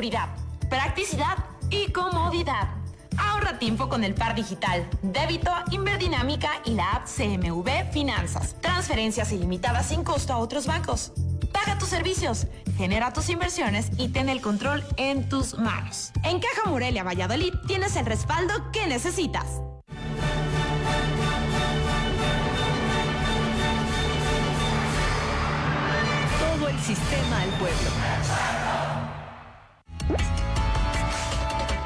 seguridad, 0.00 0.30
practicidad 0.70 1.36
y 1.68 1.92
comodidad. 1.92 2.68
Ahorra 3.18 3.58
tiempo 3.58 3.90
con 3.90 4.02
el 4.02 4.14
par 4.14 4.34
digital, 4.34 4.88
débito, 5.02 5.50
Inverdinámica 5.72 6.48
y 6.64 6.70
la 6.70 6.92
app 6.92 7.06
CMV 7.06 7.92
Finanzas. 7.92 8.56
Transferencias 8.62 9.30
ilimitadas 9.30 9.88
sin 9.88 10.02
costo 10.02 10.32
a 10.32 10.38
otros 10.38 10.66
bancos. 10.66 11.12
Paga 11.52 11.76
tus 11.76 11.90
servicios, 11.90 12.46
genera 12.78 13.12
tus 13.12 13.28
inversiones 13.28 13.90
y 13.98 14.08
ten 14.08 14.30
el 14.30 14.40
control 14.40 14.82
en 14.96 15.28
tus 15.28 15.58
manos. 15.58 16.12
En 16.24 16.40
Caja 16.40 16.70
Morelia 16.70 17.04
Valladolid 17.04 17.52
tienes 17.66 17.94
el 17.96 18.06
respaldo 18.06 18.54
que 18.72 18.86
necesitas. 18.86 19.60
Todo 26.38 26.68
el 26.68 26.80
sistema 26.80 27.42
al 27.42 27.50
pueblo. 27.50 28.69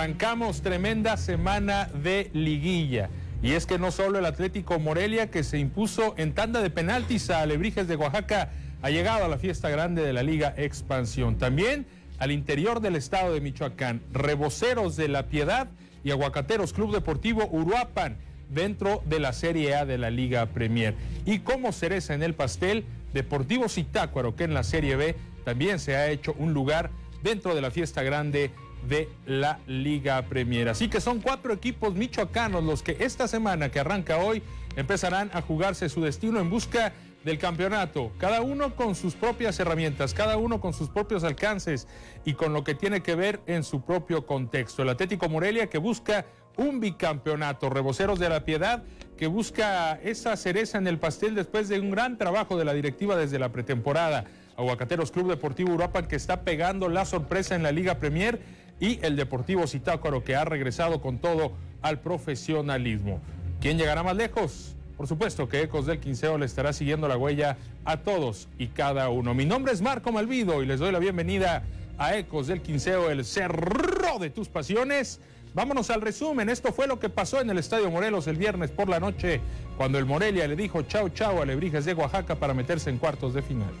Arrancamos 0.00 0.62
tremenda 0.62 1.18
semana 1.18 1.90
de 1.92 2.30
liguilla. 2.32 3.10
Y 3.42 3.52
es 3.52 3.66
que 3.66 3.78
no 3.78 3.90
solo 3.90 4.18
el 4.18 4.24
Atlético 4.24 4.78
Morelia, 4.78 5.30
que 5.30 5.44
se 5.44 5.58
impuso 5.58 6.14
en 6.16 6.32
tanda 6.32 6.62
de 6.62 6.70
penaltis 6.70 7.28
a 7.28 7.42
Alebrijes 7.42 7.86
de 7.86 7.96
Oaxaca, 7.96 8.48
ha 8.80 8.88
llegado 8.88 9.26
a 9.26 9.28
la 9.28 9.36
fiesta 9.36 9.68
grande 9.68 10.00
de 10.00 10.14
la 10.14 10.22
Liga 10.22 10.54
Expansión. 10.56 11.36
También 11.36 11.84
al 12.18 12.30
interior 12.30 12.80
del 12.80 12.96
estado 12.96 13.34
de 13.34 13.42
Michoacán, 13.42 14.00
Reboceros 14.10 14.96
de 14.96 15.08
la 15.08 15.26
Piedad 15.26 15.68
y 16.02 16.12
Aguacateros 16.12 16.72
Club 16.72 16.94
Deportivo 16.94 17.46
Uruapan 17.52 18.16
dentro 18.48 19.02
de 19.04 19.20
la 19.20 19.34
Serie 19.34 19.74
A 19.74 19.84
de 19.84 19.98
la 19.98 20.08
Liga 20.08 20.46
Premier. 20.46 20.94
Y 21.26 21.40
como 21.40 21.72
cereza 21.72 22.14
en 22.14 22.22
el 22.22 22.32
pastel, 22.32 22.86
Deportivo 23.12 23.68
Zitácuaro, 23.68 24.34
que 24.34 24.44
en 24.44 24.54
la 24.54 24.64
Serie 24.64 24.96
B 24.96 25.14
también 25.44 25.78
se 25.78 25.94
ha 25.94 26.08
hecho 26.08 26.34
un 26.38 26.54
lugar 26.54 26.88
dentro 27.22 27.54
de 27.54 27.60
la 27.60 27.70
fiesta 27.70 28.02
grande 28.02 28.50
de 28.88 29.08
la 29.26 29.60
Liga 29.66 30.22
Premier. 30.22 30.68
Así 30.68 30.88
que 30.88 31.00
son 31.00 31.20
cuatro 31.20 31.52
equipos 31.52 31.94
michoacanos 31.94 32.64
los 32.64 32.82
que 32.82 32.96
esta 33.00 33.28
semana 33.28 33.70
que 33.70 33.80
arranca 33.80 34.18
hoy 34.18 34.42
empezarán 34.76 35.30
a 35.32 35.42
jugarse 35.42 35.88
su 35.88 36.02
destino 36.02 36.40
en 36.40 36.50
busca 36.50 36.92
del 37.24 37.38
campeonato, 37.38 38.12
cada 38.18 38.40
uno 38.40 38.74
con 38.74 38.94
sus 38.94 39.14
propias 39.14 39.60
herramientas, 39.60 40.14
cada 40.14 40.38
uno 40.38 40.60
con 40.60 40.72
sus 40.72 40.88
propios 40.88 41.22
alcances 41.22 41.86
y 42.24 42.32
con 42.32 42.52
lo 42.52 42.64
que 42.64 42.74
tiene 42.74 43.02
que 43.02 43.14
ver 43.14 43.40
en 43.46 43.62
su 43.62 43.82
propio 43.82 44.26
contexto. 44.26 44.82
El 44.82 44.88
Atlético 44.88 45.28
Morelia 45.28 45.68
que 45.68 45.78
busca 45.78 46.24
un 46.56 46.80
bicampeonato, 46.80 47.68
Reboceros 47.68 48.18
de 48.18 48.28
la 48.28 48.44
Piedad 48.44 48.84
que 49.16 49.26
busca 49.26 50.00
esa 50.02 50.34
cereza 50.36 50.78
en 50.78 50.86
el 50.86 50.98
pastel 50.98 51.34
después 51.34 51.68
de 51.68 51.78
un 51.78 51.90
gran 51.90 52.16
trabajo 52.16 52.56
de 52.56 52.64
la 52.64 52.72
directiva 52.72 53.16
desde 53.16 53.38
la 53.38 53.50
pretemporada. 53.50 54.24
Aguacateros 54.56 55.10
Club 55.10 55.28
Deportivo 55.28 55.74
Uruapan 55.74 56.06
que 56.06 56.16
está 56.16 56.42
pegando 56.42 56.88
la 56.88 57.04
sorpresa 57.04 57.54
en 57.54 57.62
la 57.62 57.70
Liga 57.70 57.98
Premier 57.98 58.40
y 58.80 58.98
el 59.02 59.14
Deportivo 59.14 59.66
Zitácuaro 59.66 60.24
que 60.24 60.34
ha 60.34 60.44
regresado 60.44 61.00
con 61.00 61.18
todo 61.18 61.52
al 61.82 62.00
profesionalismo. 62.00 63.20
¿Quién 63.60 63.78
llegará 63.78 64.02
más 64.02 64.16
lejos? 64.16 64.74
Por 64.96 65.06
supuesto 65.06 65.48
que 65.48 65.62
Ecos 65.62 65.86
del 65.86 66.00
Quinceo 66.00 66.38
le 66.38 66.46
estará 66.46 66.72
siguiendo 66.72 67.06
la 67.08 67.16
huella 67.16 67.58
a 67.84 67.98
todos 67.98 68.48
y 68.58 68.68
cada 68.68 69.08
uno. 69.10 69.34
Mi 69.34 69.44
nombre 69.44 69.72
es 69.72 69.82
Marco 69.82 70.12
Malvido 70.12 70.62
y 70.62 70.66
les 70.66 70.80
doy 70.80 70.92
la 70.92 70.98
bienvenida 70.98 71.62
a 71.98 72.16
Ecos 72.16 72.46
del 72.46 72.62
Quinceo, 72.62 73.10
el 73.10 73.24
cerro 73.24 74.18
de 74.18 74.30
tus 74.30 74.48
pasiones. 74.48 75.20
Vámonos 75.52 75.90
al 75.90 76.00
resumen. 76.00 76.48
Esto 76.48 76.72
fue 76.72 76.86
lo 76.86 77.00
que 77.00 77.08
pasó 77.08 77.40
en 77.40 77.50
el 77.50 77.58
Estadio 77.58 77.90
Morelos 77.90 78.26
el 78.28 78.36
viernes 78.36 78.70
por 78.70 78.88
la 78.88 79.00
noche, 79.00 79.40
cuando 79.76 79.98
el 79.98 80.06
Morelia 80.06 80.46
le 80.46 80.56
dijo 80.56 80.82
chau 80.82 81.08
chau 81.10 81.42
a 81.42 81.46
Lebrijes 81.46 81.84
de 81.84 81.94
Oaxaca 81.94 82.36
para 82.36 82.54
meterse 82.54 82.88
en 82.88 82.98
cuartos 82.98 83.34
de 83.34 83.42
final. 83.42 83.72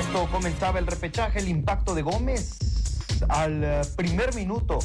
Esto 0.00 0.26
comenzaba 0.30 0.78
el 0.78 0.86
repechaje, 0.86 1.38
el 1.38 1.48
impacto 1.48 1.94
de 1.94 2.02
Gómez 2.02 2.74
al 3.28 3.64
eh, 3.64 3.80
primer 3.96 4.34
minuto. 4.34 4.78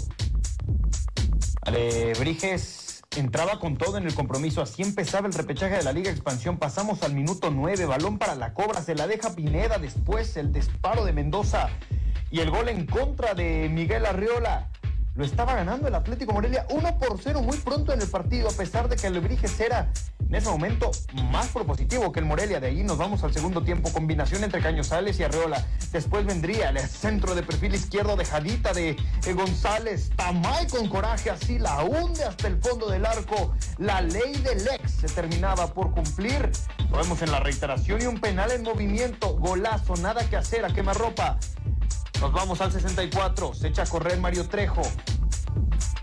Alebrijes 1.61 3.01
entraba 3.15 3.59
con 3.59 3.77
todo 3.77 3.97
en 3.97 4.05
el 4.05 4.13
compromiso. 4.13 4.61
Así 4.61 4.81
empezaba 4.81 5.27
el 5.27 5.33
repechaje 5.33 5.77
de 5.77 5.83
la 5.83 5.91
Liga 5.91 6.11
Expansión. 6.11 6.57
Pasamos 6.57 7.03
al 7.03 7.13
minuto 7.13 7.51
9. 7.51 7.85
Balón 7.85 8.17
para 8.17 8.35
la 8.35 8.53
cobra. 8.53 8.81
Se 8.81 8.95
la 8.95 9.07
deja 9.07 9.35
Pineda. 9.35 9.77
Después 9.77 10.37
el 10.37 10.51
disparo 10.51 11.05
de 11.05 11.13
Mendoza. 11.13 11.69
Y 12.31 12.39
el 12.39 12.51
gol 12.51 12.69
en 12.69 12.85
contra 12.85 13.33
de 13.33 13.69
Miguel 13.69 14.05
Arriola. 14.05 14.69
Lo 15.15 15.25
estaba 15.25 15.55
ganando 15.55 15.87
el 15.87 15.95
Atlético 15.95 16.33
Morelia 16.33 16.65
1 16.69 16.97
por 16.97 17.19
0 17.21 17.41
muy 17.41 17.57
pronto 17.57 17.91
en 17.91 18.01
el 18.01 18.07
partido, 18.07 18.47
a 18.47 18.51
pesar 18.51 18.87
de 18.87 18.95
que 18.95 19.07
Alebrijes 19.07 19.59
era 19.59 19.91
en 20.29 20.35
ese 20.35 20.49
momento 20.49 20.91
más 21.31 21.47
propositivo 21.47 22.11
que 22.11 22.19
el 22.19 22.25
Morelia. 22.25 22.59
De 22.59 22.67
ahí 22.67 22.83
nos 22.83 22.97
vamos 22.97 23.23
al 23.23 23.33
segundo 23.33 23.63
tiempo. 23.63 23.91
Combinación 23.91 24.43
entre 24.43 24.61
Cañosales 24.61 25.19
y 25.19 25.23
Arreola. 25.23 25.65
Después 25.91 26.25
vendría 26.25 26.69
el 26.69 26.79
centro 26.79 27.33
de 27.33 27.43
perfil 27.43 27.73
izquierdo 27.73 28.15
de 28.15 28.25
Jadita 28.25 28.71
de 28.71 28.95
González. 29.33 30.11
Tamay 30.15 30.67
con 30.67 30.87
coraje, 30.87 31.31
así 31.31 31.57
la 31.57 31.83
hunde 31.83 32.23
hasta 32.23 32.47
el 32.47 32.61
fondo 32.61 32.89
del 32.89 33.05
arco. 33.05 33.55
La 33.77 34.01
ley 34.01 34.35
del 34.43 34.67
ex 34.67 34.91
se 34.91 35.07
terminaba 35.07 35.73
por 35.73 35.91
cumplir. 35.91 36.51
Lo 36.91 36.97
vemos 36.97 37.21
en 37.23 37.31
la 37.31 37.39
reiteración 37.39 38.01
y 38.01 38.05
un 38.05 38.21
penal 38.21 38.51
en 38.51 38.63
movimiento. 38.63 39.35
Golazo, 39.37 39.95
nada 39.97 40.29
que 40.29 40.37
hacer 40.37 40.63
a 40.63 40.69
quemarropa. 40.69 41.39
Nos 42.21 42.33
vamos 42.33 42.61
al 42.61 42.71
64. 42.71 43.53
Se 43.53 43.67
echa 43.67 43.83
a 43.83 43.85
correr 43.85 44.19
Mario 44.19 44.47
Trejo. 44.47 44.81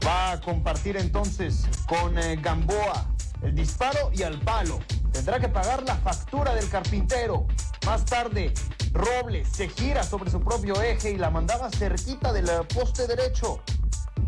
Va 0.07 0.33
a 0.33 0.41
compartir 0.41 0.97
entonces 0.97 1.67
con 1.87 2.19
eh, 2.19 2.37
Gamboa 2.37 3.07
el 3.43 3.55
disparo 3.55 4.11
y 4.13 4.23
al 4.23 4.41
palo. 4.41 4.81
Tendrá 5.13 5.39
que 5.41 5.49
pagar 5.49 5.83
la 5.85 5.97
factura 5.97 6.55
del 6.55 6.69
carpintero. 6.69 7.47
Más 7.85 8.05
tarde, 8.05 8.53
Robles 8.93 9.49
se 9.49 9.69
gira 9.69 10.03
sobre 10.03 10.31
su 10.31 10.41
propio 10.41 10.81
eje 10.83 11.11
y 11.11 11.17
la 11.17 11.31
mandaba 11.31 11.71
cerquita 11.71 12.33
del 12.33 12.51
poste 12.75 13.07
derecho. 13.07 13.63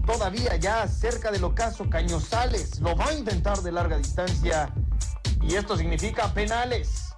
Todavía 0.07 0.57
ya 0.57 0.87
cerca 0.89 1.31
del 1.31 1.45
ocaso, 1.45 1.89
Cañosales 1.91 2.81
lo 2.81 2.97
va 2.97 3.09
a 3.09 3.15
intentar 3.15 3.61
de 3.63 3.73
larga 3.73 3.99
distancia. 3.99 4.73
Y 5.43 5.55
esto 5.55 5.77
significa 5.77 6.33
penales 6.33 7.15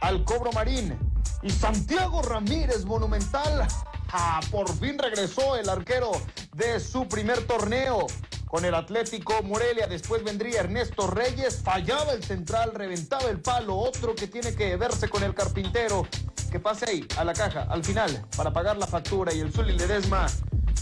al 0.00 0.24
cobro 0.24 0.52
marín. 0.52 0.98
Y 1.42 1.50
Santiago 1.50 2.22
Ramírez, 2.22 2.84
monumental. 2.84 3.66
Ah, 4.14 4.40
por 4.50 4.70
fin 4.78 4.98
regresó 4.98 5.56
el 5.56 5.70
arquero 5.70 6.12
de 6.54 6.78
su 6.80 7.08
primer 7.08 7.46
torneo 7.46 8.06
con 8.46 8.66
el 8.66 8.74
Atlético 8.74 9.42
Morelia. 9.42 9.86
Después 9.86 10.22
vendría 10.22 10.60
Ernesto 10.60 11.06
Reyes, 11.06 11.62
fallaba 11.64 12.12
el 12.12 12.22
central, 12.22 12.74
reventaba 12.74 13.30
el 13.30 13.40
palo. 13.40 13.74
Otro 13.78 14.14
que 14.14 14.26
tiene 14.26 14.54
que 14.54 14.76
verse 14.76 15.08
con 15.08 15.22
el 15.22 15.34
carpintero. 15.34 16.06
Que 16.50 16.60
pase 16.60 16.90
ahí, 16.90 17.08
a 17.16 17.24
la 17.24 17.32
caja, 17.32 17.62
al 17.70 17.82
final, 17.82 18.26
para 18.36 18.52
pagar 18.52 18.76
la 18.76 18.86
factura. 18.86 19.32
Y 19.32 19.40
el 19.40 19.50
Zuli 19.50 19.78
Ledesma 19.78 20.26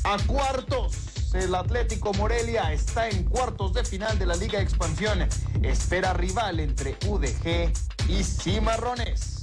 a 0.03 0.17
cuartos. 0.27 0.97
El 1.33 1.55
Atlético 1.55 2.13
Morelia 2.15 2.73
está 2.73 3.09
en 3.09 3.23
cuartos 3.23 3.73
de 3.73 3.85
final 3.85 4.19
de 4.19 4.27
la 4.27 4.35
Liga 4.35 4.61
Expansión. 4.61 5.29
Espera 5.63 6.13
rival 6.15 6.59
entre 6.59 6.97
UDG 7.07 7.73
y 8.09 8.25
Cimarrones. 8.25 9.41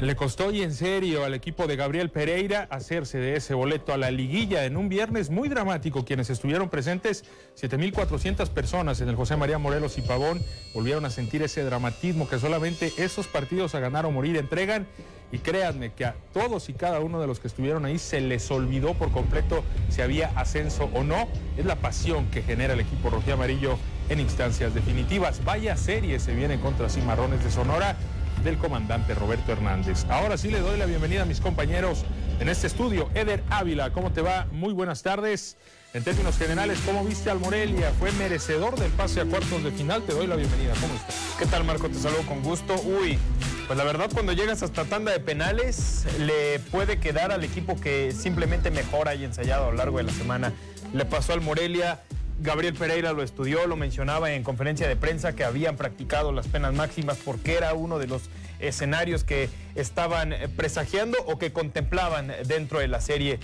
Le 0.00 0.16
costó 0.16 0.50
y 0.50 0.62
en 0.62 0.72
serio 0.72 1.26
al 1.26 1.34
equipo 1.34 1.66
de 1.66 1.76
Gabriel 1.76 2.08
Pereira 2.08 2.66
hacerse 2.70 3.18
de 3.18 3.36
ese 3.36 3.52
boleto 3.52 3.92
a 3.92 3.98
la 3.98 4.10
liguilla 4.10 4.64
en 4.64 4.78
un 4.78 4.88
viernes 4.88 5.28
muy 5.28 5.50
dramático. 5.50 6.06
Quienes 6.06 6.30
estuvieron 6.30 6.70
presentes, 6.70 7.22
7.400 7.60 8.48
personas 8.48 9.02
en 9.02 9.10
el 9.10 9.16
José 9.16 9.36
María 9.36 9.58
Morelos 9.58 9.98
y 9.98 10.00
Pavón, 10.00 10.40
volvieron 10.72 11.04
a 11.04 11.10
sentir 11.10 11.42
ese 11.42 11.64
dramatismo 11.64 12.26
que 12.26 12.38
solamente 12.38 12.90
esos 12.96 13.26
partidos 13.26 13.74
a 13.74 13.80
ganar 13.80 14.06
o 14.06 14.10
morir 14.10 14.38
entregan. 14.38 14.86
Y 15.32 15.38
créanme 15.38 15.92
que 15.92 16.06
a 16.06 16.16
todos 16.32 16.70
y 16.70 16.72
cada 16.72 17.00
uno 17.00 17.20
de 17.20 17.26
los 17.26 17.38
que 17.38 17.48
estuvieron 17.48 17.84
ahí 17.84 17.98
se 17.98 18.22
les 18.22 18.50
olvidó 18.50 18.94
por 18.94 19.12
completo 19.12 19.62
si 19.90 20.00
había 20.00 20.28
ascenso 20.34 20.88
o 20.94 21.04
no. 21.04 21.28
Es 21.58 21.66
la 21.66 21.76
pasión 21.76 22.30
que 22.30 22.42
genera 22.42 22.72
el 22.72 22.80
equipo 22.80 23.10
rojo 23.10 23.30
amarillo 23.34 23.78
en 24.08 24.18
instancias 24.18 24.72
definitivas. 24.72 25.44
Vaya 25.44 25.76
serie 25.76 26.18
se 26.20 26.34
viene 26.34 26.58
contra 26.58 26.88
Cimarrones 26.88 27.44
de 27.44 27.50
Sonora 27.50 27.96
del 28.42 28.58
comandante 28.58 29.14
Roberto 29.14 29.52
Hernández. 29.52 30.06
Ahora 30.08 30.36
sí 30.36 30.50
le 30.50 30.60
doy 30.60 30.78
la 30.78 30.86
bienvenida 30.86 31.22
a 31.22 31.24
mis 31.24 31.40
compañeros 31.40 32.04
en 32.40 32.48
este 32.48 32.66
estudio. 32.66 33.08
Eder 33.14 33.42
Ávila, 33.50 33.92
¿cómo 33.92 34.12
te 34.12 34.22
va? 34.22 34.46
Muy 34.52 34.72
buenas 34.72 35.02
tardes. 35.02 35.56
En 35.92 36.04
términos 36.04 36.38
generales, 36.38 36.78
¿cómo 36.86 37.04
viste 37.04 37.30
al 37.30 37.40
Morelia? 37.40 37.92
¿Fue 37.98 38.12
merecedor 38.12 38.78
del 38.78 38.92
pase 38.92 39.20
a 39.20 39.24
cuartos 39.24 39.64
de 39.64 39.72
final? 39.72 40.02
Te 40.02 40.12
doy 40.12 40.26
la 40.26 40.36
bienvenida. 40.36 40.72
¿Cómo 40.80 40.94
estás? 40.94 41.34
¿Qué 41.38 41.46
tal, 41.46 41.64
Marco? 41.64 41.88
Te 41.88 41.96
saludo 41.96 42.22
con 42.26 42.42
gusto. 42.42 42.74
Uy, 42.84 43.18
pues 43.66 43.76
la 43.76 43.84
verdad, 43.84 44.08
cuando 44.12 44.32
llegas 44.32 44.62
hasta 44.62 44.84
tanda 44.84 45.10
de 45.10 45.20
penales, 45.20 46.06
le 46.18 46.60
puede 46.70 47.00
quedar 47.00 47.32
al 47.32 47.42
equipo 47.42 47.80
que 47.80 48.12
simplemente 48.12 48.70
mejora 48.70 49.14
y 49.16 49.24
ensayado 49.24 49.66
a 49.66 49.70
lo 49.70 49.76
largo 49.76 49.98
de 49.98 50.04
la 50.04 50.12
semana. 50.12 50.52
Le 50.92 51.04
pasó 51.04 51.32
al 51.32 51.40
Morelia. 51.40 52.00
Gabriel 52.40 52.74
Pereira 52.74 53.12
lo 53.12 53.22
estudió, 53.22 53.66
lo 53.66 53.76
mencionaba 53.76 54.32
en 54.32 54.42
conferencia 54.42 54.88
de 54.88 54.96
prensa 54.96 55.34
que 55.34 55.44
habían 55.44 55.76
practicado 55.76 56.32
las 56.32 56.48
penas 56.48 56.72
máximas 56.72 57.18
porque 57.22 57.54
era 57.54 57.74
uno 57.74 57.98
de 57.98 58.06
los 58.06 58.22
escenarios 58.60 59.24
que 59.24 59.50
estaban 59.74 60.34
presagiando 60.56 61.18
o 61.26 61.38
que 61.38 61.52
contemplaban 61.52 62.32
dentro 62.46 62.78
de 62.78 62.88
la 62.88 63.00
serie. 63.00 63.38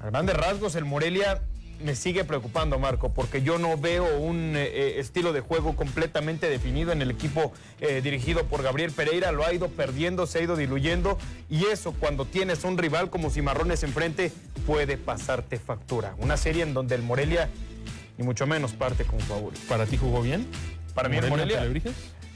A 0.00 0.10
grandes 0.10 0.36
rasgos, 0.36 0.74
el 0.74 0.84
Morelia 0.84 1.42
me 1.80 1.94
sigue 1.94 2.24
preocupando, 2.24 2.78
Marco, 2.78 3.12
porque 3.12 3.42
yo 3.42 3.58
no 3.58 3.76
veo 3.76 4.18
un 4.18 4.56
eh, 4.56 4.64
eh, 4.64 4.94
estilo 4.98 5.32
de 5.32 5.40
juego 5.40 5.76
completamente 5.76 6.48
definido 6.48 6.92
en 6.92 7.02
el 7.02 7.10
equipo 7.10 7.52
eh, 7.80 8.00
dirigido 8.02 8.44
por 8.44 8.62
Gabriel 8.62 8.90
Pereira. 8.90 9.32
Lo 9.32 9.44
ha 9.44 9.52
ido 9.52 9.68
perdiendo, 9.68 10.26
se 10.26 10.38
ha 10.38 10.42
ido 10.42 10.56
diluyendo. 10.56 11.18
Y 11.48 11.66
eso, 11.66 11.92
cuando 11.92 12.24
tienes 12.24 12.64
un 12.64 12.78
rival 12.78 13.10
como 13.10 13.30
Cimarrones 13.30 13.82
enfrente, 13.82 14.32
puede 14.66 14.96
pasarte 14.96 15.58
factura. 15.58 16.14
Una 16.18 16.36
serie 16.36 16.62
en 16.62 16.74
donde 16.74 16.94
el 16.96 17.02
Morelia, 17.02 17.48
ni 18.18 18.24
mucho 18.24 18.46
menos, 18.46 18.72
parte 18.72 19.04
con 19.04 19.20
favorito. 19.20 19.62
¿Para 19.68 19.86
ti 19.86 19.96
jugó 19.96 20.20
bien? 20.20 20.46
Para 20.94 21.08
mí, 21.08 21.16
el 21.16 21.28
Morelia. 21.28 21.64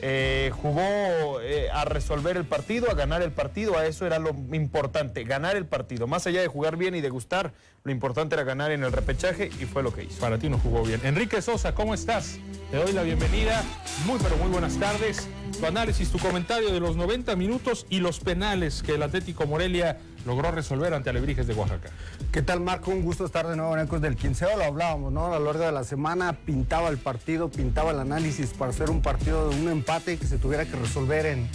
Eh, 0.05 0.50
jugó 0.61 1.40
eh, 1.40 1.69
a 1.73 1.84
resolver 1.84 2.37
el 2.37 2.44
partido, 2.44 2.90
a 2.90 2.94
ganar 2.94 3.23
el 3.23 3.31
partido, 3.31 3.79
a 3.79 3.87
eso 3.87 4.05
era 4.05 4.19
lo 4.19 4.31
importante, 4.52 5.23
ganar 5.23 5.55
el 5.55 5.64
partido. 5.64 6.08
Más 6.08 6.26
allá 6.26 6.40
de 6.40 6.49
jugar 6.49 6.76
bien 6.76 6.96
y 6.96 7.00
de 7.00 7.08
gustar, 7.08 7.52
lo 7.84 7.93
importante 7.93 8.34
era 8.34 8.43
ganar 8.43 8.73
en 8.73 8.82
el 8.82 8.90
repechaje 8.90 9.50
y 9.61 9.64
fue 9.64 9.84
lo 9.84 9.94
que 9.94 10.02
hizo. 10.02 10.20
Para 10.20 10.38
ti 10.38 10.49
no 10.49 10.58
jugó 10.58 10.82
bien. 10.82 11.00
Enrique 11.05 11.40
Sosa, 11.40 11.73
¿cómo 11.75 11.94
estás? 11.94 12.38
Te 12.73 12.79
doy 12.79 12.93
la 12.93 13.02
bienvenida. 13.02 13.62
Muy, 14.05 14.19
pero 14.20 14.37
muy 14.38 14.49
buenas 14.49 14.76
tardes. 14.76 15.29
Tu 15.61 15.64
análisis, 15.67 16.11
tu 16.11 16.19
comentario 16.19 16.73
de 16.73 16.81
los 16.81 16.96
90 16.96 17.37
minutos 17.37 17.87
y 17.88 18.00
los 18.00 18.19
penales 18.19 18.82
que 18.82 18.96
el 18.96 19.05
Atlético 19.05 19.46
Morelia 19.46 20.00
logró 20.24 20.50
resolver 20.50 20.94
ante 20.94 21.10
Alebrijes 21.10 21.46
de 21.46 21.54
Oaxaca. 21.54 21.90
¿Qué 22.30 22.42
tal, 22.42 22.60
Marco? 22.60 22.90
Un 22.90 23.02
gusto 23.02 23.24
estar 23.24 23.46
de 23.46 23.56
nuevo 23.56 23.76
en 23.76 23.84
Ecos 23.84 24.00
del 24.00 24.16
Quinceo. 24.16 24.56
Lo 24.56 24.64
hablábamos, 24.64 25.12
¿no? 25.12 25.32
A 25.32 25.38
lo 25.38 25.46
largo 25.46 25.64
de 25.64 25.72
la 25.72 25.84
semana 25.84 26.32
pintaba 26.32 26.88
el 26.88 26.98
partido, 26.98 27.50
pintaba 27.50 27.90
el 27.90 27.98
análisis 27.98 28.50
para 28.50 28.70
hacer 28.70 28.90
un 28.90 29.02
partido 29.02 29.50
de 29.50 29.60
un 29.60 29.69
empate 29.69 30.16
que 30.16 30.26
se 30.26 30.38
tuviera 30.38 30.64
que 30.64 30.76
resolver 30.76 31.26
en, 31.26 31.48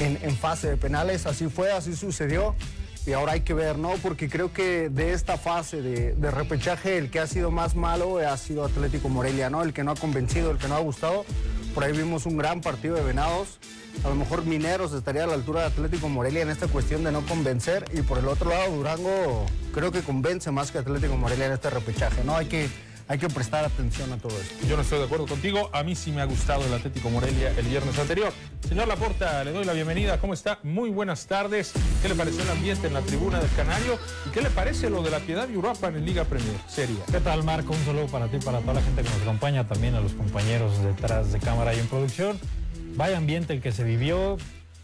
en, 0.00 0.36
fase 0.36 0.68
de 0.70 0.76
penales. 0.76 1.26
Así 1.26 1.48
fue, 1.48 1.72
así 1.72 1.94
sucedió. 1.96 2.54
Y 3.06 3.12
ahora 3.12 3.32
hay 3.32 3.40
que 3.40 3.54
ver, 3.54 3.78
¿no? 3.78 3.92
Porque 4.02 4.28
creo 4.28 4.52
que 4.52 4.90
de 4.90 5.12
esta 5.12 5.38
fase 5.38 5.80
de, 5.80 6.14
de, 6.14 6.30
repechaje 6.30 6.98
el 6.98 7.10
que 7.10 7.20
ha 7.20 7.26
sido 7.26 7.50
más 7.50 7.74
malo 7.74 8.18
ha 8.18 8.36
sido 8.36 8.64
Atlético 8.64 9.08
Morelia, 9.08 9.48
¿no? 9.48 9.62
El 9.62 9.72
que 9.72 9.82
no 9.82 9.92
ha 9.92 9.96
convencido, 9.96 10.50
el 10.50 10.58
que 10.58 10.68
no 10.68 10.76
ha 10.76 10.80
gustado. 10.80 11.24
Por 11.74 11.84
ahí 11.84 11.92
vimos 11.92 12.26
un 12.26 12.36
gran 12.36 12.60
partido 12.60 12.96
de 12.96 13.02
Venados 13.02 13.58
a 14.04 14.08
lo 14.08 14.14
mejor 14.14 14.44
Mineros 14.44 14.92
estaría 14.92 15.24
a 15.24 15.26
la 15.26 15.34
altura 15.34 15.62
de 15.62 15.66
Atlético 15.66 16.08
Morelia 16.08 16.42
en 16.42 16.50
esta 16.50 16.68
cuestión 16.68 17.04
de 17.04 17.12
no 17.12 17.22
convencer 17.26 17.84
y 17.92 18.02
por 18.02 18.18
el 18.18 18.28
otro 18.28 18.50
lado 18.50 18.74
Durango 18.76 19.46
creo 19.72 19.92
que 19.92 20.02
convence 20.02 20.50
más 20.50 20.70
que 20.70 20.78
Atlético 20.78 21.16
Morelia 21.16 21.46
en 21.46 21.52
este 21.52 21.70
repechaje, 21.70 22.22
¿no? 22.24 22.36
Hay 22.36 22.46
que, 22.46 22.68
hay 23.08 23.18
que 23.18 23.28
prestar 23.28 23.64
atención 23.64 24.12
a 24.12 24.18
todo 24.18 24.38
esto. 24.38 24.66
Yo 24.66 24.76
no 24.76 24.82
estoy 24.82 24.98
de 24.98 25.04
acuerdo 25.06 25.26
contigo, 25.26 25.68
a 25.72 25.82
mí 25.82 25.94
sí 25.94 26.12
me 26.12 26.20
ha 26.20 26.24
gustado 26.26 26.64
el 26.64 26.72
Atlético 26.72 27.10
Morelia 27.10 27.52
el 27.56 27.66
viernes 27.66 27.98
anterior. 27.98 28.32
Señor 28.68 28.86
Laporta, 28.88 29.42
le 29.44 29.52
doy 29.52 29.64
la 29.64 29.72
bienvenida, 29.72 30.20
¿cómo 30.20 30.34
está? 30.34 30.58
Muy 30.62 30.90
buenas 30.90 31.26
tardes. 31.26 31.72
¿Qué 32.02 32.08
le 32.08 32.14
pareció 32.14 32.42
el 32.42 32.50
ambiente 32.50 32.86
en 32.86 32.94
la 32.94 33.00
tribuna 33.00 33.40
del 33.40 33.50
Canario? 33.56 33.98
¿Y 34.26 34.30
qué 34.30 34.42
le 34.42 34.50
parece 34.50 34.90
lo 34.90 35.02
de 35.02 35.10
la 35.10 35.20
Piedad 35.20 35.48
y 35.48 35.56
Uruapan 35.56 35.96
en 35.96 36.04
Liga 36.04 36.24
Premier? 36.24 36.56
Seria. 36.68 37.04
¿Qué 37.10 37.20
tal, 37.20 37.42
Marco? 37.44 37.72
Un 37.72 37.84
saludo 37.84 38.06
para 38.06 38.28
ti, 38.28 38.38
para 38.38 38.60
toda 38.60 38.74
la 38.74 38.82
gente 38.82 39.02
que 39.02 39.08
nos 39.08 39.22
acompaña, 39.22 39.66
también 39.66 39.94
a 39.94 40.00
los 40.00 40.12
compañeros 40.12 40.82
detrás 40.82 41.32
de 41.32 41.38
cámara 41.40 41.74
y 41.74 41.78
en 41.78 41.86
producción. 41.86 42.38
Vaya 42.98 43.16
ambiente 43.16 43.52
el 43.52 43.60
que 43.62 43.70
se 43.70 43.84
vivió, 43.84 44.38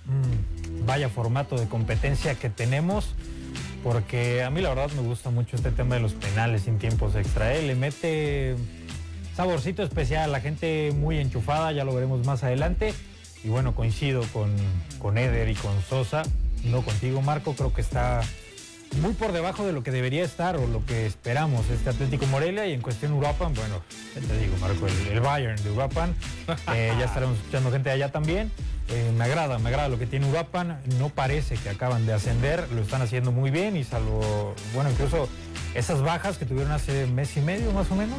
mm, 0.05 0.87
vaya 0.87 1.09
formato 1.09 1.59
de 1.59 1.67
competencia 1.67 2.37
que 2.37 2.49
tenemos, 2.49 3.13
porque 3.83 4.45
a 4.45 4.51
mí 4.51 4.61
la 4.61 4.69
verdad 4.69 4.89
me 4.93 5.03
gusta 5.03 5.31
mucho 5.31 5.57
este 5.57 5.73
tema 5.73 5.97
de 5.97 6.01
los 6.01 6.13
penales 6.13 6.63
sin 6.63 6.79
tiempos 6.79 7.17
extra. 7.17 7.53
¿eh? 7.53 7.63
Le 7.63 7.75
mete 7.75 8.55
saborcito 9.35 9.83
especial, 9.83 10.31
la 10.31 10.41
gente 10.41 10.93
muy 10.95 11.19
enchufada, 11.19 11.73
ya 11.73 11.83
lo 11.83 11.93
veremos 11.93 12.25
más 12.25 12.45
adelante. 12.45 12.95
Y 13.43 13.49
bueno, 13.49 13.75
coincido 13.75 14.23
con, 14.33 14.55
con 15.01 15.19
Eder 15.19 15.49
y 15.49 15.57
con 15.57 15.83
Sosa, 15.83 16.23
no 16.63 16.83
contigo 16.83 17.21
Marco, 17.21 17.55
creo 17.55 17.75
que 17.75 17.81
está 17.81 18.21
muy 19.01 19.13
por 19.15 19.33
debajo 19.33 19.67
de 19.67 19.73
lo 19.73 19.83
que 19.83 19.91
debería 19.91 20.25
estar 20.25 20.57
o 20.57 20.67
lo 20.67 20.85
que 20.85 21.07
esperamos 21.07 21.69
este 21.71 21.91
Atlético 21.91 22.27
Morelia 22.27 22.67
y 22.67 22.73
en 22.73 22.81
cuestión 22.81 23.13
Uruapan, 23.13 23.55
bueno, 23.55 23.83
te 24.15 24.39
digo, 24.39 24.57
Marco, 24.61 24.87
el, 24.87 25.21
Bayern 25.21 25.63
de 25.63 25.71
Uruapan, 25.71 26.15
eh, 26.75 26.93
ya 26.99 27.05
estaremos 27.05 27.39
escuchando 27.39 27.71
gente 27.71 27.91
allá 27.91 28.11
también. 28.11 28.51
Eh, 28.91 29.13
me 29.17 29.25
agrada, 29.25 29.59
me 29.59 29.71
agrada 29.71 29.89
lo 29.89 29.99
que 29.99 30.07
tiene 30.07 30.29
Uruapan, 30.29 30.79
no 30.99 31.09
parece 31.09 31.57
que 31.57 31.71
acaban 31.71 32.05
de 32.07 32.13
ascender, 32.13 32.71
lo 32.73 32.83
están 32.83 33.01
haciendo 33.01 33.33
muy 33.33 33.51
bien 33.51 33.77
y 33.77 33.85
salvo, 33.85 34.55
bueno, 34.75 34.91
incluso 34.91 35.29
esas 35.75 36.03
bajas 36.03 36.37
que 36.37 36.45
tuvieron 36.45 36.73
hace 36.73 37.07
mes 37.07 37.37
y 37.37 37.41
medio 37.41 37.73
más 37.73 37.91
o 37.91 37.95
menos, 37.95 38.19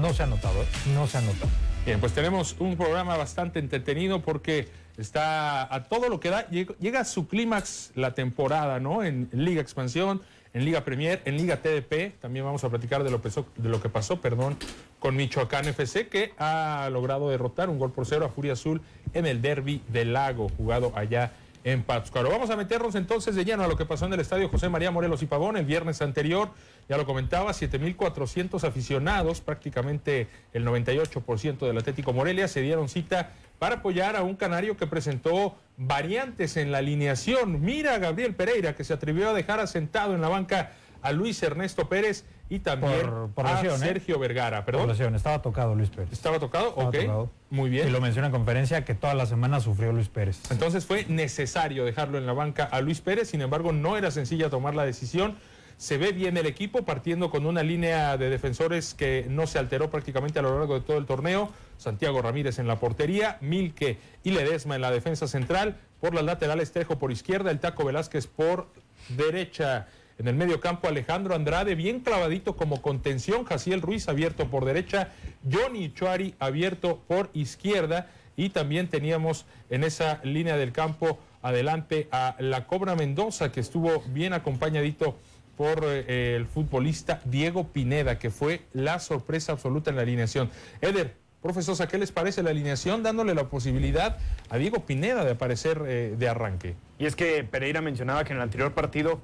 no 0.00 0.12
se 0.12 0.24
han 0.24 0.30
notado, 0.30 0.64
no 0.94 1.06
se 1.06 1.18
han 1.18 1.26
notado. 1.26 1.50
Bien, 1.84 1.98
pues 2.00 2.12
tenemos 2.12 2.56
un 2.58 2.76
programa 2.76 3.16
bastante 3.16 3.58
entretenido 3.58 4.20
porque 4.20 4.68
está 4.96 5.72
a 5.74 5.84
todo 5.84 6.08
lo 6.08 6.20
que 6.20 6.30
da, 6.30 6.48
llega 6.48 7.00
a 7.00 7.04
su 7.04 7.28
clímax 7.28 7.92
la 7.94 8.14
temporada, 8.14 8.80
¿no? 8.80 9.02
En, 9.02 9.28
Liga 9.32 9.60
Expansión, 9.60 10.22
en 10.54 10.64
Liga 10.64 10.84
Premier, 10.84 11.22
en 11.24 11.36
Liga 11.36 11.56
TDP, 11.56 12.20
también 12.20 12.44
vamos 12.44 12.62
a 12.64 12.68
platicar 12.68 13.02
de 13.04 13.10
lo, 13.10 13.18
de 13.18 13.68
lo 13.68 13.80
que 13.80 13.88
pasó, 13.88 14.20
perdón, 14.20 14.56
con 14.98 15.16
Michoacán 15.16 15.66
FC, 15.66 16.08
que 16.08 16.32
ha 16.38 16.88
logrado 16.92 17.30
derrotar 17.30 17.70
un 17.70 17.78
gol 17.78 17.92
por 17.92 18.06
cero 18.06 18.26
a 18.26 18.28
Furia 18.28 18.52
Azul 18.52 18.80
en 19.14 19.26
el 19.26 19.42
derby 19.42 19.82
del 19.88 20.12
lago, 20.12 20.48
jugado 20.56 20.92
allá 20.94 21.32
en 21.64 21.82
Pátzcuaro. 21.82 22.30
Vamos 22.30 22.50
a 22.50 22.56
meternos 22.56 22.94
entonces 22.94 23.34
de 23.34 23.44
lleno 23.44 23.62
a 23.62 23.68
lo 23.68 23.76
que 23.76 23.84
pasó 23.84 24.06
en 24.06 24.12
el 24.12 24.20
estadio 24.20 24.48
José 24.48 24.68
María 24.68 24.90
Morelos 24.90 25.22
y 25.22 25.26
Pavón 25.26 25.56
el 25.56 25.64
viernes 25.64 26.02
anterior. 26.02 26.50
Ya 26.88 26.96
lo 26.96 27.06
comentaba, 27.06 27.52
7.400 27.52 28.64
aficionados, 28.64 29.40
prácticamente 29.40 30.28
el 30.52 30.66
98% 30.66 31.58
del 31.58 31.78
Atlético 31.78 32.12
Morelia, 32.12 32.48
se 32.48 32.60
dieron 32.60 32.88
cita 32.88 33.30
para 33.58 33.76
apoyar 33.76 34.16
a 34.16 34.22
un 34.22 34.34
canario 34.34 34.76
que 34.76 34.86
presentó 34.88 35.56
variantes 35.76 36.56
en 36.56 36.72
la 36.72 36.78
alineación. 36.78 37.60
Mira 37.60 37.94
a 37.94 37.98
Gabriel 37.98 38.34
Pereira, 38.34 38.74
que 38.74 38.82
se 38.82 38.92
atrevió 38.92 39.30
a 39.30 39.32
dejar 39.32 39.60
asentado 39.60 40.14
en 40.14 40.20
la 40.20 40.28
banca 40.28 40.72
a 41.02 41.12
Luis 41.12 41.42
Ernesto 41.42 41.88
Pérez 41.88 42.24
y 42.48 42.60
también 42.60 43.06
a 43.36 43.62
¿eh? 43.62 43.78
Sergio 43.78 44.18
Vergara. 44.18 44.64
Perdón. 44.64 44.90
Estaba 45.14 45.42
tocado 45.42 45.74
Luis 45.74 45.90
Pérez. 45.90 46.12
¿Estaba 46.12 46.38
tocado? 46.38 46.74
ok. 46.76 47.28
Muy 47.50 47.70
bien. 47.70 47.88
Y 47.88 47.90
lo 47.90 48.00
menciona 48.00 48.28
en 48.28 48.32
conferencia 48.32 48.84
que 48.84 48.94
toda 48.94 49.14
la 49.14 49.26
semana 49.26 49.60
sufrió 49.60 49.92
Luis 49.92 50.08
Pérez. 50.08 50.40
Entonces 50.50 50.86
fue 50.86 51.04
necesario 51.06 51.84
dejarlo 51.84 52.18
en 52.18 52.26
la 52.26 52.32
banca 52.32 52.64
a 52.64 52.80
Luis 52.80 53.00
Pérez. 53.00 53.28
Sin 53.28 53.40
embargo, 53.40 53.72
no 53.72 53.96
era 53.96 54.10
sencilla 54.10 54.48
tomar 54.50 54.74
la 54.74 54.84
decisión. 54.84 55.36
Se 55.76 55.98
ve 55.98 56.12
bien 56.12 56.36
el 56.36 56.46
equipo 56.46 56.84
partiendo 56.84 57.30
con 57.30 57.44
una 57.44 57.62
línea 57.62 58.16
de 58.16 58.30
defensores 58.30 58.94
que 58.94 59.26
no 59.28 59.46
se 59.46 59.58
alteró 59.58 59.90
prácticamente 59.90 60.38
a 60.38 60.42
lo 60.42 60.56
largo 60.58 60.74
de 60.74 60.80
todo 60.82 60.98
el 60.98 61.06
torneo. 61.06 61.50
Santiago 61.76 62.22
Ramírez 62.22 62.58
en 62.58 62.68
la 62.68 62.78
portería, 62.78 63.38
Milke 63.40 63.98
y 64.22 64.30
Ledesma 64.30 64.76
en 64.76 64.82
la 64.82 64.90
defensa 64.90 65.26
central. 65.26 65.76
Por 66.00 66.14
las 66.14 66.24
laterales, 66.24 66.70
Trejo 66.70 66.98
por 66.98 67.10
izquierda, 67.10 67.50
el 67.50 67.60
Taco 67.60 67.84
Velázquez 67.84 68.26
por 68.26 68.68
derecha. 69.08 69.88
En 70.22 70.28
el 70.28 70.36
medio 70.36 70.60
campo, 70.60 70.86
Alejandro 70.86 71.34
Andrade, 71.34 71.74
bien 71.74 71.98
clavadito 71.98 72.54
como 72.54 72.80
contención. 72.80 73.44
Jaciel 73.44 73.82
Ruiz 73.82 74.08
abierto 74.08 74.48
por 74.48 74.64
derecha. 74.64 75.08
Johnny 75.50 75.92
Chuari 75.92 76.36
abierto 76.38 77.02
por 77.08 77.28
izquierda. 77.34 78.06
Y 78.36 78.50
también 78.50 78.86
teníamos 78.86 79.46
en 79.68 79.82
esa 79.82 80.20
línea 80.22 80.56
del 80.56 80.70
campo 80.70 81.18
adelante 81.42 82.06
a 82.12 82.36
la 82.38 82.68
Cobra 82.68 82.94
Mendoza, 82.94 83.50
que 83.50 83.58
estuvo 83.58 84.00
bien 84.10 84.32
acompañadito 84.32 85.18
por 85.56 85.80
eh, 85.82 86.36
el 86.36 86.46
futbolista 86.46 87.20
Diego 87.24 87.72
Pineda, 87.72 88.20
que 88.20 88.30
fue 88.30 88.62
la 88.72 89.00
sorpresa 89.00 89.50
absoluta 89.50 89.90
en 89.90 89.96
la 89.96 90.02
alineación. 90.02 90.50
Eder, 90.80 91.16
profesor, 91.42 91.88
¿qué 91.88 91.98
les 91.98 92.12
parece 92.12 92.44
la 92.44 92.50
alineación 92.50 93.02
dándole 93.02 93.34
la 93.34 93.48
posibilidad 93.48 94.18
a 94.50 94.56
Diego 94.56 94.86
Pineda 94.86 95.24
de 95.24 95.32
aparecer 95.32 95.82
eh, 95.84 96.14
de 96.16 96.28
arranque? 96.28 96.76
Y 97.00 97.06
es 97.06 97.16
que 97.16 97.42
Pereira 97.42 97.80
mencionaba 97.80 98.22
que 98.22 98.32
en 98.32 98.36
el 98.36 98.44
anterior 98.44 98.72
partido 98.72 99.20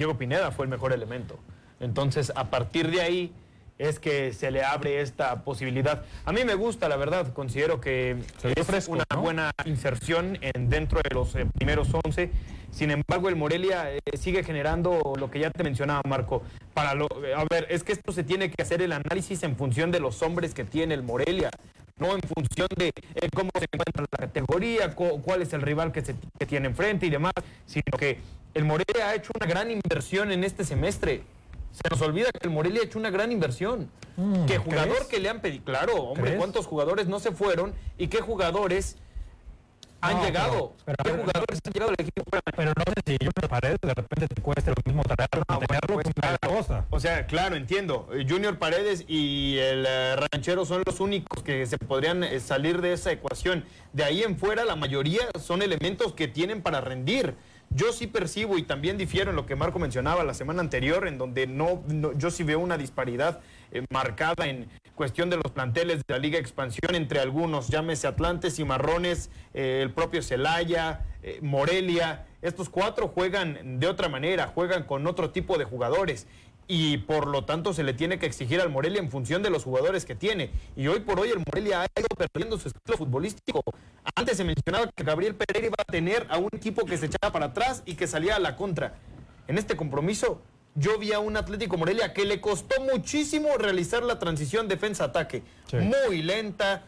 Diego 0.00 0.16
Pineda 0.16 0.50
fue 0.50 0.64
el 0.64 0.70
mejor 0.70 0.94
elemento. 0.94 1.38
Entonces, 1.78 2.32
a 2.34 2.48
partir 2.48 2.90
de 2.90 3.02
ahí 3.02 3.34
es 3.76 4.00
que 4.00 4.32
se 4.32 4.50
le 4.50 4.64
abre 4.64 5.02
esta 5.02 5.44
posibilidad. 5.44 6.04
A 6.24 6.32
mí 6.32 6.42
me 6.42 6.54
gusta, 6.54 6.88
la 6.88 6.96
verdad, 6.96 7.34
considero 7.34 7.82
que 7.82 8.16
es 8.42 8.88
una 8.88 9.04
buena 9.14 9.50
inserción 9.66 10.38
en, 10.40 10.70
dentro 10.70 11.02
de 11.02 11.14
los 11.14 11.34
eh, 11.34 11.44
primeros 11.54 11.88
11 12.04 12.30
sin 12.70 12.92
embargo, 12.92 13.28
el 13.28 13.36
Morelia 13.36 13.92
eh, 13.92 13.98
sigue 14.16 14.44
generando 14.44 15.14
lo 15.18 15.28
que 15.30 15.40
ya 15.40 15.50
te 15.50 15.64
mencionaba, 15.64 16.02
Marco. 16.08 16.42
Para 16.72 16.94
lo, 16.94 17.08
a 17.36 17.44
ver, 17.50 17.66
es 17.68 17.82
que 17.82 17.92
esto 17.92 18.12
se 18.12 18.22
tiene 18.22 18.50
que 18.50 18.62
hacer 18.62 18.80
el 18.80 18.92
análisis 18.92 19.42
en 19.42 19.56
función 19.56 19.90
de 19.90 19.98
los 19.98 20.22
hombres 20.22 20.54
que 20.54 20.64
tiene 20.64 20.94
el 20.94 21.02
Morelia. 21.02 21.50
no 21.98 22.14
en 22.14 22.20
función 22.22 22.68
de 22.76 22.88
eh, 22.88 23.28
cómo 23.34 23.50
se 23.58 23.66
encuentra 23.72 24.06
la 24.10 24.18
categoría, 24.18 24.94
cuál 24.94 25.42
es 25.42 25.52
el 25.52 25.62
rival 25.62 25.92
que, 25.92 26.00
se, 26.00 26.14
que 26.38 26.46
tiene 26.46 26.68
enfrente 26.68 27.06
y 27.06 27.10
demás, 27.10 27.32
sino 27.66 27.98
que 27.98 28.18
el 28.54 28.64
Morelia 28.64 29.08
ha 29.08 29.14
hecho 29.14 29.32
una 29.38 29.46
gran 29.46 29.70
inversión 29.70 30.32
en 30.32 30.44
este 30.44 30.64
semestre. 30.64 31.22
Se 31.72 31.88
nos 31.88 32.00
olvida 32.02 32.30
que 32.32 32.48
el 32.48 32.50
Morelia 32.50 32.82
ha 32.82 32.84
hecho 32.84 32.98
una 32.98 33.10
gran 33.10 33.30
inversión. 33.30 33.90
Mm, 34.16 34.46
¿Qué 34.46 34.58
jugador 34.58 35.06
que 35.08 35.20
le 35.20 35.28
han 35.28 35.40
pedido? 35.40 35.64
Claro, 35.64 35.96
hombre, 35.96 36.36
¿cuántos 36.36 36.66
jugadores 36.66 37.06
no 37.06 37.20
se 37.20 37.32
fueron? 37.32 37.74
¿Y 37.96 38.08
qué 38.08 38.20
jugadores 38.20 38.96
han 40.00 40.22
llegado. 40.22 40.74
Pero, 40.84 40.96
¿Qué 41.04 41.10
jugadores 41.10 41.60
han 41.64 41.72
llegado 41.72 41.90
al 41.90 41.96
equipo? 41.98 42.22
Pero 42.56 42.72
no 42.76 42.84
sé 42.86 42.94
si 43.06 43.16
Junior 43.18 43.48
Paredes 43.48 43.78
de 43.82 43.94
repente 43.94 44.26
te 44.28 44.42
cueste 44.42 44.70
lo 44.70 44.76
mismo 44.84 45.02
traerlo, 45.02 45.42
ah, 45.48 45.58
pues, 45.58 46.04
cosa. 46.46 46.86
O 46.90 47.00
sea, 47.00 47.26
claro, 47.26 47.56
entiendo. 47.56 48.08
Junior 48.28 48.58
Paredes 48.58 49.04
y 49.08 49.58
el 49.58 49.84
eh, 49.86 50.16
ranchero 50.16 50.64
son 50.64 50.82
los 50.86 51.00
únicos 51.00 51.42
que 51.42 51.66
se 51.66 51.78
podrían 51.78 52.24
eh, 52.24 52.40
salir 52.40 52.80
de 52.80 52.92
esa 52.92 53.12
ecuación. 53.12 53.64
De 53.92 54.04
ahí 54.04 54.22
en 54.22 54.38
fuera, 54.38 54.64
la 54.64 54.76
mayoría 54.76 55.22
son 55.38 55.62
elementos 55.62 56.14
que 56.14 56.28
tienen 56.28 56.62
para 56.62 56.80
rendir. 56.80 57.34
Yo 57.72 57.92
sí 57.92 58.08
percibo 58.08 58.58
y 58.58 58.64
también 58.64 58.98
difiero 58.98 59.30
en 59.30 59.36
lo 59.36 59.46
que 59.46 59.54
Marco 59.54 59.78
mencionaba 59.78 60.24
la 60.24 60.34
semana 60.34 60.60
anterior, 60.60 61.06
en 61.06 61.18
donde 61.18 61.46
no, 61.46 61.82
yo 62.16 62.32
sí 62.32 62.42
veo 62.42 62.58
una 62.58 62.76
disparidad 62.76 63.40
eh, 63.70 63.84
marcada 63.90 64.48
en 64.48 64.68
cuestión 64.96 65.30
de 65.30 65.36
los 65.36 65.52
planteles 65.52 65.98
de 65.98 66.14
la 66.14 66.18
Liga 66.18 66.36
Expansión 66.36 66.96
entre 66.96 67.20
algunos, 67.20 67.68
llámese 67.68 68.08
Atlantes 68.08 68.58
y 68.58 68.64
Marrones, 68.64 69.30
eh, 69.54 69.80
el 69.82 69.92
propio 69.92 70.20
Celaya, 70.20 71.06
eh, 71.22 71.38
Morelia. 71.42 72.26
Estos 72.42 72.68
cuatro 72.68 73.06
juegan 73.06 73.78
de 73.78 73.86
otra 73.86 74.08
manera, 74.08 74.48
juegan 74.48 74.82
con 74.82 75.06
otro 75.06 75.30
tipo 75.30 75.56
de 75.56 75.64
jugadores 75.64 76.26
y 76.72 76.98
por 76.98 77.26
lo 77.26 77.44
tanto 77.44 77.74
se 77.74 77.82
le 77.82 77.94
tiene 77.94 78.20
que 78.20 78.26
exigir 78.26 78.60
al 78.60 78.70
Morelia 78.70 79.00
en 79.00 79.10
función 79.10 79.42
de 79.42 79.50
los 79.50 79.64
jugadores 79.64 80.04
que 80.04 80.14
tiene. 80.14 80.52
Y 80.76 80.86
hoy 80.86 81.00
por 81.00 81.18
hoy 81.18 81.30
el 81.30 81.38
Morelia 81.38 81.82
ha 81.82 81.86
ido 81.98 82.06
perdiendo 82.16 82.60
su 82.60 82.68
estilo 82.68 82.96
futbolístico. 82.96 83.60
Antes 84.14 84.36
se 84.36 84.44
mencionaba 84.44 84.88
que 84.94 85.02
Gabriel 85.02 85.34
Pereira 85.34 85.66
iba 85.66 85.74
a 85.76 85.90
tener 85.90 86.28
a 86.30 86.38
un 86.38 86.48
equipo 86.52 86.86
que 86.86 86.96
se 86.96 87.06
echaba 87.06 87.32
para 87.32 87.46
atrás 87.46 87.82
y 87.86 87.94
que 87.94 88.06
salía 88.06 88.36
a 88.36 88.38
la 88.38 88.54
contra. 88.54 88.94
En 89.48 89.58
este 89.58 89.74
compromiso 89.74 90.42
yo 90.76 90.96
vi 90.96 91.12
a 91.12 91.18
un 91.18 91.36
Atlético 91.36 91.76
Morelia 91.76 92.12
que 92.12 92.24
le 92.24 92.40
costó 92.40 92.80
muchísimo 92.82 93.48
realizar 93.58 94.04
la 94.04 94.20
transición 94.20 94.68
defensa-ataque. 94.68 95.42
Muy 95.72 96.22
lenta, 96.22 96.84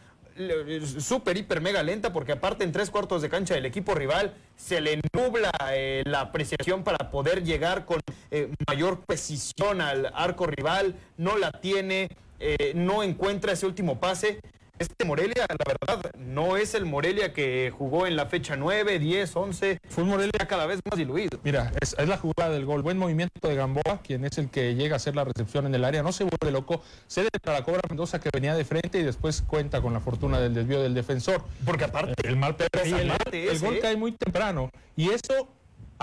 súper, 0.99 1.37
hiper, 1.37 1.61
mega 1.61 1.83
lenta, 1.83 2.11
porque 2.11 2.31
aparte 2.31 2.63
en 2.63 2.71
tres 2.71 2.89
cuartos 2.89 3.21
de 3.21 3.29
cancha 3.29 3.53
del 3.53 3.65
equipo 3.65 3.93
rival 3.93 4.33
se 4.55 4.81
le 4.81 4.99
nubla 5.13 5.51
eh, 5.71 6.03
la 6.05 6.21
apreciación 6.21 6.83
para 6.83 7.11
poder 7.11 7.43
llegar 7.43 7.85
con 7.85 7.99
eh, 8.31 8.49
mayor 8.67 9.01
precisión 9.05 9.81
al 9.81 10.11
arco 10.13 10.47
rival, 10.47 10.95
no 11.17 11.37
la 11.37 11.51
tiene, 11.51 12.09
eh, 12.39 12.73
no 12.75 13.03
encuentra 13.03 13.53
ese 13.53 13.65
último 13.65 13.99
pase. 13.99 14.39
Este 14.79 15.05
Morelia, 15.05 15.45
la 15.47 15.65
verdad, 15.65 16.11
no 16.17 16.57
es 16.57 16.73
el 16.73 16.85
Morelia 16.85 17.31
que 17.31 17.71
jugó 17.77 18.07
en 18.07 18.15
la 18.15 18.25
fecha 18.25 18.55
9, 18.55 18.97
10, 18.97 19.35
11. 19.35 19.79
Fue 19.87 20.03
un 20.03 20.09
Morelia 20.09 20.47
cada 20.47 20.65
vez 20.65 20.79
más 20.89 20.97
diluido. 20.97 21.39
Mira, 21.43 21.71
es, 21.79 21.95
la 22.07 22.17
jugada 22.17 22.49
del 22.49 22.65
gol. 22.65 22.81
Buen 22.81 22.97
movimiento 22.97 23.47
de 23.47 23.55
Gamboa, 23.55 24.01
quien 24.03 24.25
es 24.25 24.37
el 24.39 24.49
que 24.49 24.73
llega 24.73 24.95
a 24.95 24.97
hacer 24.97 25.15
la 25.15 25.25
recepción 25.25 25.67
en 25.67 25.75
el 25.75 25.85
área. 25.85 26.01
No 26.01 26.11
se 26.11 26.23
vuelve 26.23 26.51
loco. 26.51 26.81
Cede 27.07 27.29
para 27.43 27.59
la 27.59 27.65
cobra 27.65 27.81
Mendoza 27.87 28.19
que 28.19 28.29
venía 28.33 28.55
de 28.55 28.65
frente 28.65 28.97
y 28.97 29.03
después 29.03 29.43
cuenta 29.43 29.79
con 29.79 29.93
la 29.93 29.99
fortuna 29.99 30.39
del 30.39 30.55
desvío 30.55 30.81
del 30.81 30.95
defensor. 30.95 31.43
Porque 31.63 31.83
aparte, 31.83 32.15
el 32.27 32.35
mal 32.35 32.55
el, 32.83 33.11
el 33.31 33.59
gol 33.59 33.79
cae 33.79 33.95
muy 33.95 34.13
temprano. 34.13 34.71
Y 34.95 35.11
eso 35.11 35.49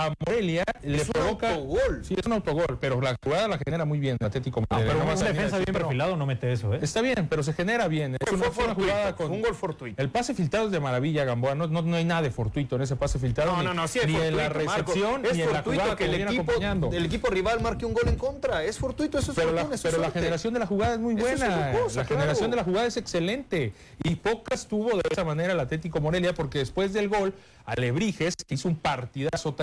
a 0.06 0.14
Morelia 0.18 0.64
le 0.82 1.04
provoca. 1.04 1.48
Un 1.48 1.54
autogol. 1.54 2.04
Sí, 2.04 2.14
es 2.16 2.26
un 2.26 2.32
autogol, 2.32 2.78
pero 2.80 3.00
la 3.00 3.16
jugada 3.22 3.48
la 3.48 3.58
genera 3.58 3.84
muy 3.84 3.98
bien 3.98 4.16
Atlético 4.20 4.62
Morelia. 4.68 4.92
pero 4.92 5.04
un 5.04 5.18
defensa 5.18 5.58
bien 5.58 5.72
perfilado 5.72 6.16
no 6.16 6.26
mete 6.26 6.52
eso, 6.52 6.74
¿eh? 6.74 6.80
Está 6.82 7.00
bien, 7.00 7.26
pero 7.28 7.42
se 7.42 7.52
genera 7.52 7.88
bien. 7.88 8.16
Es 8.18 8.32
una, 8.32 8.74
jugada 8.74 9.14
con. 9.14 9.30
Un 9.30 9.42
gol 9.42 9.54
fortuito. 9.54 10.00
El 10.00 10.10
pase 10.10 10.34
filtrado 10.34 10.66
es 10.66 10.72
de 10.72 10.80
maravilla, 10.80 11.24
Gamboa. 11.24 11.54
No, 11.54 11.66
no, 11.66 11.96
hay 11.96 12.04
nada 12.04 12.22
de 12.22 12.30
fortuito 12.30 12.76
en 12.76 12.82
ese 12.82 12.96
pase 12.96 13.18
filtrado. 13.18 13.56
No, 13.56 13.62
no, 13.62 13.74
no, 13.74 13.88
sí 13.88 14.00
ni 14.06 14.16
en 14.16 14.36
la 14.36 14.48
recepción, 14.48 15.22
ni 15.22 15.42
en 15.42 15.52
la 15.52 15.62
jugada 15.62 15.96
que, 15.96 16.04
el, 16.04 16.14
equipo, 16.14 16.52
el 16.92 17.04
equipo 17.04 17.28
rival 17.28 17.60
marque 17.60 17.84
un 17.84 17.94
gol 17.94 18.08
en 18.08 18.16
contra. 18.16 18.64
Es 18.64 18.78
fortuito, 18.78 19.18
eso 19.18 19.32
es 19.32 19.36
Pero, 19.36 19.52
la, 19.52 19.68
pero 19.82 19.98
la 19.98 20.10
generación 20.10 20.54
de 20.54 20.60
la 20.60 20.66
jugada 20.66 20.94
es 20.94 21.00
muy 21.00 21.14
buena. 21.14 21.72
la 21.94 22.04
generación 22.04 22.50
de 22.50 22.56
la 22.56 22.64
jugada 22.64 22.86
es 22.86 22.96
excelente. 22.96 23.72
Y 24.02 24.16
pocas 24.16 24.66
tuvo 24.66 24.96
de 24.96 25.02
esa 25.10 25.24
manera 25.24 25.52
el 25.52 25.60
Atlético 25.60 26.00
Morelia, 26.00 26.34
porque 26.34 26.58
después 26.58 26.92
del 26.92 27.08
gol 27.08 27.34
Alebrijes, 27.66 28.34
que 28.36 28.54
hizo 28.54 28.68
un 28.68 28.76
partidazo 28.76 29.54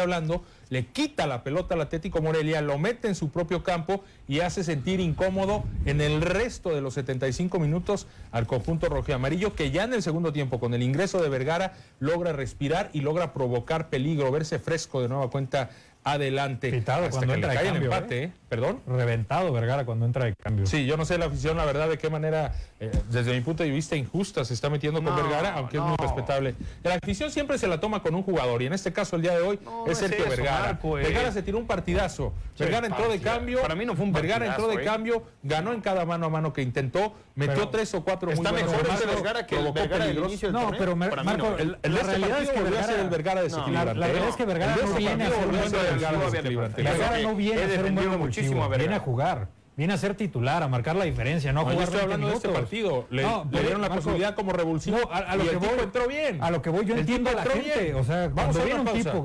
hablando, 0.00 0.42
le 0.68 0.86
quita 0.86 1.26
la 1.26 1.42
pelota 1.42 1.74
al 1.74 1.80
Atlético 1.80 2.22
Morelia, 2.22 2.62
lo 2.62 2.78
mete 2.78 3.08
en 3.08 3.14
su 3.14 3.30
propio 3.30 3.62
campo 3.62 4.02
y 4.28 4.40
hace 4.40 4.64
sentir 4.64 5.00
incómodo 5.00 5.64
en 5.84 6.00
el 6.00 6.22
resto 6.22 6.70
de 6.70 6.80
los 6.80 6.94
75 6.94 7.58
minutos 7.58 8.06
al 8.30 8.46
conjunto 8.46 8.88
rojo 8.88 9.12
amarillo, 9.12 9.54
que 9.54 9.70
ya 9.70 9.84
en 9.84 9.94
el 9.94 10.02
segundo 10.02 10.32
tiempo, 10.32 10.60
con 10.60 10.74
el 10.74 10.82
ingreso 10.82 11.22
de 11.22 11.28
Vergara, 11.28 11.74
logra 12.00 12.32
respirar 12.32 12.90
y 12.92 13.00
logra 13.00 13.32
provocar 13.32 13.88
peligro, 13.88 14.30
verse 14.30 14.58
fresco 14.58 15.02
de 15.02 15.08
nueva 15.08 15.30
cuenta 15.30 15.70
adelante. 16.04 16.70
Pitado 16.70 17.08
cuando 17.10 17.34
entra 17.34 17.52
de 17.52 17.56
cambio, 17.56 17.82
empate, 17.84 18.18
¿eh? 18.18 18.24
¿eh? 18.24 18.32
¿Perdón? 18.48 18.80
Reventado 18.86 19.52
Vergara 19.52 19.84
cuando 19.84 20.04
entra 20.04 20.24
de 20.24 20.34
cambio. 20.34 20.66
Sí, 20.66 20.84
yo 20.84 20.96
no 20.96 21.04
sé 21.04 21.18
la 21.18 21.26
afición, 21.26 21.56
la 21.56 21.64
verdad, 21.64 21.88
de 21.88 21.98
qué 21.98 22.10
manera, 22.10 22.52
eh, 22.80 22.90
desde 23.10 23.32
mi 23.32 23.40
punto 23.40 23.62
de 23.62 23.70
vista, 23.70 23.96
injusta 23.96 24.44
se 24.44 24.54
está 24.54 24.68
metiendo 24.68 25.02
con 25.02 25.14
Vergara, 25.14 25.54
aunque 25.54 25.76
es 25.76 25.82
muy 25.82 25.96
respetable. 25.96 26.54
La 26.82 26.94
afición 26.94 27.30
siempre 27.30 27.58
se 27.58 27.66
la 27.66 27.80
toma 27.80 28.02
con 28.02 28.14
un 28.14 28.22
jugador, 28.22 28.62
y 28.62 28.66
en 28.66 28.72
este 28.72 28.92
caso, 28.92 29.16
el 29.16 29.22
día 29.22 29.32
de 29.32 29.42
hoy, 29.42 29.58
es 29.86 29.98
Sergio 29.98 30.28
Vergara. 30.28 30.78
Vergara 30.82 31.32
se 31.32 31.42
tiró 31.42 31.58
un 31.58 31.66
partidazo. 31.66 32.32
Vergara 32.58 32.86
entró 32.86 33.08
de 33.08 33.20
cambio. 33.20 33.62
Para 33.62 33.74
mí 33.74 33.84
no 33.84 33.94
fue 33.94 34.04
un 34.04 34.12
Vergara 34.12 34.46
entró 34.46 34.68
de 34.68 34.82
cambio, 34.84 35.22
ganó 35.42 35.72
en 35.72 35.80
cada 35.80 36.04
mano 36.04 36.26
a 36.26 36.28
mano 36.28 36.52
que 36.52 36.62
intentó, 36.62 37.14
metió 37.34 37.68
tres 37.68 37.94
o 37.94 38.04
cuatro 38.04 38.30
está 38.30 38.52
muy 38.52 38.62
buenos 38.62 38.88
mejor 38.88 39.06
Vergara 39.06 39.46
que 39.46 39.58
el 39.58 39.72
Vergara 39.72 40.06
del 40.06 40.18
inicio 40.18 40.52
del 40.52 40.60
No, 40.60 40.70
pero 40.76 40.96
Marco, 40.96 41.56
la 41.82 42.02
realidad 42.02 42.42
es 42.42 42.50
que 42.50 42.60
Vergara 42.62 43.00
el 43.00 43.08
Vergara 43.08 43.42
desequilibrante. 43.42 43.94
La 43.94 44.06
verdad 44.06 44.28
es 44.28 44.36
que 44.36 44.44
Vergara 44.44 44.76
no 44.76 44.94
viene 44.94 45.24
a 45.24 45.30
ser 45.30 45.48
Vergara 46.76 47.18
no 47.20 47.34
viene 47.34 47.62
a 47.62 47.68
ser 47.68 47.84
un 47.84 47.94
buen 47.94 48.18
muchísimo 48.18 48.68
viene 48.68 48.94
a 48.94 49.00
jugar. 49.00 49.48
Viene 49.74 49.94
a 49.94 49.96
ser 49.96 50.14
titular, 50.14 50.62
a 50.62 50.68
marcar 50.68 50.96
la 50.96 51.04
diferencia, 51.04 51.50
no 51.50 51.60
a 51.60 51.62
jugar. 51.62 51.78
Yo 51.78 51.84
estoy 51.84 52.00
hablando 52.00 52.28
de 52.28 52.34
este 52.34 52.48
partido. 52.50 53.06
Le, 53.10 53.24
dieron 53.50 53.80
la 53.80 53.88
posibilidad 53.88 54.34
como 54.34 54.52
revulsivo. 54.52 54.98
a, 55.10 55.34
lo 55.34 55.48
que 55.48 55.56
voy, 55.56 55.78
entró 55.82 56.06
bien. 56.06 56.42
A 56.42 56.50
lo 56.50 56.60
que 56.60 56.70
voy, 56.70 56.84
yo 56.84 56.94
entiendo 56.94 57.30
a 57.30 57.34
la 57.34 57.42
gente. 57.44 57.94
O 57.94 58.04
sea, 58.04 58.28
vamos 58.28 58.56
a 58.56 58.60
un 58.60 58.86
tipo. 58.92 59.22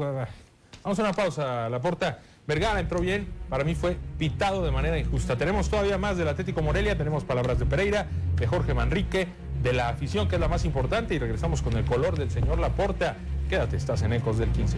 Vamos 0.84 1.00
a 1.00 1.02
una 1.02 1.14
pausa, 1.14 1.70
la 1.70 1.82
porta. 1.82 2.20
Vergara 2.48 2.80
entró 2.80 3.02
bien, 3.02 3.28
para 3.50 3.66
mí 3.66 3.76
fue 3.76 3.98
pitado 4.18 4.64
de 4.64 4.72
manera 4.72 4.98
injusta. 4.98 5.38
Tenemos 5.38 5.70
todavía 5.70 5.98
más 5.98 6.16
del 6.16 6.30
Atlético 6.30 6.62
Morelia, 6.62 6.98
tenemos 6.98 7.26
palabras 7.26 7.60
de 7.60 7.66
Pereira, 7.66 8.08
de 8.38 8.48
Jorge 8.48 8.74
Manrique, 8.74 9.28
de 9.62 9.74
la 9.74 9.90
afición 9.90 10.30
que 10.30 10.36
es 10.36 10.42
la 10.42 10.48
más 10.48 10.64
importante 10.64 11.14
y 11.14 11.20
regresamos 11.20 11.62
con 11.62 11.76
el 11.76 11.84
color 11.84 12.18
del 12.18 12.32
señor 12.32 12.58
Laporta. 12.60 13.18
Quédate, 13.50 13.76
estás 13.76 14.02
en 14.04 14.14
Ecos 14.14 14.38
del 14.38 14.50
15. 14.52 14.78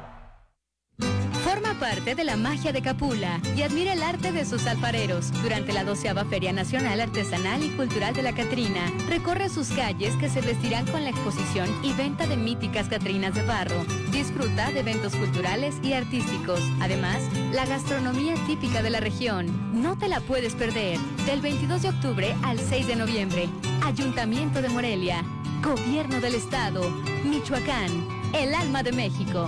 parte 1.79 2.15
de 2.15 2.23
la 2.23 2.37
magia 2.37 2.71
de 2.71 2.81
Capula 2.81 3.39
y 3.55 3.61
admira 3.61 3.93
el 3.93 4.03
arte 4.03 4.31
de 4.31 4.45
sus 4.45 4.65
alfareros. 4.67 5.31
Durante 5.41 5.73
la 5.73 5.83
doceava 5.83 6.25
Feria 6.25 6.51
Nacional 6.53 6.99
Artesanal 6.99 7.63
y 7.63 7.69
Cultural 7.69 8.13
de 8.13 8.23
la 8.23 8.33
Catrina, 8.33 8.91
recorre 9.07 9.49
sus 9.49 9.69
calles 9.69 10.15
que 10.17 10.29
se 10.29 10.41
vestirán 10.41 10.85
con 10.87 11.03
la 11.03 11.09
exposición 11.09 11.69
y 11.83 11.93
venta 11.93 12.27
de 12.27 12.37
míticas 12.37 12.87
Catrinas 12.87 13.33
de 13.33 13.43
barro. 13.43 13.83
Disfruta 14.11 14.71
de 14.71 14.81
eventos 14.81 15.15
culturales 15.15 15.75
y 15.81 15.93
artísticos. 15.93 16.59
Además, 16.81 17.21
la 17.51 17.65
gastronomía 17.65 18.35
típica 18.45 18.81
de 18.81 18.89
la 18.89 18.99
región. 18.99 19.47
No 19.73 19.97
te 19.97 20.07
la 20.07 20.19
puedes 20.19 20.55
perder. 20.55 20.99
Del 21.25 21.41
22 21.41 21.81
de 21.81 21.89
octubre 21.89 22.35
al 22.43 22.59
6 22.59 22.87
de 22.87 22.95
noviembre. 22.95 23.49
Ayuntamiento 23.83 24.61
de 24.61 24.69
Morelia. 24.69 25.23
Gobierno 25.63 26.19
del 26.19 26.35
Estado. 26.35 26.89
Michoacán. 27.23 28.07
El 28.33 28.53
alma 28.53 28.83
de 28.83 28.91
México. 28.91 29.47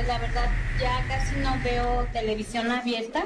Pues 0.00 0.08
la 0.08 0.18
verdad 0.18 0.48
ya 0.80 1.04
casi 1.08 1.36
no 1.40 1.60
veo 1.62 2.08
televisión 2.10 2.72
abierta 2.72 3.22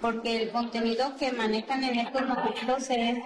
porque 0.00 0.42
el 0.42 0.50
contenido 0.50 1.16
que 1.16 1.32
manejan 1.32 1.82
en 1.82 1.98
estos 1.98 2.22
momentos 2.22 2.88
es 2.88 3.18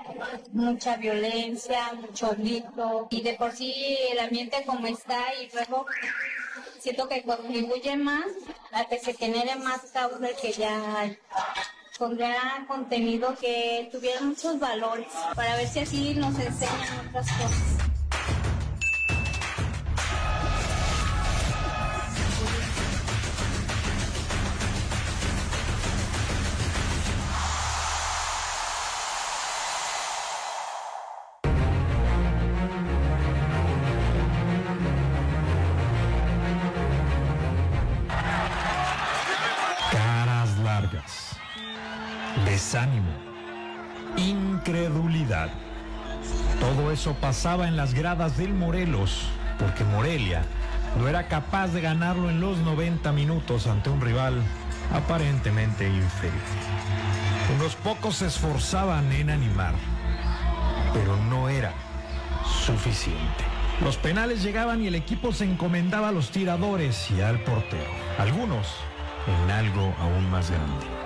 mucha 0.52 0.96
violencia, 0.96 1.92
mucho 1.92 2.34
grito 2.38 3.06
y 3.10 3.20
de 3.20 3.34
por 3.34 3.52
sí 3.52 3.98
el 4.10 4.20
ambiente 4.20 4.64
como 4.64 4.86
está 4.86 5.18
y 5.34 5.50
luego 5.52 5.84
siento 6.78 7.06
que 7.10 7.24
contribuye 7.24 7.94
más 7.98 8.24
a 8.72 8.86
que 8.86 8.98
se 8.98 9.12
genere 9.12 9.56
más 9.56 9.80
causa 9.92 10.28
que 10.40 10.52
ya 10.52 11.00
hay. 11.00 11.18
Pondrá 11.98 12.64
contenido 12.66 13.36
que 13.38 13.90
tuviera 13.92 14.22
muchos 14.22 14.58
valores 14.58 15.08
para 15.34 15.56
ver 15.56 15.68
si 15.68 15.80
así 15.80 16.14
nos 16.14 16.38
enseñan 16.38 17.06
otras 17.06 17.26
cosas. 17.32 17.97
Desánimo. 42.78 43.10
Incredulidad. 44.16 45.50
Todo 46.60 46.92
eso 46.92 47.14
pasaba 47.14 47.66
en 47.66 47.76
las 47.76 47.92
gradas 47.92 48.36
del 48.36 48.54
Morelos, 48.54 49.26
porque 49.58 49.82
Morelia 49.82 50.42
no 50.96 51.08
era 51.08 51.26
capaz 51.26 51.68
de 51.68 51.80
ganarlo 51.80 52.30
en 52.30 52.40
los 52.40 52.58
90 52.58 53.10
minutos 53.10 53.66
ante 53.66 53.90
un 53.90 54.00
rival 54.00 54.40
aparentemente 54.94 55.88
inferior. 55.88 56.38
Unos 57.56 57.74
pocos 57.74 58.18
se 58.18 58.26
esforzaban 58.26 59.10
en 59.10 59.30
animar, 59.30 59.74
pero 60.94 61.16
no 61.16 61.48
era 61.48 61.72
suficiente. 62.64 63.44
Los 63.82 63.96
penales 63.96 64.40
llegaban 64.40 64.84
y 64.84 64.86
el 64.86 64.94
equipo 64.94 65.32
se 65.32 65.46
encomendaba 65.46 66.10
a 66.10 66.12
los 66.12 66.30
tiradores 66.30 67.10
y 67.10 67.22
al 67.22 67.40
portero. 67.40 67.90
Algunos 68.18 68.68
en 69.26 69.50
algo 69.50 69.92
aún 69.98 70.30
más 70.30 70.48
grande. 70.48 70.97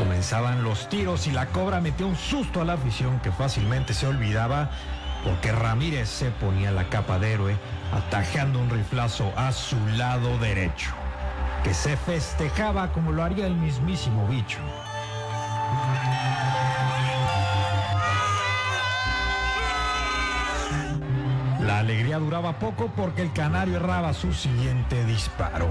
Comenzaban 0.00 0.64
los 0.64 0.88
tiros 0.88 1.26
y 1.26 1.30
la 1.30 1.44
cobra 1.48 1.82
metió 1.82 2.06
un 2.06 2.16
susto 2.16 2.62
a 2.62 2.64
la 2.64 2.72
afición 2.72 3.20
que 3.20 3.30
fácilmente 3.30 3.92
se 3.92 4.06
olvidaba 4.06 4.70
porque 5.22 5.52
Ramírez 5.52 6.08
se 6.08 6.30
ponía 6.30 6.72
la 6.72 6.88
capa 6.88 7.18
de 7.18 7.34
héroe 7.34 7.56
atajando 7.92 8.60
un 8.60 8.70
riflazo 8.70 9.30
a 9.36 9.52
su 9.52 9.76
lado 9.98 10.38
derecho, 10.38 10.90
que 11.62 11.74
se 11.74 11.98
festejaba 11.98 12.92
como 12.92 13.12
lo 13.12 13.22
haría 13.22 13.46
el 13.46 13.54
mismísimo 13.54 14.26
bicho. 14.26 14.58
La 21.60 21.80
alegría 21.80 22.18
duraba 22.18 22.58
poco 22.58 22.90
porque 22.96 23.20
el 23.20 23.34
canario 23.34 23.76
erraba 23.76 24.14
su 24.14 24.32
siguiente 24.32 25.04
disparo. 25.04 25.68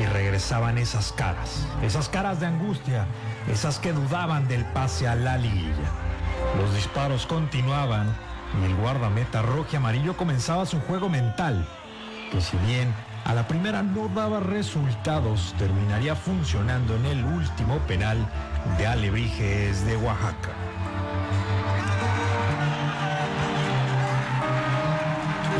Y 0.00 0.04
regresaban 0.04 0.78
esas 0.78 1.12
caras, 1.12 1.64
esas 1.80 2.08
caras 2.08 2.40
de 2.40 2.46
angustia, 2.46 3.06
esas 3.48 3.78
que 3.78 3.92
dudaban 3.92 4.48
del 4.48 4.64
pase 4.66 5.08
a 5.08 5.14
la 5.14 5.38
liguilla. 5.38 5.90
Los 6.58 6.74
disparos 6.74 7.26
continuaban 7.26 8.06
y 8.60 8.64
el 8.64 8.74
guardameta 8.76 9.42
rojo 9.42 9.68
y 9.72 9.76
amarillo 9.76 10.16
comenzaba 10.16 10.66
su 10.66 10.80
juego 10.80 11.08
mental, 11.08 11.66
que 12.30 12.40
si 12.40 12.56
bien 12.58 12.92
a 13.24 13.34
la 13.34 13.46
primera 13.48 13.82
no 13.82 14.08
daba 14.08 14.40
resultados, 14.40 15.54
terminaría 15.58 16.14
funcionando 16.14 16.94
en 16.96 17.06
el 17.06 17.24
último 17.24 17.78
penal 17.80 18.18
de 18.78 18.86
Alebrijes 18.86 19.84
de 19.84 19.96
Oaxaca. 19.96 20.50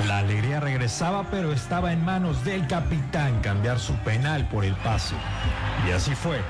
La 0.07 0.19
alegría 0.19 0.61
regresaba, 0.61 1.25
pero 1.31 1.53
estaba 1.53 1.93
en 1.93 2.05
manos 2.05 2.45
del 2.45 2.67
capitán 2.69 3.41
cambiar 3.41 3.81
su 3.81 3.95
penal 3.97 4.47
por 4.49 4.65
el 4.65 4.75
pase. 4.77 5.17
Y 5.89 5.91
así 5.91 6.15
fue. 6.15 6.41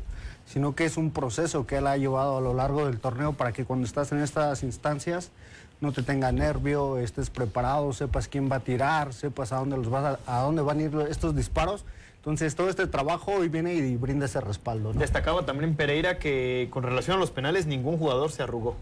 sino 0.47 0.75
que 0.75 0.85
es 0.85 0.97
un 0.97 1.11
proceso 1.11 1.67
que 1.67 1.77
él 1.77 1.87
ha 1.87 1.97
llevado 1.97 2.39
a 2.39 2.41
lo 2.41 2.55
largo 2.55 2.87
del 2.87 2.99
torneo 2.99 3.33
para 3.33 3.53
que 3.53 3.65
cuando 3.65 3.87
estás 3.87 4.13
en 4.13 4.19
estas 4.19 4.63
instancias 4.63 5.31
no 5.81 5.93
te 5.93 6.03
tenga 6.03 6.33
nervio, 6.33 6.99
estés 6.99 7.31
preparado, 7.31 7.93
sepas 7.93 8.29
quién 8.29 8.51
va 8.51 8.57
a 8.57 8.61
tirar, 8.61 9.13
sepas 9.13 9.53
a 9.53 9.57
dónde, 9.57 9.77
los 9.77 9.91
vas 9.91 10.19
a, 10.27 10.39
a 10.39 10.43
dónde 10.43 10.63
van 10.63 10.79
a 10.79 10.83
ir 10.83 11.07
estos 11.11 11.37
disparos. 11.37 11.85
Entonces, 12.17 12.57
todo 12.57 12.69
este 12.69 12.89
trabajo 12.89 13.33
hoy 13.33 13.49
viene 13.49 13.75
y 13.75 13.97
brinda 13.97 14.27
ese 14.27 14.41
respaldo, 14.41 14.93
¿no? 14.93 14.99
Destacaba 14.99 15.47
también 15.47 15.77
Pereira 15.77 16.19
que 16.19 16.69
con 16.73 16.83
relación 16.83 17.19
a 17.19 17.21
los 17.21 17.31
penales 17.31 17.67
ningún 17.67 17.99
jugador 17.99 18.33
se 18.33 18.43
arrugó. 18.43 18.75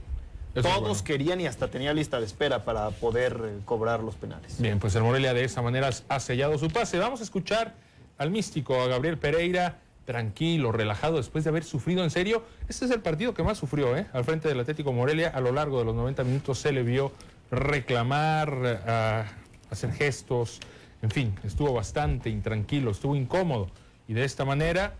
Eso 0.55 0.69
Todos 0.69 0.81
bueno. 0.81 1.05
querían 1.05 1.41
y 1.41 1.47
hasta 1.47 1.69
tenía 1.69 1.93
lista 1.93 2.21
de 2.21 2.27
espera 2.27 2.65
para 2.65 2.91
poder 2.91 3.41
eh, 3.45 3.59
cobrar 3.65 4.01
los 4.01 4.15
penales. 4.15 4.61
Bien, 4.61 4.79
pues 4.79 4.95
el 4.95 5.03
Morelia 5.03 5.35
de 5.35 5.45
esa 5.45 5.63
manera 5.63 5.91
ha 6.09 6.21
sellado 6.21 6.59
su 6.59 6.69
pase. 6.69 6.99
Vamos 6.99 7.21
a 7.21 7.25
escuchar 7.25 7.75
al 8.19 8.31
místico, 8.31 8.81
a 8.81 8.87
Gabriel 8.87 9.19
Pereira, 9.19 9.79
tranquilo, 10.05 10.71
relajado, 10.71 11.17
después 11.17 11.45
de 11.45 11.51
haber 11.51 11.65
sufrido 11.65 12.05
en 12.05 12.11
serio. 12.11 12.45
Este 12.69 12.85
es 12.85 12.91
el 12.91 13.01
partido 13.01 13.35
que 13.35 13.43
más 13.43 13.59
sufrió, 13.59 13.97
¿eh? 13.97 14.07
Al 14.13 14.25
frente 14.25 14.49
del 14.49 14.61
Atlético 14.61 14.93
Morelia, 14.93 15.31
a 15.31 15.41
lo 15.41 15.51
largo 15.51 15.79
de 15.79 15.87
los 15.87 15.95
90 15.95 16.23
minutos 16.25 16.59
se 16.59 16.71
le 16.73 16.83
vio 16.83 17.11
reclamar, 17.51 19.25
hacer 19.71 19.93
gestos, 19.93 20.61
en 21.03 21.11
fin, 21.11 21.35
estuvo 21.45 21.73
bastante 21.73 22.31
intranquilo, 22.31 22.91
estuvo 22.91 23.15
incómodo. 23.17 23.69
Y 24.09 24.15
de 24.15 24.25
esta 24.25 24.45
manera 24.45 24.95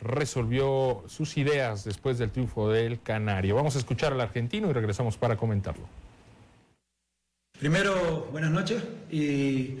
resolvió 0.00 1.04
sus 1.08 1.36
ideas 1.36 1.84
después 1.84 2.18
del 2.18 2.30
triunfo 2.30 2.70
del 2.70 3.00
Canario. 3.00 3.54
Vamos 3.54 3.76
a 3.76 3.78
escuchar 3.78 4.12
al 4.12 4.20
argentino 4.20 4.70
y 4.70 4.72
regresamos 4.72 5.16
para 5.16 5.36
comentarlo. 5.36 5.86
Primero, 7.58 8.28
buenas 8.32 8.50
noches 8.50 8.82
y 9.10 9.78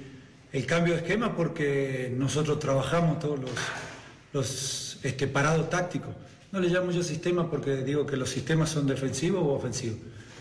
el 0.52 0.64
cambio 0.64 0.94
de 0.94 1.00
esquema 1.00 1.36
porque 1.36 2.10
nosotros 2.16 2.58
trabajamos 2.58 3.18
todos 3.18 3.38
los, 4.32 4.98
este, 5.02 5.26
parados 5.26 5.68
tácticos. 5.68 6.14
No 6.52 6.60
le 6.60 6.68
llamo 6.68 6.90
yo 6.90 7.02
sistema 7.02 7.50
porque 7.50 7.76
digo 7.84 8.06
que 8.06 8.16
los 8.16 8.30
sistemas 8.30 8.70
son 8.70 8.86
defensivos 8.86 9.42
o 9.42 9.52
ofensivos. 9.52 9.98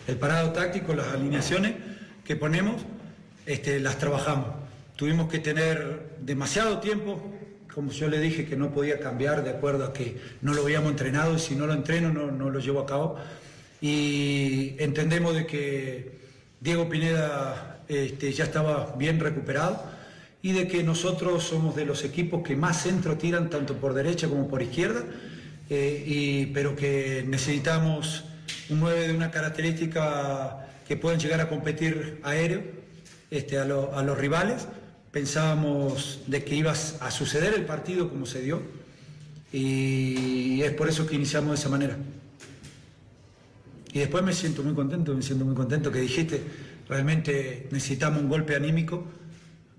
El 0.07 0.17
parado 0.17 0.51
táctico, 0.51 0.93
las 0.93 1.07
alineaciones 1.07 1.73
que 2.23 2.35
ponemos, 2.35 2.75
este, 3.45 3.79
las 3.79 3.97
trabajamos. 3.97 4.47
Tuvimos 4.95 5.29
que 5.29 5.39
tener 5.39 6.15
demasiado 6.21 6.79
tiempo, 6.79 7.19
como 7.75 7.91
yo 7.91 8.07
le 8.07 8.19
dije 8.21 8.45
que 8.45 8.55
no 8.55 8.71
podía 8.71 8.99
cambiar 8.99 9.43
de 9.43 9.49
acuerdo 9.49 9.83
a 9.83 9.91
que 9.91 10.15
no 10.41 10.53
lo 10.53 10.61
habíamos 10.61 10.91
entrenado 10.91 11.35
y 11.35 11.39
si 11.39 11.55
no 11.55 11.67
lo 11.67 11.73
entreno 11.73 12.09
no, 12.09 12.31
no 12.31 12.49
lo 12.49 12.59
llevo 12.59 12.79
a 12.79 12.85
cabo. 12.85 13.17
Y 13.81 14.75
entendemos 14.79 15.35
de 15.35 15.45
que 15.45 16.11
Diego 16.61 16.87
Pineda 16.87 17.81
este, 17.89 18.31
ya 18.31 18.45
estaba 18.45 18.95
bien 18.97 19.19
recuperado 19.19 19.83
y 20.41 20.53
de 20.53 20.69
que 20.69 20.83
nosotros 20.83 21.43
somos 21.43 21.75
de 21.75 21.85
los 21.85 22.05
equipos 22.05 22.43
que 22.43 22.55
más 22.55 22.81
centro 22.81 23.17
tiran 23.17 23.49
tanto 23.49 23.75
por 23.75 23.93
derecha 23.93 24.29
como 24.29 24.47
por 24.47 24.61
izquierda, 24.61 25.03
eh, 25.69 26.03
y, 26.07 26.45
pero 26.47 26.77
que 26.77 27.25
necesitamos 27.27 28.23
un 28.69 28.79
9 28.79 29.09
de 29.09 29.13
una 29.13 29.31
característica 29.31 30.65
que 30.87 30.95
puedan 30.95 31.19
llegar 31.19 31.41
a 31.41 31.49
competir 31.49 32.21
aéreo 32.23 32.61
este, 33.31 33.57
a, 33.57 33.63
a 33.63 34.03
los 34.03 34.17
rivales. 34.17 34.65
Pensábamos 35.15 36.19
de 36.27 36.43
que 36.43 36.55
iba 36.55 36.73
a 36.73 37.09
suceder 37.09 37.53
el 37.53 37.63
partido 37.63 38.09
como 38.09 38.25
se 38.25 38.41
dio 38.41 38.61
y 39.53 40.61
es 40.61 40.73
por 40.73 40.89
eso 40.89 41.07
que 41.07 41.15
iniciamos 41.15 41.51
de 41.51 41.55
esa 41.55 41.69
manera. 41.69 41.95
Y 43.93 43.99
después 43.99 44.25
me 44.25 44.33
siento 44.33 44.61
muy 44.61 44.73
contento, 44.73 45.13
me 45.13 45.21
siento 45.21 45.45
muy 45.45 45.55
contento 45.55 45.89
que 45.89 46.01
dijiste, 46.01 46.41
realmente 46.89 47.69
necesitamos 47.71 48.21
un 48.23 48.27
golpe 48.27 48.57
anímico, 48.57 49.05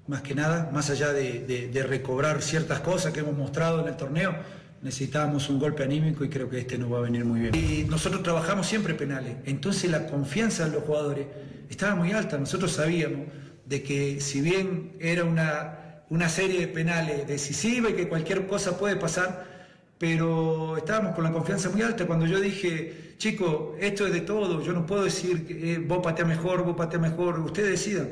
más 0.06 0.22
que 0.22 0.34
nada, 0.34 0.70
más 0.72 0.88
allá 0.88 1.12
de, 1.12 1.84
recobrar 1.86 2.40
ciertas 2.40 2.80
cosas 2.80 3.12
que 3.12 3.20
hemos 3.20 3.36
mostrado 3.36 3.82
en 3.82 3.88
el 3.88 3.96
torneo, 3.98 4.34
necesitábamos 4.80 5.50
un 5.50 5.58
golpe 5.58 5.82
anímico 5.82 6.24
y 6.24 6.30
creo 6.30 6.48
que 6.48 6.60
este 6.60 6.78
nos 6.78 6.90
va 6.90 6.96
a 6.96 7.02
venir 7.02 7.26
muy 7.26 7.40
bien. 7.40 7.54
Y 7.54 7.84
nosotros 7.84 8.22
trabajamos 8.22 8.66
siempre 8.66 8.94
penales, 8.94 9.36
entonces 9.44 9.90
la 9.90 10.06
confianza 10.06 10.64
de 10.64 10.76
los 10.76 10.84
jugadores 10.84 11.26
estaba 11.68 11.94
muy 11.94 12.12
alta, 12.12 12.38
nosotros 12.38 12.72
sabíamos 12.72 13.26
de 13.66 13.82
que 13.82 14.20
si 14.20 14.40
bien 14.40 14.92
era 15.00 15.24
una, 15.24 16.02
una 16.08 16.28
serie 16.28 16.60
de 16.60 16.68
penales 16.68 17.26
decisiva 17.26 17.90
y 17.90 17.94
que 17.94 18.08
cualquier 18.08 18.46
cosa 18.46 18.78
puede 18.78 18.96
pasar, 18.96 19.56
pero 19.98 20.76
estábamos 20.76 21.14
con 21.14 21.24
la 21.24 21.32
confianza 21.32 21.70
muy 21.70 21.82
alta. 21.82 22.06
Cuando 22.06 22.26
yo 22.26 22.40
dije, 22.40 23.14
chico, 23.18 23.76
esto 23.80 24.06
es 24.06 24.12
de 24.12 24.20
todo, 24.20 24.62
yo 24.62 24.72
no 24.72 24.86
puedo 24.86 25.04
decir, 25.04 25.46
eh, 25.48 25.82
vos 25.84 26.00
patea 26.02 26.24
mejor, 26.24 26.62
vos 26.64 26.76
patea 26.76 26.98
mejor, 26.98 27.40
ustedes 27.40 27.70
decidan. 27.70 28.10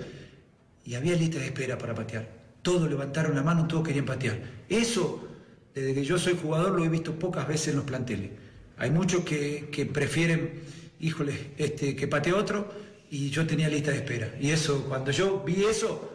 Y 0.85 0.95
había 0.95 1.15
lista 1.15 1.39
de 1.39 1.47
espera 1.47 1.79
para 1.79 1.95
patear. 1.95 2.29
Todos 2.63 2.89
levantaron 2.89 3.35
la 3.35 3.43
mano, 3.43 3.69
todos 3.69 3.87
querían 3.87 4.07
patear. 4.07 4.39
Eso, 4.69 5.29
desde 5.75 5.95
que 5.95 6.05
yo 6.05 6.19
soy 6.19 6.37
jugador, 6.41 6.73
lo 6.73 6.85
he 6.85 6.89
visto 6.89 7.19
pocas 7.19 7.47
veces 7.47 7.69
en 7.69 7.77
los 7.77 7.85
planteles. 7.85 8.31
Hay 8.77 8.91
muchos 8.91 9.25
que, 9.25 9.91
prefieren, 9.93 10.63
híjole, 11.01 11.53
este, 11.59 11.95
que 11.95 12.09
patee 12.09 12.33
otro, 12.33 12.69
y 13.11 13.31
yo 13.31 13.47
tenía 13.47 13.69
lista 13.69 13.91
de 13.91 13.99
espera. 13.99 14.35
Y 14.41 14.51
eso, 14.51 14.85
cuando 14.89 15.11
yo 15.11 15.43
vi 15.45 15.65
eso, 15.65 16.13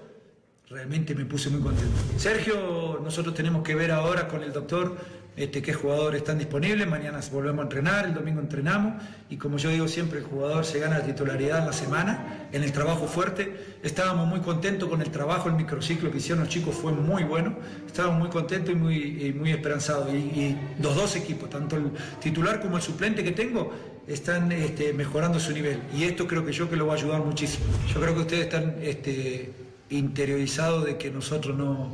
realmente 0.69 1.15
me 1.15 1.25
puse 1.25 1.49
muy 1.49 1.62
contento. 1.62 1.95
Sergio, 2.17 2.99
nosotros 3.04 3.34
tenemos 3.34 3.63
que 3.63 3.75
ver 3.75 3.91
ahora 3.91 4.28
con 4.28 4.43
el 4.43 4.54
doctor 4.54 4.97
este, 5.39 5.62
qué 5.62 5.71
jugadores 5.71 6.19
están 6.19 6.38
disponibles, 6.38 6.86
mañana 6.86 7.21
volvemos 7.32 7.62
a 7.62 7.63
entrenar, 7.63 8.06
el 8.06 8.13
domingo 8.13 8.41
entrenamos 8.41 9.02
y 9.30 9.38
como 9.38 9.58
yo 9.58 9.69
digo 9.69 9.88
siempre, 9.88 10.19
el 10.19 10.25
jugador 10.25 10.65
se 10.65 10.80
gana 10.80 10.99
la 10.99 11.06
titularidad 11.06 11.60
en 11.60 11.65
la 11.65 11.71
semana, 11.71 12.49
en 12.52 12.62
el 12.62 12.73
trabajo 12.73 13.08
fuerte. 13.08 13.78
Estábamos 13.82 14.28
muy 14.28 14.41
contentos 14.41 14.89
con 14.89 15.02
el 15.02 15.10
trabajo, 15.12 15.47
el 15.47 15.56
microciclo 15.56 16.12
que 16.12 16.17
hicieron 16.17 16.43
los 16.43 16.49
chicos 16.49 16.75
fue 16.75 16.91
muy 16.91 17.23
bueno, 17.23 17.56
estábamos 17.88 18.19
muy 18.19 18.28
contentos 18.28 18.73
y 18.73 18.75
muy, 18.75 19.34
muy 19.39 19.52
esperanzados. 19.52 20.13
Y, 20.13 20.58
los 20.82 20.93
dos 20.93 21.15
equipos, 21.15 21.49
tanto 21.49 21.78
el 21.78 21.91
titular 22.19 22.60
como 22.60 22.75
el 22.75 22.84
suplente 22.84 23.23
que 23.23 23.32
tengo, 23.32 23.71
están 24.08 24.52
este, 24.52 24.91
mejorando 24.91 25.39
su 25.39 25.54
nivel 25.54 25.80
y 25.97 26.04
esto 26.04 26.28
creo 26.28 26.45
que 26.45 26.52
yo 26.52 26.69
que 26.69 26.75
lo 26.75 26.86
va 26.86 26.95
a 26.95 26.97
ayudar 26.97 27.23
muchísimo. 27.23 27.63
Yo 27.93 28.02
creo 28.02 28.13
que 28.13 28.21
ustedes 28.21 28.43
están 28.43 28.75
este, 28.82 29.54
interiorizados 29.89 30.84
de 30.84 30.97
que 30.97 31.10
nosotros 31.12 31.58
no, 31.58 31.91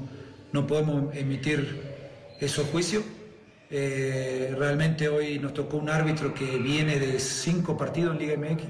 no 0.52 0.66
podemos 0.66 1.16
emitir 1.16 1.94
esos 2.40 2.66
juicios 2.70 3.04
eh, 3.72 4.54
realmente 4.58 5.10
hoy 5.10 5.40
nos 5.40 5.54
tocó 5.54 5.78
un 5.78 5.90
árbitro 5.90 6.34
que 6.34 6.46
viene 6.58 7.00
de 7.00 7.20
cinco 7.20 7.78
partidos 7.78 8.14
en 8.14 8.20
Liga 8.20 8.38
MX 8.38 8.64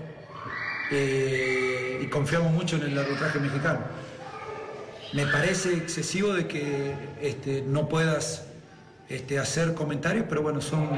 eh, 0.91 1.99
y 2.01 2.07
confiamos 2.07 2.51
mucho 2.53 2.77
en 2.77 2.83
el 2.83 2.97
arbitraje 2.97 3.39
mexicano. 3.39 3.79
Me 5.13 5.25
parece 5.27 5.73
excesivo 5.73 6.33
de 6.33 6.47
que 6.47 6.93
este, 7.21 7.61
no 7.61 7.87
puedas 7.87 8.45
este, 9.09 9.39
hacer 9.39 9.73
comentarios, 9.73 10.25
pero 10.27 10.41
bueno, 10.41 10.61
son, 10.61 10.89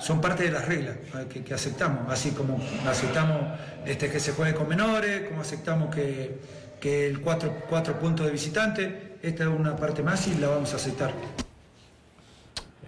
son 0.00 0.20
parte 0.20 0.44
de 0.44 0.50
las 0.50 0.66
reglas 0.66 0.96
que, 1.28 1.54
aceptamos, 1.54 2.10
así 2.12 2.30
como 2.32 2.60
aceptamos 2.86 3.58
este, 3.86 4.10
que 4.10 4.20
se 4.20 4.32
juegue 4.32 4.54
con 4.54 4.68
menores, 4.68 5.28
como 5.28 5.42
aceptamos 5.42 5.94
que, 5.94 6.38
que 6.80 7.06
el 7.06 7.20
cuatro, 7.20 7.52
cuatro 7.68 7.98
puntos 7.98 8.26
de 8.26 8.32
visitante, 8.32 9.16
esta 9.22 9.44
es 9.44 9.48
una 9.48 9.76
parte 9.76 10.02
más 10.02 10.26
y 10.28 10.34
la 10.34 10.48
vamos 10.48 10.72
a 10.72 10.76
aceptar. 10.76 11.12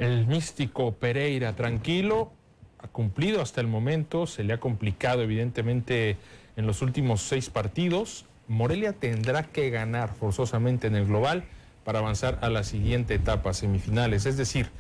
El 0.00 0.26
místico 0.26 0.92
Pereira, 0.92 1.54
tranquilo, 1.54 2.32
ha 2.78 2.88
cumplido 2.88 3.42
hasta 3.42 3.60
el 3.60 3.66
momento, 3.66 4.26
se 4.26 4.44
le 4.44 4.54
ha 4.54 4.58
complicado 4.58 5.20
evidentemente 5.20 6.16
en 6.56 6.66
los 6.66 6.80
últimos 6.80 7.20
seis 7.20 7.50
partidos. 7.50 8.24
Morelia 8.48 8.94
tendrá 8.94 9.42
que 9.42 9.68
ganar 9.68 10.14
forzosamente 10.14 10.86
en 10.86 10.94
el 10.94 11.04
global 11.04 11.44
para 11.84 11.98
avanzar 11.98 12.38
a 12.40 12.48
la 12.48 12.64
siguiente 12.64 13.12
etapa, 13.12 13.52
semifinales. 13.52 14.24
Es 14.24 14.38
decir, 14.38 14.70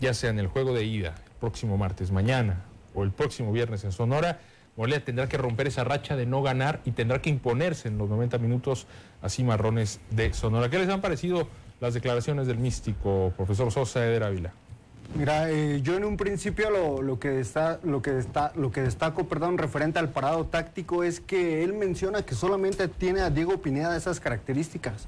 ya 0.00 0.12
sea 0.14 0.30
en 0.30 0.40
el 0.40 0.48
juego 0.48 0.74
de 0.74 0.82
ida, 0.82 1.14
el 1.26 1.32
próximo 1.38 1.76
martes, 1.76 2.10
mañana 2.10 2.64
o 2.92 3.04
el 3.04 3.12
próximo 3.12 3.52
viernes 3.52 3.84
en 3.84 3.92
Sonora, 3.92 4.40
Morelia 4.76 5.04
tendrá 5.04 5.28
que 5.28 5.38
romper 5.38 5.68
esa 5.68 5.84
racha 5.84 6.16
de 6.16 6.26
no 6.26 6.42
ganar 6.42 6.80
y 6.84 6.90
tendrá 6.90 7.22
que 7.22 7.30
imponerse 7.30 7.86
en 7.86 7.98
los 7.98 8.08
90 8.08 8.38
minutos 8.38 8.88
a 9.22 9.28
Cimarrones 9.28 10.00
de 10.10 10.32
Sonora. 10.34 10.68
¿Qué 10.70 10.80
les 10.80 10.88
han 10.88 11.00
parecido? 11.00 11.48
Las 11.80 11.94
declaraciones 11.94 12.46
del 12.46 12.58
místico 12.58 13.32
profesor 13.36 13.70
Sosa 13.70 14.04
Eder 14.04 14.24
Ávila? 14.24 14.52
Mira, 15.14 15.50
eh, 15.50 15.80
yo 15.82 15.96
en 15.96 16.04
un 16.04 16.16
principio 16.16 16.68
lo, 16.70 17.18
que 17.18 17.40
está, 17.40 17.78
lo, 17.84 18.02
que 18.02 18.18
está, 18.18 18.52
lo 18.56 18.72
que 18.72 18.82
destaco, 18.82 19.26
perdón, 19.26 19.56
referente 19.56 19.98
al 19.98 20.08
parado 20.08 20.44
táctico 20.46 21.04
es 21.04 21.20
que 21.20 21.62
él 21.62 21.72
menciona 21.72 22.22
que 22.22 22.34
solamente 22.34 22.88
tiene 22.88 23.20
a 23.20 23.30
Diego 23.30 23.58
Pineda 23.58 23.96
esas 23.96 24.20
características. 24.20 25.06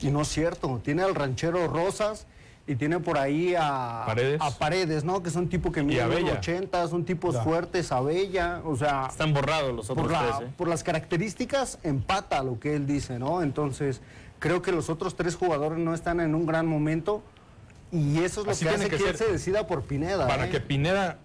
Y 0.00 0.10
no 0.10 0.22
es 0.22 0.28
cierto, 0.28 0.80
tiene 0.84 1.02
al 1.02 1.14
ranchero 1.14 1.66
Rosas 1.66 2.26
y 2.66 2.76
tiene 2.76 3.00
por 3.00 3.16
ahí 3.16 3.54
a 3.58 4.04
Paredes, 4.06 4.40
a 4.40 4.50
Paredes 4.50 5.02
¿no? 5.02 5.22
Que 5.22 5.30
son 5.30 5.48
tipos 5.48 5.72
que 5.72 5.82
miden 5.82 6.28
80, 6.28 6.86
son 6.88 7.04
tipos 7.04 7.36
fuertes, 7.38 7.90
a 7.90 8.00
Bella, 8.00 8.60
o 8.64 8.76
sea... 8.76 9.06
Están 9.10 9.32
borrados 9.32 9.74
los 9.74 9.90
otros 9.90 10.06
por, 10.06 10.18
tres, 10.18 10.48
¿eh? 10.48 10.52
por 10.56 10.68
las 10.68 10.84
características 10.84 11.78
empata 11.82 12.42
lo 12.42 12.60
que 12.60 12.76
él 12.76 12.86
dice, 12.86 13.18
¿no? 13.18 13.42
Entonces... 13.42 14.02
Creo 14.38 14.62
que 14.62 14.72
los 14.72 14.88
otros 14.90 15.16
tres 15.16 15.36
jugadores 15.36 15.78
no 15.78 15.94
están 15.94 16.20
en 16.20 16.34
un 16.34 16.46
gran 16.46 16.66
momento 16.66 17.22
y 17.90 18.18
eso 18.18 18.42
es 18.42 18.46
lo 18.46 18.68
que 18.68 18.74
hace 18.74 18.88
que, 18.88 18.96
él 18.96 19.16
se 19.16 19.32
decida 19.32 19.66
por 19.66 19.82
Pineda. 19.82 20.26
Para 20.26 20.46
¿eh? 20.46 20.50
que 20.50 20.60
Pineda 20.60 21.18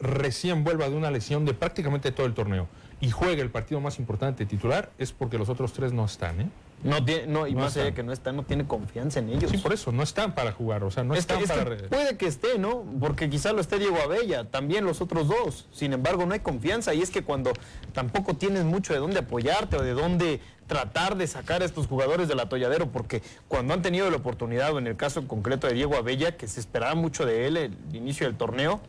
recién 0.00 0.64
vuelva 0.64 0.88
de 0.88 0.96
una 0.96 1.10
lesión 1.10 1.44
de 1.44 1.54
prácticamente 1.54 2.12
todo 2.12 2.26
el 2.26 2.34
torneo 2.34 2.68
y 3.00 3.10
juegue 3.10 3.42
el 3.42 3.50
partido 3.50 3.80
más 3.80 3.98
importante 3.98 4.44
titular 4.46 4.90
es 4.98 5.12
porque 5.12 5.38
los 5.38 5.48
otros 5.48 5.72
tres 5.72 5.92
no 5.92 6.04
están, 6.04 6.40
¿eh? 6.40 6.48
No 6.84 7.04
tiene, 7.04 7.26
no, 7.26 7.46
y 7.48 7.54
más 7.56 7.76
allá 7.76 7.92
que 7.92 8.04
no 8.04 8.12
está, 8.12 8.30
no 8.32 8.44
tiene 8.44 8.66
confianza 8.66 9.18
en 9.18 9.30
ellos. 9.30 9.50
Sí, 9.50 9.58
por 9.58 9.72
eso, 9.72 9.90
no 9.90 10.02
están 10.02 10.34
para 10.34 10.52
jugar, 10.52 10.84
o 10.84 10.90
sea, 10.90 11.02
no 11.02 11.14
están 11.14 11.42
para... 11.44 11.64
puede 11.88 12.16
que 12.16 12.26
esté, 12.26 12.58
¿no? 12.58 12.84
Porque 13.00 13.28
quizá 13.28 13.52
lo 13.52 13.60
esté 13.60 13.78
Diego 13.78 13.96
Abella, 14.00 14.44
también 14.44 14.84
los 14.84 15.00
otros 15.00 15.26
dos. 15.26 15.66
Sin 15.72 15.92
embargo, 15.92 16.24
no 16.24 16.34
hay 16.34 16.40
confianza 16.40 16.94
y 16.94 17.02
es 17.02 17.10
que 17.10 17.22
cuando 17.22 17.52
tampoco 17.92 18.34
tienes 18.34 18.64
mucho 18.64 18.92
de 18.92 19.00
dónde 19.00 19.18
apoyarte 19.18 19.76
o 19.76 19.82
de 19.82 19.92
dónde 19.92 20.40
tratar 20.68 21.16
de 21.16 21.26
sacar 21.26 21.62
a 21.62 21.64
estos 21.64 21.88
jugadores 21.88 22.28
del 22.28 22.38
atolladero, 22.38 22.92
porque 22.92 23.22
cuando 23.48 23.74
han 23.74 23.82
tenido 23.82 24.08
la 24.10 24.18
oportunidad, 24.18 24.72
o 24.72 24.78
en 24.78 24.86
el 24.86 24.96
caso 24.96 25.26
concreto 25.26 25.66
de 25.66 25.74
Diego 25.74 25.96
Abella, 25.96 26.36
que 26.36 26.46
se 26.46 26.60
esperaba 26.60 26.94
mucho 26.94 27.26
de 27.26 27.46
él 27.46 27.56
el 27.56 27.76
inicio 27.92 28.26
del 28.26 28.36
torneo, 28.36 28.80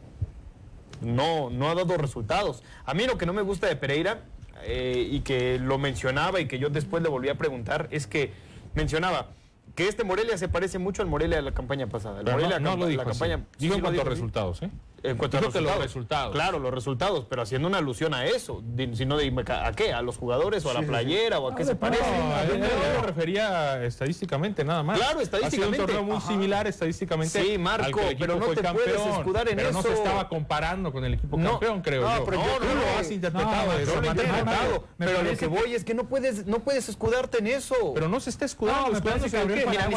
no, 1.02 1.50
no 1.50 1.70
ha 1.70 1.76
dado 1.76 1.98
resultados. 1.98 2.62
A 2.86 2.94
mí 2.94 3.08
lo 3.08 3.18
que 3.18 3.26
no 3.26 3.34
me 3.34 3.42
gusta 3.42 3.68
de 3.68 3.76
Pereira 3.76 4.22
eh, 4.64 5.08
y 5.10 5.22
que 5.22 5.60
lo 5.60 5.78
mencionaba 5.78 6.40
y 6.40 6.48
que 6.48 6.60
yo 6.60 6.70
después 6.70 7.04
le 7.04 7.10
volví 7.10 7.30
a 7.30 7.36
preguntar 7.36 7.88
es 7.92 8.08
que 8.08 8.32
mencionaba, 8.76 9.32
que 9.76 9.88
este 9.88 10.04
Morelia 10.04 10.38
se 10.38 10.50
parece 10.50 10.80
mucho 10.80 11.02
al 11.02 11.08
Morelia 11.08 11.38
de 11.38 11.44
la 11.44 11.54
campaña 11.54 11.88
pasada. 11.88 12.22
El 12.22 12.26
Morelia 12.26 12.60
no, 12.60 12.72
no 12.72 12.78
lo 12.78 12.88
dijo 12.88 13.04
la 13.04 13.10
así. 13.10 13.20
campaña 13.20 13.46
Dijo 13.58 13.74
sí 13.74 13.78
en 13.78 13.82
cuanto 13.82 14.02
a 14.02 14.06
resultados, 14.06 14.62
¿eh? 14.62 14.70
En 15.04 15.18
cuanto 15.18 15.38
a 15.38 15.42
los 15.42 15.54
resultados. 15.80 16.34
Claro, 16.34 16.60
los 16.60 16.74
resultados, 16.74 17.26
pero 17.30 17.42
haciendo 17.42 17.68
una 17.68 17.78
alusión 17.78 18.14
a 18.14 18.26
eso. 18.26 18.62
Di- 18.64 18.96
Si 18.96 19.06
no, 19.06 19.18
dime, 19.18 19.44
¿a 19.48 19.72
qué? 19.74 19.94
¿A 19.94 20.02
los 20.02 20.18
jugadores 20.18 20.66
o 20.66 20.72
a 20.72 20.74
la 20.74 20.82
playera 20.82 21.40
o 21.40 21.52
a 21.52 21.56
qué 21.56 21.64
se 21.66 21.76
parece? 21.76 22.04
No, 22.04 22.36
a 22.36 22.44
él 22.44 22.50
yo 22.62 23.00
me 23.02 23.08
refería 23.08 23.84
estadísticamente 23.86 24.64
nada 24.64 24.84
más. 24.84 24.98
Claro, 24.98 25.20
Ha 25.20 25.24
sido 25.24 25.38
estadísticamente. 25.38 25.80
un 25.82 25.86
torneo 25.88 26.04
muy 26.04 26.18
Ajá. 26.18 26.28
similar 26.28 26.68
estadísticamente. 26.68 27.42
Sí, 27.44 27.58
Marco, 27.58 27.86
al 27.86 27.94
que 27.94 28.00
el 28.02 28.06
equipo 28.08 28.20
pero 28.22 28.36
no 28.40 28.46
fue 28.46 28.56
te 28.56 28.62
campeón, 28.62 28.86
puedes 28.96 29.18
escudar 29.18 29.50
en 29.50 29.56
pero 29.56 29.72
no 29.72 29.82
se 29.82 29.90
eso. 29.92 29.98
estaba 30.04 30.28
comparando 30.30 30.92
con 30.92 31.06
el 31.06 31.14
equipo 31.14 31.38
No, 31.38 31.52
campeón, 31.52 31.82
creo 31.82 32.02
no, 32.02 32.18
yo. 32.18 32.26
pero 32.26 32.38
yo 32.38 32.50
Tú 32.54 32.60
creo 32.60 32.76
lo 32.76 33.00
has 33.00 33.12
interpretado 33.12 33.66
No, 33.72 33.78
de 33.78 33.84
esa 33.84 33.92
lo 33.94 33.98
he 34.04 34.08
manera. 34.08 34.28
interpretado, 34.30 34.84
Me 34.98 35.06
pero 35.06 35.24
lo 35.24 35.38
que 35.38 35.48
voy 35.48 35.74
es 35.76 35.84
que 35.84 35.94
no 35.94 36.04
puedes, 36.06 36.46
no 36.46 36.60
puedes 36.60 36.90
escudarte 36.90 37.40
en 37.40 37.48
eso. 37.48 37.76
Pero 37.94 38.08
no 38.10 38.20
se 38.20 38.30
está 38.30 38.46
escudando, 38.46 38.82
No, 38.82 38.92
me 38.92 38.98
escudándose 38.98 39.30
parece 39.38 39.48
que 39.48 39.54
en 39.54 39.60
qué. 39.60 39.70
Mira, 39.70 39.88
ni 39.88 39.96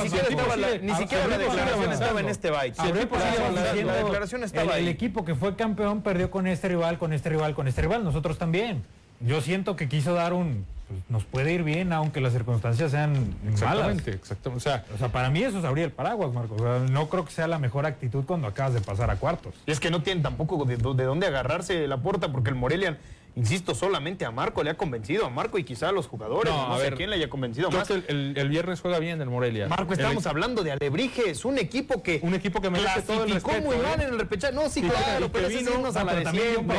siquiera 0.95 1.27
la- 1.27 1.38
declaración 1.38 1.93
estaba 1.93 2.21
en 2.21 2.29
este 2.29 2.49
equipo 2.49 3.17
La- 3.17 3.95
declaración 3.97 4.45
estaba 4.45 4.77
el, 4.79 4.87
ahí. 4.88 4.92
Equipo 4.93 5.25
que 5.25 5.35
fue 5.35 5.57
campeón 5.57 6.03
perdió 6.03 6.31
con 6.31 6.47
este 6.47 6.69
rival, 6.69 6.99
con 6.99 7.13
este 7.13 7.29
rival, 7.31 7.55
con 7.55 7.67
este 7.67 7.83
rival. 7.83 8.05
Nosotros 8.05 8.39
también. 8.39 8.83
Yo 9.21 9.41
siento 9.41 9.77
que 9.77 9.89
quiso 9.89 10.15
dar 10.15 10.33
un... 10.33 10.65
pues, 10.89 11.01
nos 11.09 11.25
puede 11.25 11.53
ir 11.53 11.63
bien 11.63 11.93
aunque 11.93 12.21
las 12.21 12.33
circunstancias 12.33 12.91
sean 12.91 13.13
malas. 13.13 13.53
Exactamente, 13.53 14.11
exactamente. 14.11 14.57
O 14.59 14.61
sea, 14.61 14.85
O 14.95 14.99
sea, 14.99 15.09
para 15.09 15.31
mí 15.31 15.43
eso 15.43 15.59
es 15.59 15.65
abrir 15.65 15.85
el 15.85 15.91
paraguas, 15.93 16.33
Marco. 16.33 16.55
O 16.57 16.59
sea, 16.59 16.79
no 16.91 17.09
creo 17.09 17.25
que 17.25 17.31
sea 17.31 17.47
la 17.47 17.59
mejor 17.59 17.87
actitud 17.87 18.25
cuando 18.25 18.47
acabas 18.49 18.75
de 18.75 18.81
pasar 18.81 19.11
a 19.11 19.17
cuartos. 19.17 19.55
Y 19.67 19.71
es 19.71 19.81
que 19.81 19.91
no 19.91 20.03
tienen 20.03 20.23
tampoco 20.23 20.65
de, 20.65 20.77
de 20.77 21.05
dónde 21.05 21.27
agarrarse 21.27 21.87
la 21.87 21.99
puerta, 21.99 22.33
porque 22.33 22.51
el 22.51 22.57
Morelia, 22.57 22.99
insisto, 23.37 23.75
solamente 23.75 24.25
a 24.25 24.31
Marco 24.31 24.62
le 24.62 24.71
ha 24.71 24.75
convencido, 24.77 25.27
a 25.27 25.31
Marco 25.31 25.59
y 25.59 25.64
quizá 25.64 25.88
a 25.88 25.92
los 25.92 26.07
jugadores, 26.07 26.53
no, 26.53 26.68
No, 26.68 26.75
a 26.75 26.79
sé 26.79 26.83
ver, 26.85 26.95
quién 26.97 27.11
le 27.11 27.16
haya 27.16 27.31
convencido 27.31 27.71
más. 27.71 27.88
el, 27.90 28.05
el- 28.09 28.35
el 28.37 28.49
viernes 28.49 28.81
juega 28.81 28.99
bien 28.99 29.21
el 29.21 29.29
Morelia. 29.31 29.68
Marco, 29.68 29.92
El- 29.95 30.01
estamos 30.01 30.27
hablando 30.27 30.62
de 30.62 30.73
Alebrijes, 30.73 31.45
un 31.45 31.59
equipo 31.59 32.03
que 32.03 32.21
un 32.23 32.35
equipo 32.35 32.61
que 32.61 32.71
merece 32.71 33.03
todo 33.03 33.25
el 33.25 33.31
respeto. 33.33 33.61
muy 33.62 33.77
¿eh? 33.77 33.83
mal 33.83 34.01
en 34.01 34.09
el 34.11 34.18
repechaje. 34.18 34.53
No, 34.55 34.68
sí, 34.68 34.81
Y 34.81 34.88
claro, 34.88 35.31
pero 35.33 35.47
es 35.49 35.55
vino- 35.57 35.71
irnos 35.73 35.97
a 35.97 36.05
la 36.05 36.14
de 36.14 36.31
siempre. 36.31 36.77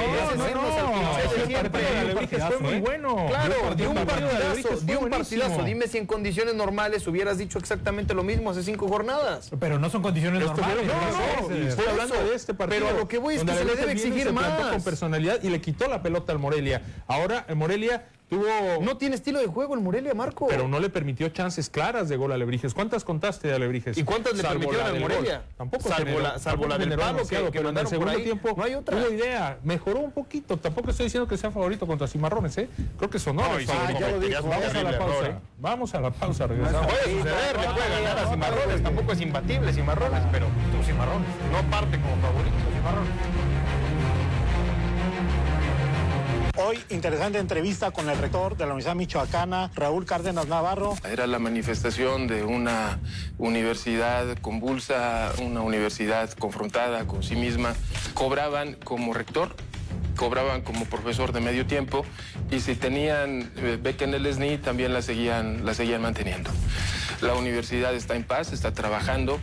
No, 2.40 2.48
fue 2.52 2.60
muy 2.60 2.80
bueno. 2.80 3.26
Claro, 3.30 3.76
Dio 3.76 3.90
un 3.92 3.98
un 3.98 4.06
partido 4.06 4.30
de 4.30 4.36
partidazo, 4.36 4.80
dio 4.86 5.00
un 5.00 5.10
partidazo. 5.10 5.64
Dime 5.64 5.88
si 5.88 5.98
en 5.98 6.06
condiciones 6.06 6.56
normales 6.56 7.08
hubieras 7.08 7.38
dicho 7.38 7.58
exactamente 7.58 8.14
lo 8.14 8.24
mismo 8.24 8.50
hace 8.52 8.64
cinco 8.64 8.88
jornadas. 8.88 9.50
Pero 9.60 9.80
no 9.80 9.90
son 9.90 10.02
condiciones 10.02 10.44
normales. 10.44 10.86
no, 10.86 11.50
¿no? 11.50 11.56
estoy 11.68 11.86
hablando 11.88 12.16
de 12.16 12.36
este 12.36 12.54
partido. 12.54 12.86
Pero 12.86 12.96
a 12.96 13.00
lo 13.00 13.08
que 13.08 13.18
voy 13.18 13.36
es 13.36 13.44
que 13.44 13.54
se 13.54 13.66
le 13.66 13.76
debe 13.76 13.92
exigir 13.92 14.32
más. 14.34 14.44
con 14.72 14.82
personalidad 14.84 15.42
y 15.44 15.50
le 15.50 15.62
quitó 15.62 15.88
la 15.88 16.02
pelota 16.02 16.32
al 16.32 16.40
Morelia. 16.44 16.82
Ahora 17.08 17.46
el 17.48 17.56
Morelia 17.56 18.06
tuvo 18.30 18.46
No 18.82 18.98
tiene 18.98 19.14
estilo 19.16 19.40
de 19.40 19.46
juego 19.48 19.76
el 19.76 19.82
Morelia, 19.82 20.14
Marco. 20.16 20.48
pero 20.48 20.68
no 20.68 20.80
le 20.80 20.90
permitió 20.90 21.30
chances 21.30 21.70
claras 21.70 22.10
de 22.10 22.18
gol 22.18 22.32
a 22.32 22.36
Alebrijes. 22.36 22.74
¿Cuántas 22.74 23.04
contaste 23.04 23.48
de 23.48 23.54
Alebrijes? 23.54 23.96
¿Y 23.98 24.04
cuántas 24.04 24.34
le 24.34 24.42
Salvo 24.42 24.60
permitieron 24.62 24.92
del 24.94 25.02
Morelia? 25.04 25.38
gol. 25.38 25.46
Tampoco 25.58 25.90
Salvo 25.90 26.06
generó- 26.06 26.20
la- 26.24 26.30
salvo 26.40 26.42
tampoco 26.64 26.68
la 26.70 26.78
del 26.80 26.98
palo 26.98 27.18
que- 27.28 27.36
que 27.36 27.52
pero 27.52 27.70
en 27.70 27.78
el 27.78 27.88
segundo 27.88 28.12
ahí. 28.12 28.24
tiempo 28.24 28.54
No 28.58 28.64
hay 28.64 28.74
otra. 28.74 28.98
tuvo 28.98 29.12
idea. 29.14 29.58
Mejoró 29.64 30.00
un 30.00 30.12
poquito. 30.12 30.58
Tampoco 30.58 30.90
estoy 30.90 31.06
diciendo 31.06 31.28
que 31.28 31.38
sea 31.38 31.52
favorito 31.52 31.86
contra 31.86 32.08
Cimarrones, 32.08 32.58
¿eh? 32.58 32.70
Creo 32.98 33.10
que 33.10 33.20
sonó. 33.20 33.44
No, 33.44 33.60
y 33.60 33.66
sobre 33.68 33.78
favorito. 33.80 34.06
cometerías 34.08 34.42
un 34.44 34.50
Vamos 34.50 34.66
a 34.76 34.84
la 34.84 34.98
pausa. 34.98 35.18
error, 35.18 35.26
¿eh? 35.30 35.36
Vamos 35.60 35.94
a 35.96 36.02
la 36.02 36.12
pausa. 36.12 36.48
Regresamos. 36.48 36.88
Puede 36.88 37.04
suceder, 37.04 37.60
le 37.60 37.68
puede 37.68 37.90
ganar 38.02 38.18
a 38.20 38.30
Cimarrones, 38.32 38.84
tampoco 38.84 39.12
es 39.12 39.22
imbatible 39.22 39.74
Cimarrones, 39.74 40.22
pero 40.32 40.48
Cimarrones. 40.84 41.28
no 41.52 41.70
parte 41.70 42.00
como 42.02 42.16
favorito. 42.20 43.53
Hoy, 46.56 46.80
interesante 46.92 47.40
entrevista 47.40 47.90
con 47.90 48.08
el 48.10 48.18
rector 48.20 48.56
de 48.56 48.66
la 48.68 48.74
Universidad 48.74 48.96
Michoacana, 48.96 49.72
Raúl 49.74 50.06
Cárdenas 50.06 50.48
Navarro. 50.48 50.96
Era 51.04 51.26
la 51.26 51.40
manifestación 51.40 52.28
de 52.28 52.44
una 52.44 53.00
universidad 53.40 54.38
convulsa, 54.38 55.32
una 55.42 55.62
universidad 55.62 56.30
confrontada 56.34 57.08
con 57.08 57.24
sí 57.24 57.36
misma. 57.36 57.74
Cobraban 58.14 58.74
como 58.74 59.16
rector, 59.16 59.56
cobraban 60.16 60.62
como 60.62 60.86
profesor 60.86 61.32
de 61.34 61.40
medio 61.40 61.66
tiempo 61.66 62.06
y 62.52 62.60
si 62.60 62.76
tenían 62.76 63.52
eh, 63.56 63.80
beca 63.82 64.06
en 64.06 64.14
el 64.14 64.32
SNI 64.32 64.60
también 64.60 64.94
la 64.94 65.02
seguían, 65.02 65.66
la 65.66 65.74
seguían 65.74 66.04
manteniendo. 66.04 66.52
La 67.22 67.34
universidad 67.34 67.96
está 67.96 68.16
en 68.16 68.26
paz, 68.26 68.54
está 68.54 68.74
trabajando. 68.74 69.40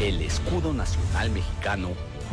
El 0.00 0.20
escudo 0.22 0.74
nacional 0.74 1.30
mexicano 1.30 1.90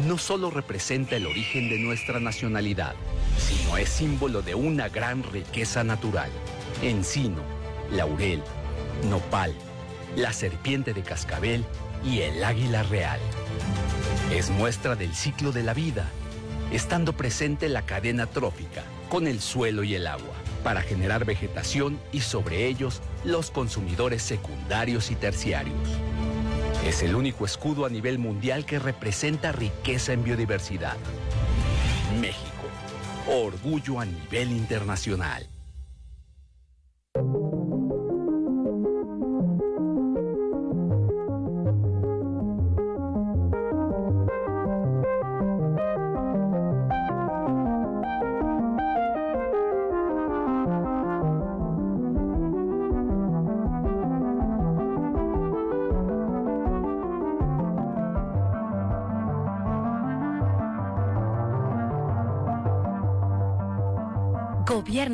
no 0.07 0.17
solo 0.17 0.49
representa 0.49 1.15
el 1.15 1.27
origen 1.27 1.69
de 1.69 1.77
nuestra 1.77 2.19
nacionalidad, 2.19 2.95
sino 3.37 3.77
es 3.77 3.87
símbolo 3.87 4.41
de 4.41 4.55
una 4.55 4.89
gran 4.89 5.21
riqueza 5.21 5.83
natural. 5.83 6.31
Encino, 6.81 7.43
laurel, 7.91 8.41
nopal, 9.09 9.53
la 10.15 10.33
serpiente 10.33 10.93
de 10.93 11.03
cascabel 11.03 11.63
y 12.03 12.21
el 12.21 12.43
águila 12.43 12.81
real. 12.81 13.19
Es 14.33 14.49
muestra 14.49 14.95
del 14.95 15.13
ciclo 15.13 15.51
de 15.51 15.61
la 15.61 15.75
vida, 15.75 16.09
estando 16.71 17.13
presente 17.13 17.69
la 17.69 17.85
cadena 17.85 18.25
trófica 18.25 18.83
con 19.07 19.27
el 19.27 19.39
suelo 19.39 19.83
y 19.83 19.93
el 19.93 20.07
agua, 20.07 20.33
para 20.63 20.81
generar 20.81 21.25
vegetación 21.25 21.99
y 22.11 22.21
sobre 22.21 22.65
ellos 22.65 23.01
los 23.23 23.51
consumidores 23.51 24.23
secundarios 24.23 25.11
y 25.11 25.15
terciarios. 25.15 25.89
Es 26.85 27.03
el 27.03 27.15
único 27.15 27.45
escudo 27.45 27.85
a 27.85 27.89
nivel 27.89 28.17
mundial 28.17 28.65
que 28.65 28.79
representa 28.79 29.51
riqueza 29.51 30.13
en 30.13 30.23
biodiversidad. 30.23 30.97
México, 32.19 32.67
orgullo 33.27 33.99
a 33.99 34.05
nivel 34.05 34.51
internacional. 34.51 35.47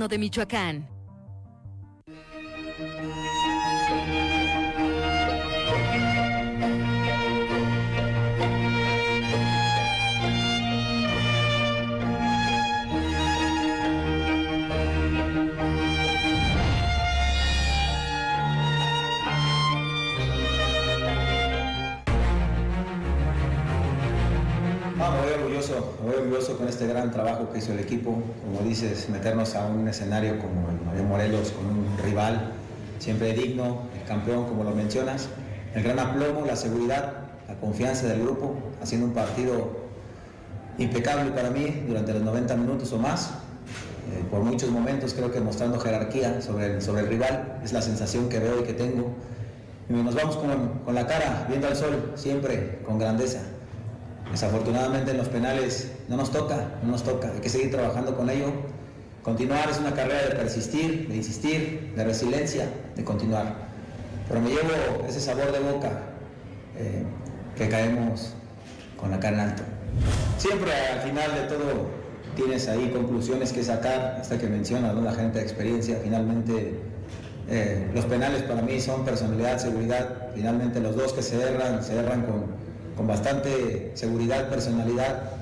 De 0.08 0.17
Michoacán. 0.17 0.97
Este 26.78 26.88
gran 26.94 27.10
trabajo 27.10 27.50
que 27.52 27.58
hizo 27.58 27.74
el 27.74 27.80
equipo. 27.80 28.22
Como 28.46 28.68
dices, 28.68 29.10
meternos 29.10 29.56
a 29.56 29.66
un 29.66 29.88
escenario 29.88 30.38
como 30.38 30.70
el 30.92 30.98
de 30.98 31.04
Morelos, 31.04 31.52
con 31.52 31.66
un 31.66 31.98
rival 32.04 32.52
siempre 33.00 33.34
digno, 33.34 33.80
el 34.00 34.08
campeón, 34.08 34.46
como 34.46 34.63
lo 34.63 34.76
mencionas. 34.76 35.28
El 35.74 35.82
gran 35.82 35.98
aplomo, 35.98 36.46
la 36.46 36.56
seguridad, 36.56 37.13
la 37.48 37.56
confianza 37.56 38.06
del 38.08 38.22
grupo, 38.22 38.56
haciendo 38.82 39.08
un 39.08 39.13
partido 39.13 39.88
impecable 40.78 41.32
para 41.32 41.50
mí 41.50 41.84
durante 41.88 42.13
los 42.13 42.22
90 42.22 42.56
minutos 42.58 42.94
o 42.94 43.00
más. 43.00 43.32
Eh, 44.12 44.24
por 44.30 44.42
muchos 44.42 44.70
momentos 44.70 45.16
creo 45.16 45.32
que 45.32 45.40
mostrando 45.40 45.80
jerarquía 45.80 46.44
sobre 46.44 46.76
el, 46.76 46.82
sobre 46.84 47.02
el 47.02 47.08
rival, 47.08 47.60
es 47.63 47.74
la 47.74 47.82
sensación 47.82 48.30
que 48.30 48.38
veo 48.38 48.62
y 48.62 48.63
que 48.66 48.74
tengo. 48.74 49.16
Y 49.90 49.94
nos 49.94 50.13
vamos 50.13 50.38
con, 50.38 50.80
con 50.86 50.94
la 50.94 51.08
cara, 51.08 51.48
viendo 51.50 51.68
al 51.68 51.76
sol, 51.76 52.12
siempre 52.16 52.82
con 52.86 53.00
grandeza. 53.00 53.40
Desafortunadamente 54.32 55.12
en 55.12 55.18
los 55.18 55.30
penales 55.30 55.97
no 56.08 56.17
nos 56.17 56.32
toca, 56.32 56.70
no 56.84 56.91
nos 56.91 57.04
toca, 57.04 57.32
hay 57.32 57.39
que 57.39 57.50
seguir 57.50 57.72
trabajando 57.72 58.15
con 58.15 58.30
ello. 58.30 58.52
Continuar 59.24 59.70
es 59.70 59.80
una 59.80 59.93
carrera 59.93 60.30
de 60.30 60.36
persistir, 60.36 61.08
de 61.10 61.17
insistir, 61.17 61.93
de 61.96 62.04
resiliencia, 62.04 62.70
de 62.96 63.04
continuar. 63.04 63.56
Pero 64.28 64.41
me 64.41 64.50
llevo 64.50 65.06
ese 65.08 65.20
sabor 65.20 65.52
de 65.52 65.60
boca 65.60 65.89
eh, 66.78 67.04
que 67.58 67.67
caemos 67.67 68.34
con 69.00 69.12
la 69.12 69.20
cara 69.20 69.36
en 69.36 69.50
alto. 69.50 69.63
Siempre 70.38 70.72
al 70.72 71.02
final 71.02 71.34
de 71.36 71.41
todo 71.41 71.88
tienes 72.36 72.67
ahí 72.67 72.89
conclusiones 72.91 73.52
que 73.52 73.63
sacar, 73.63 74.17
hasta 74.22 74.38
que 74.38 74.48
mencionas 74.48 74.93
¿no? 74.96 75.02
la 75.02 75.13
gente 75.13 75.39
de 75.39 75.43
experiencia, 75.43 76.00
finalmente 76.04 76.80
eh, 77.50 77.89
los 77.93 78.06
penales 78.06 78.43
para 78.43 78.62
mí 78.62 78.80
son 78.80 79.06
personalidad, 79.06 79.58
seguridad, 79.58 80.30
finalmente 80.36 80.80
los 80.80 80.96
dos 80.96 81.13
que 81.13 81.22
se 81.22 81.41
erran, 81.41 81.84
se 81.84 81.98
erran 81.98 82.24
con, 82.24 82.46
con 82.96 83.08
bastante 83.08 83.91
seguridad, 83.96 84.50
personalidad. 84.50 85.37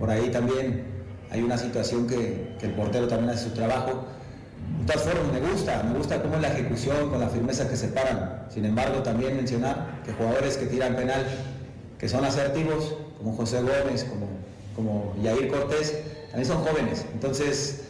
Por 0.00 0.10
ahí 0.10 0.30
también 0.30 0.82
hay 1.30 1.42
una 1.42 1.58
situación 1.58 2.06
que, 2.06 2.56
el 2.60 2.72
portero 2.72 3.06
también 3.06 3.30
hace 3.30 3.44
su 3.44 3.50
trabajo. 3.50 4.06
De 4.80 4.86
todas 4.86 5.02
formas, 5.02 5.32
me 5.32 5.40
gusta, 5.40 5.82
me 5.82 5.96
gusta 5.96 6.22
cómo 6.22 6.36
es 6.36 6.40
la 6.40 6.48
ejecución, 6.48 7.10
con 7.10 7.20
la 7.20 7.28
firmeza 7.28 7.68
que 7.68 7.76
se 7.76 7.88
paran. 7.88 8.46
Sin 8.48 8.64
embargo, 8.64 9.02
también 9.02 9.36
mencionar 9.36 10.00
que 10.04 10.12
jugadores 10.12 10.56
que 10.56 10.66
tiran 10.66 10.96
penal, 10.96 11.24
que 11.98 12.08
son 12.08 12.24
asertivos, 12.24 12.96
como 13.18 13.36
José 13.36 13.60
Gómez, 13.60 14.04
como, 14.04 14.26
como 14.74 15.14
Yair 15.22 15.48
Cortés, 15.48 16.00
también 16.30 16.46
son 16.46 16.64
jóvenes. 16.64 17.04
Entonces, 17.12 17.82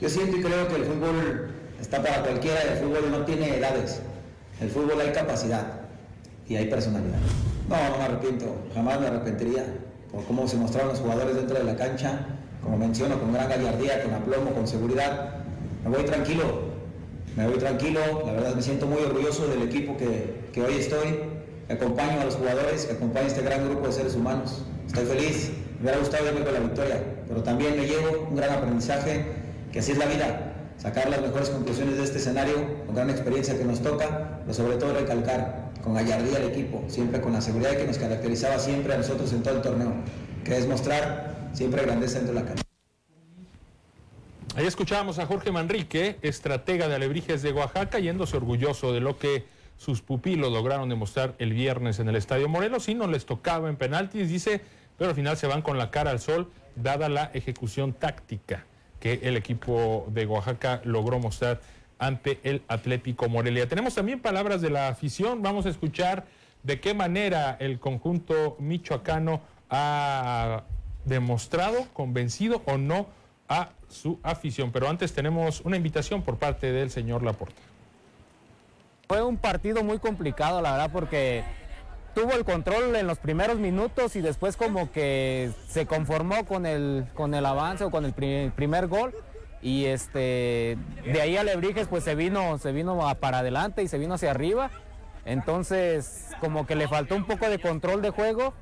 yo 0.00 0.08
siento 0.08 0.38
y 0.38 0.42
creo 0.42 0.68
que 0.68 0.76
el 0.76 0.84
fútbol 0.84 1.50
está 1.78 2.02
para 2.02 2.22
cualquiera, 2.22 2.62
el 2.62 2.78
fútbol 2.78 3.10
no 3.10 3.24
tiene 3.26 3.58
edades. 3.58 4.00
El 4.60 4.70
fútbol 4.70 5.00
hay 5.02 5.12
capacidad 5.12 5.80
y 6.48 6.56
hay 6.56 6.66
personalidad. 6.66 7.18
No, 7.68 7.76
no 7.90 7.98
me 7.98 8.04
arrepiento, 8.04 8.56
jamás 8.74 9.00
me 9.00 9.08
arrepentiría 9.08 9.66
por 10.12 10.24
cómo 10.24 10.48
se 10.48 10.56
mostraron 10.56 10.90
los 10.90 11.00
jugadores 11.00 11.36
dentro 11.36 11.58
de 11.58 11.64
la 11.64 11.76
cancha, 11.76 12.26
como 12.62 12.76
menciono, 12.76 13.18
con 13.18 13.32
gran 13.32 13.48
gallardía, 13.48 14.02
con 14.02 14.14
aplomo, 14.14 14.50
con 14.52 14.66
seguridad. 14.66 15.36
Me 15.84 15.90
voy 15.90 16.04
tranquilo, 16.04 16.44
me 17.36 17.46
voy 17.46 17.58
tranquilo, 17.58 18.00
la 18.26 18.32
verdad 18.32 18.54
me 18.54 18.62
siento 18.62 18.86
muy 18.86 19.02
orgulloso 19.02 19.46
del 19.48 19.62
equipo 19.62 19.96
que, 19.96 20.48
que 20.52 20.62
hoy 20.62 20.74
estoy, 20.74 21.20
acompaño 21.68 22.20
a 22.20 22.24
los 22.24 22.36
jugadores, 22.36 22.86
que 22.86 22.94
acompaño 22.94 23.26
a 23.26 23.28
este 23.28 23.42
gran 23.42 23.68
grupo 23.68 23.86
de 23.86 23.92
seres 23.92 24.14
humanos. 24.14 24.64
Estoy 24.86 25.04
feliz, 25.04 25.52
me 25.76 25.82
hubiera 25.82 25.98
gustado 25.98 26.26
irme 26.26 26.44
con 26.44 26.54
la 26.54 26.60
victoria, 26.60 27.02
pero 27.28 27.42
también 27.42 27.76
me 27.76 27.86
llevo 27.86 28.26
un 28.28 28.36
gran 28.36 28.52
aprendizaje, 28.52 29.26
que 29.72 29.78
así 29.78 29.92
es 29.92 29.98
la 29.98 30.06
vida, 30.06 30.54
sacar 30.78 31.08
las 31.10 31.20
mejores 31.20 31.50
conclusiones 31.50 31.96
de 31.98 32.04
este 32.04 32.18
escenario, 32.18 32.84
con 32.86 32.94
gran 32.94 33.10
experiencia 33.10 33.56
que 33.56 33.64
nos 33.64 33.80
toca, 33.80 34.40
pero 34.40 34.54
sobre 34.54 34.76
todo 34.76 34.94
recalcar 34.94 35.67
con 35.88 35.96
gallardía 35.96 36.36
al 36.36 36.44
equipo, 36.44 36.84
siempre 36.86 37.18
con 37.18 37.32
la 37.32 37.40
seguridad 37.40 37.74
que 37.74 37.86
nos 37.86 37.96
caracterizaba 37.96 38.58
siempre 38.58 38.92
a 38.92 38.98
nosotros 38.98 39.32
en 39.32 39.42
todo 39.42 39.56
el 39.56 39.62
torneo, 39.62 39.94
que 40.44 40.58
es 40.58 40.68
mostrar 40.68 41.48
siempre 41.54 41.80
grandeza 41.82 42.18
dentro 42.18 42.34
de 42.34 42.40
la 42.40 42.46
cancha. 42.46 42.62
Ahí 44.54 44.66
escuchábamos 44.66 45.18
a 45.18 45.24
Jorge 45.24 45.50
Manrique, 45.50 46.18
estratega 46.20 46.88
de 46.88 46.96
Alebrijes 46.96 47.40
de 47.40 47.52
Oaxaca, 47.52 48.00
yéndose 48.00 48.36
orgulloso 48.36 48.92
de 48.92 49.00
lo 49.00 49.18
que 49.18 49.46
sus 49.78 50.02
pupilos 50.02 50.52
lograron 50.52 50.90
demostrar 50.90 51.34
el 51.38 51.54
viernes 51.54 52.00
en 52.00 52.08
el 52.10 52.16
Estadio 52.16 52.50
Morelos 52.50 52.86
y 52.90 52.94
no 52.94 53.06
les 53.06 53.24
tocaba 53.24 53.70
en 53.70 53.76
penaltis, 53.76 54.28
dice, 54.28 54.60
pero 54.98 55.10
al 55.10 55.16
final 55.16 55.38
se 55.38 55.46
van 55.46 55.62
con 55.62 55.78
la 55.78 55.90
cara 55.90 56.10
al 56.10 56.20
sol, 56.20 56.50
dada 56.76 57.08
la 57.08 57.30
ejecución 57.32 57.94
táctica 57.94 58.66
que 59.00 59.20
el 59.22 59.38
equipo 59.38 60.06
de 60.10 60.26
Oaxaca 60.26 60.82
logró 60.84 61.18
mostrar 61.18 61.60
ante 61.98 62.40
el 62.42 62.62
Atlético 62.68 63.28
Morelia. 63.28 63.68
Tenemos 63.68 63.94
también 63.94 64.20
palabras 64.20 64.60
de 64.60 64.70
la 64.70 64.88
afición, 64.88 65.42
vamos 65.42 65.66
a 65.66 65.70
escuchar 65.70 66.26
de 66.62 66.80
qué 66.80 66.94
manera 66.94 67.56
el 67.60 67.78
conjunto 67.78 68.56
michoacano 68.58 69.40
ha 69.70 70.64
demostrado, 71.04 71.86
convencido 71.92 72.62
o 72.66 72.78
no 72.78 73.06
a 73.48 73.70
su 73.88 74.18
afición. 74.22 74.70
Pero 74.72 74.88
antes 74.88 75.12
tenemos 75.12 75.60
una 75.62 75.76
invitación 75.76 76.22
por 76.22 76.36
parte 76.36 76.72
del 76.72 76.90
señor 76.90 77.22
Laporta. 77.22 77.60
Fue 79.08 79.22
un 79.22 79.38
partido 79.38 79.82
muy 79.82 79.98
complicado, 79.98 80.60
la 80.60 80.72
verdad, 80.72 80.90
porque 80.92 81.42
tuvo 82.14 82.32
el 82.32 82.44
control 82.44 82.94
en 82.94 83.06
los 83.06 83.18
primeros 83.18 83.58
minutos 83.58 84.16
y 84.16 84.20
después 84.20 84.56
como 84.56 84.92
que 84.92 85.50
se 85.68 85.86
conformó 85.86 86.44
con 86.44 86.66
el, 86.66 87.06
con 87.14 87.32
el 87.34 87.46
avance 87.46 87.84
o 87.84 87.90
con 87.90 88.04
el 88.04 88.12
primer, 88.12 88.52
primer 88.52 88.86
gol 88.86 89.14
y 89.60 89.86
este 89.86 90.78
de 91.04 91.20
ahí 91.20 91.36
Alebrijes 91.36 91.88
pues 91.88 92.04
se 92.04 92.14
vino 92.14 92.58
se 92.58 92.72
vino 92.72 92.98
para 93.20 93.38
adelante 93.38 93.82
y 93.82 93.88
se 93.88 93.98
vino 93.98 94.14
hacia 94.14 94.30
arriba. 94.30 94.70
Entonces 95.24 96.26
como 96.40 96.66
que 96.66 96.74
le 96.74 96.88
faltó 96.88 97.16
un 97.16 97.26
poco 97.26 97.48
de 97.48 97.58
control 97.58 98.02
de 98.02 98.10
juego 98.10 98.54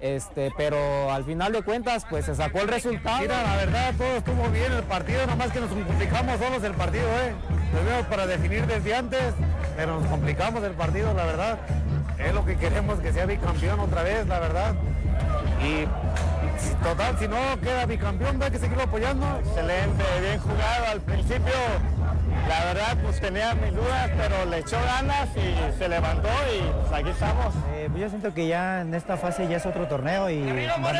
este 0.00 0.50
pero 0.56 1.12
al 1.12 1.24
final 1.24 1.52
de 1.52 1.62
cuentas 1.62 2.06
pues 2.08 2.24
se 2.24 2.34
sacó 2.34 2.60
el 2.60 2.68
resultado. 2.68 3.20
Mira, 3.20 3.42
la 3.42 3.56
verdad 3.56 3.94
todo 3.96 4.16
estuvo 4.16 4.50
bien 4.50 4.72
el 4.72 4.82
partido 4.84 5.26
nomás 5.26 5.52
que 5.52 5.60
nos 5.60 5.70
complicamos 5.70 6.38
solos 6.38 6.64
el 6.64 6.74
partido 6.74 7.04
eh 7.04 7.32
lo 7.72 7.84
vimos 7.84 8.06
para 8.06 8.26
definir 8.26 8.66
desde 8.66 8.94
antes 8.94 9.34
pero 9.76 10.00
nos 10.00 10.08
complicamos 10.10 10.62
el 10.64 10.72
partido 10.72 11.14
la 11.14 11.24
verdad. 11.24 11.58
Es 12.18 12.34
lo 12.34 12.44
que 12.44 12.56
queremos 12.56 13.00
que 13.00 13.12
sea 13.14 13.24
bicampeón 13.24 13.80
otra 13.80 14.02
vez 14.02 14.26
la 14.26 14.38
verdad. 14.40 14.74
Y 15.62 15.86
total, 16.82 17.18
si 17.18 17.28
no 17.28 17.36
queda 17.60 17.86
bicampeón, 17.86 18.42
a 18.42 18.50
que 18.50 18.58
seguirlo 18.58 18.84
apoyando. 18.84 19.26
Excelente, 19.44 20.04
bien 20.20 20.38
jugado. 20.40 20.86
Al 20.90 21.00
principio, 21.00 21.52
la 22.48 22.64
verdad, 22.64 22.96
pues 23.02 23.20
tenía 23.20 23.54
mis 23.54 23.74
dudas, 23.74 24.10
pero 24.16 24.44
le 24.46 24.58
echó 24.58 24.76
ganas 24.84 25.28
y 25.36 25.78
se 25.78 25.88
levantó 25.88 26.28
y 26.54 26.62
pues 26.88 26.92
aquí 27.00 27.10
estamos. 27.10 27.54
Eh, 27.74 27.88
yo 27.96 28.08
siento 28.08 28.34
que 28.34 28.46
ya 28.46 28.80
en 28.82 28.94
esta 28.94 29.16
fase 29.16 29.46
ya 29.48 29.56
es 29.58 29.66
otro 29.66 29.86
torneo 29.88 30.28
y 30.30 30.44
van 30.44 30.70
a 30.70 30.78
más 30.78 30.92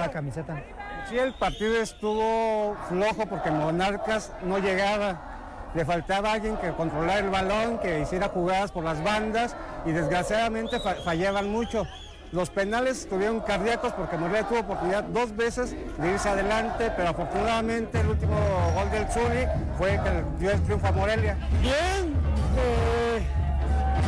la 0.00 0.10
camiseta. 0.12 0.62
Sí, 1.08 1.18
el 1.18 1.34
partido 1.34 1.76
estuvo 1.80 2.76
flojo 2.88 3.26
porque 3.26 3.50
Monarcas 3.50 4.32
no 4.42 4.58
llegaba. 4.58 5.32
Le 5.74 5.84
faltaba 5.84 6.32
alguien 6.32 6.56
que 6.56 6.70
controlara 6.72 7.18
el 7.18 7.28
balón, 7.28 7.78
que 7.78 8.00
hiciera 8.00 8.28
jugadas 8.28 8.72
por 8.72 8.82
las 8.82 9.02
bandas 9.04 9.54
y 9.84 9.90
desgraciadamente 9.92 10.80
fa- 10.80 10.94
fallaban 11.04 11.50
mucho. 11.50 11.86
Los 12.32 12.50
penales 12.50 12.98
estuvieron 12.98 13.40
cardíacos 13.40 13.92
porque 13.92 14.16
Morelia 14.16 14.48
tuvo 14.48 14.60
oportunidad 14.60 15.04
dos 15.04 15.34
veces 15.36 15.74
de 15.96 16.10
irse 16.10 16.28
adelante, 16.28 16.90
pero 16.96 17.10
afortunadamente 17.10 18.00
el 18.00 18.08
último 18.08 18.36
gol 18.74 18.90
del 18.90 19.08
Zuli 19.08 19.46
fue 19.78 20.00
que 20.02 20.24
dio 20.38 20.50
el 20.50 20.62
triunfo 20.62 20.86
a 20.88 20.92
Morelia. 20.92 21.36
Bien, 21.62 22.14
eh, 22.58 23.22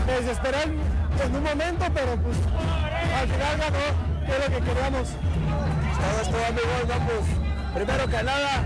desesperan 0.07 0.75
en 1.25 1.37
un 1.37 1.43
momento, 1.43 1.85
pero 1.95 2.17
pues 2.17 2.37
al 3.15 3.29
final 3.29 3.59
ganó, 3.59 4.27
que 4.27 4.33
es 4.33 4.39
lo 4.39 4.57
que 4.57 4.65
queríamos. 4.65 5.09
Todo 5.99 6.21
esto 6.23 6.37
amigos, 6.49 6.89
vamos, 6.89 7.75
primero 7.75 8.07
que 8.09 8.23
nada, 8.23 8.65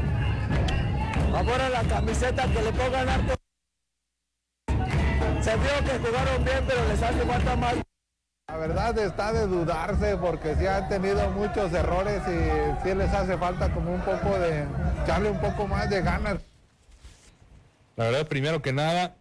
amor 1.39 1.61
a 1.61 1.69
la 1.69 1.83
camiseta, 1.83 2.45
que 2.45 2.63
le 2.63 2.73
pongan 2.73 3.09
arte. 3.09 3.35
Se 5.43 5.57
vio 5.57 5.73
que 5.85 5.99
jugaron 5.99 6.45
bien, 6.45 6.65
pero 6.67 6.89
les 6.89 7.03
hace 7.03 7.27
falta 7.27 7.57
más. 7.57 7.75
La 8.53 8.59
verdad 8.59 8.99
está 8.99 9.33
de 9.33 9.47
dudarse 9.47 10.15
porque 10.19 10.55
sí 10.57 10.67
han 10.67 10.87
tenido 10.87 11.31
muchos 11.31 11.73
errores 11.73 12.21
y 12.29 12.87
sí 12.87 12.95
les 12.95 13.11
hace 13.15 13.39
falta 13.39 13.73
como 13.73 13.95
un 13.95 14.03
poco 14.03 14.39
de 14.39 14.67
echarle 15.03 15.31
un 15.31 15.41
poco 15.41 15.67
más 15.67 15.89
de 15.89 16.03
ganas. 16.03 16.37
La 17.97 18.05
verdad, 18.05 18.29
primero 18.29 18.61
que 18.61 18.75
nada, 18.75 19.15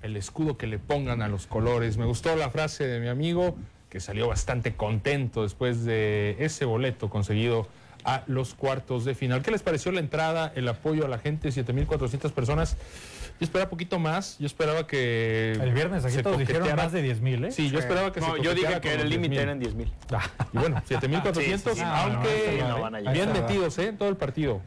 el 0.00 0.16
escudo 0.16 0.56
que 0.56 0.66
le 0.66 0.78
pongan 0.78 1.20
a 1.20 1.28
los 1.28 1.46
colores. 1.46 1.98
Me 1.98 2.06
gustó 2.06 2.34
la 2.34 2.48
frase 2.48 2.86
de 2.86 2.98
mi 2.98 3.08
amigo, 3.08 3.56
que 3.90 4.00
salió 4.00 4.28
bastante 4.28 4.74
contento 4.74 5.42
después 5.42 5.84
de 5.84 6.34
ese 6.38 6.64
boleto 6.64 7.10
conseguido 7.10 7.68
a 8.04 8.22
los 8.26 8.54
cuartos 8.54 9.04
de 9.04 9.14
final. 9.14 9.42
¿Qué 9.42 9.50
les 9.50 9.62
pareció 9.62 9.92
la 9.92 10.00
entrada, 10.00 10.50
el 10.54 10.66
apoyo 10.66 11.04
a 11.04 11.08
la 11.08 11.18
gente, 11.18 11.50
7.400 11.50 12.32
personas? 12.32 12.78
Yo 13.40 13.44
esperaba 13.44 13.70
poquito 13.70 13.98
más, 14.00 14.36
yo 14.40 14.46
esperaba 14.46 14.86
que... 14.86 15.52
El 15.52 15.72
viernes 15.72 16.04
aquí 16.04 16.14
se 16.14 16.22
todos 16.24 16.38
dijeron 16.38 16.74
más 16.74 16.90
de 16.90 17.02
10 17.02 17.20
mil, 17.20 17.44
¿eh? 17.44 17.52
Sí, 17.52 17.70
yo 17.70 17.78
esperaba 17.78 18.12
que 18.12 18.20
No, 18.20 18.34
se 18.36 18.42
yo 18.42 18.52
dije 18.52 18.80
que 18.80 18.94
el 18.94 19.08
límite 19.08 19.34
10,000. 19.36 19.38
eran 19.40 19.58
10 19.60 19.74
mil. 19.74 19.92
Y 20.52 20.58
bueno, 20.58 20.82
7.400, 20.88 21.34
Sí, 21.34 21.52
sí, 21.52 21.58
sí, 21.76 21.80
no, 21.82 21.86
aunque 21.94 22.56
no, 22.60 22.68
no 22.68 22.80
van 22.82 22.94
a 22.96 22.98
llegar. 22.98 23.14
bien 23.14 23.32
metidos, 23.32 23.78
¿eh? 23.78 23.88
En 23.88 23.96
todo 23.98 24.08
el 24.08 24.16
partido. 24.16 24.60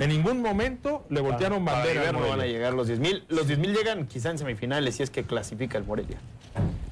En 0.00 0.08
ningún 0.08 0.40
momento 0.40 1.04
le 1.10 1.20
voltearon 1.20 1.64
Para 1.64 1.78
bandera. 1.78 2.00
River 2.00 2.14
no 2.20 2.28
van 2.28 2.40
a 2.40 2.46
llegar 2.46 2.72
los 2.72 2.86
10 2.86 3.00
mil. 3.00 3.24
Los 3.28 3.48
10 3.48 3.58
mil 3.58 3.74
llegan 3.74 4.06
quizá 4.06 4.30
en 4.30 4.38
semifinales 4.38 4.94
si 4.96 5.02
es 5.02 5.10
que 5.10 5.24
clasifica 5.24 5.76
el 5.76 5.84
Morelia. 5.84 6.16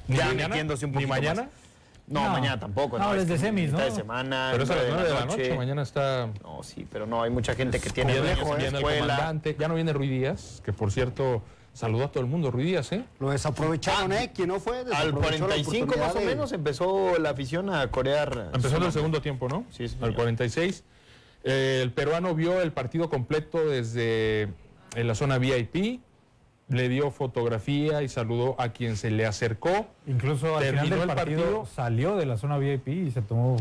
¿Ni 0.07 0.17
Ya 0.17 0.25
mañana? 0.27 0.47
metiéndose 0.49 0.85
un 0.85 0.91
¿Ni 0.91 0.95
poquito 0.95 1.09
mañana? 1.09 1.41
más. 1.43 1.51
No, 2.07 2.23
No. 2.23 2.29
mañana 2.29 2.59
tampoco. 2.59 2.99
No, 2.99 3.13
es 3.13 3.21
desde 3.21 3.33
que 3.33 3.39
semis, 3.39 3.71
¿no? 3.71 3.79
de 3.79 3.89
semana. 3.91 4.49
Pero 4.51 4.63
es 4.63 4.69
a 4.69 4.75
las 4.75 4.85
9 4.89 5.03
de 5.07 5.13
la 5.13 5.25
noche, 5.25 5.37
noche. 5.37 5.55
mañana 5.57 5.81
está... 5.81 6.29
No, 6.43 6.61
sí, 6.61 6.85
pero 6.91 7.07
no, 7.07 7.23
hay 7.23 7.31
mucha 7.31 7.55
gente 7.55 7.79
que 7.79 7.89
tiene 7.89 8.13
Viene, 8.13 8.35
la 8.35 8.55
viene 8.55 8.77
el 8.77 8.83
comandante, 8.83 9.55
ya 9.59 9.67
no 9.67 9.73
viene 9.75 9.91
Ruiz 9.91 10.11
Díaz, 10.11 10.61
que 10.63 10.71
por 10.71 10.91
cierto 10.91 11.41
saludó 11.73 12.05
a 12.05 12.11
todo 12.11 12.21
el 12.23 12.29
mundo 12.29 12.51
Ruiz 12.51 12.67
Díaz, 12.67 12.91
¿eh? 12.91 13.03
Lo 13.19 13.31
desaprovecharon, 13.31 14.11
¿eh? 14.13 14.31
¿Quién 14.35 14.49
no 14.49 14.59
fue? 14.59 14.79
Al 14.79 14.85
Desaprovechó 14.85 15.47
la 15.47 15.55
45 15.55 15.97
más 15.97 16.15
o 16.15 16.19
de- 16.19 16.25
menos 16.25 16.51
empezó 16.51 17.17
la 17.17 17.31
afición 17.31 17.69
a 17.71 17.87
corear. 17.89 18.51
Empezó 18.53 18.77
en 18.77 18.83
el 18.83 18.91
segundo 18.91 19.19
tiempo, 19.21 19.49
¿no? 19.49 19.65
Sí, 19.71 19.87
sí, 19.87 19.97
Al 20.01 20.13
46. 20.13 20.83
Eh, 21.43 21.79
el 21.81 21.91
peruano 21.91 22.33
vio 22.35 22.61
el 22.61 22.71
partido 22.71 23.09
completo 23.09 23.67
desde 23.67 24.43
en 24.95 25.07
la 25.07 25.15
zona 25.15 25.37
VIP, 25.37 26.01
le 26.67 26.89
dio 26.89 27.11
fotografía 27.11 28.01
y 28.01 28.09
saludó 28.09 28.55
a 28.59 28.69
quien 28.69 28.97
se 28.97 29.11
le 29.11 29.25
acercó. 29.25 29.87
Incluso 30.07 30.57
al 30.57 30.63
final 30.65 30.89
del 30.89 30.99
el 31.01 31.07
partido, 31.07 31.41
partido. 31.43 31.65
salió 31.65 32.15
de 32.15 32.25
la 32.25 32.37
zona 32.37 32.57
VIP 32.57 32.87
y 32.87 33.11
se 33.11 33.21
tomó 33.21 33.57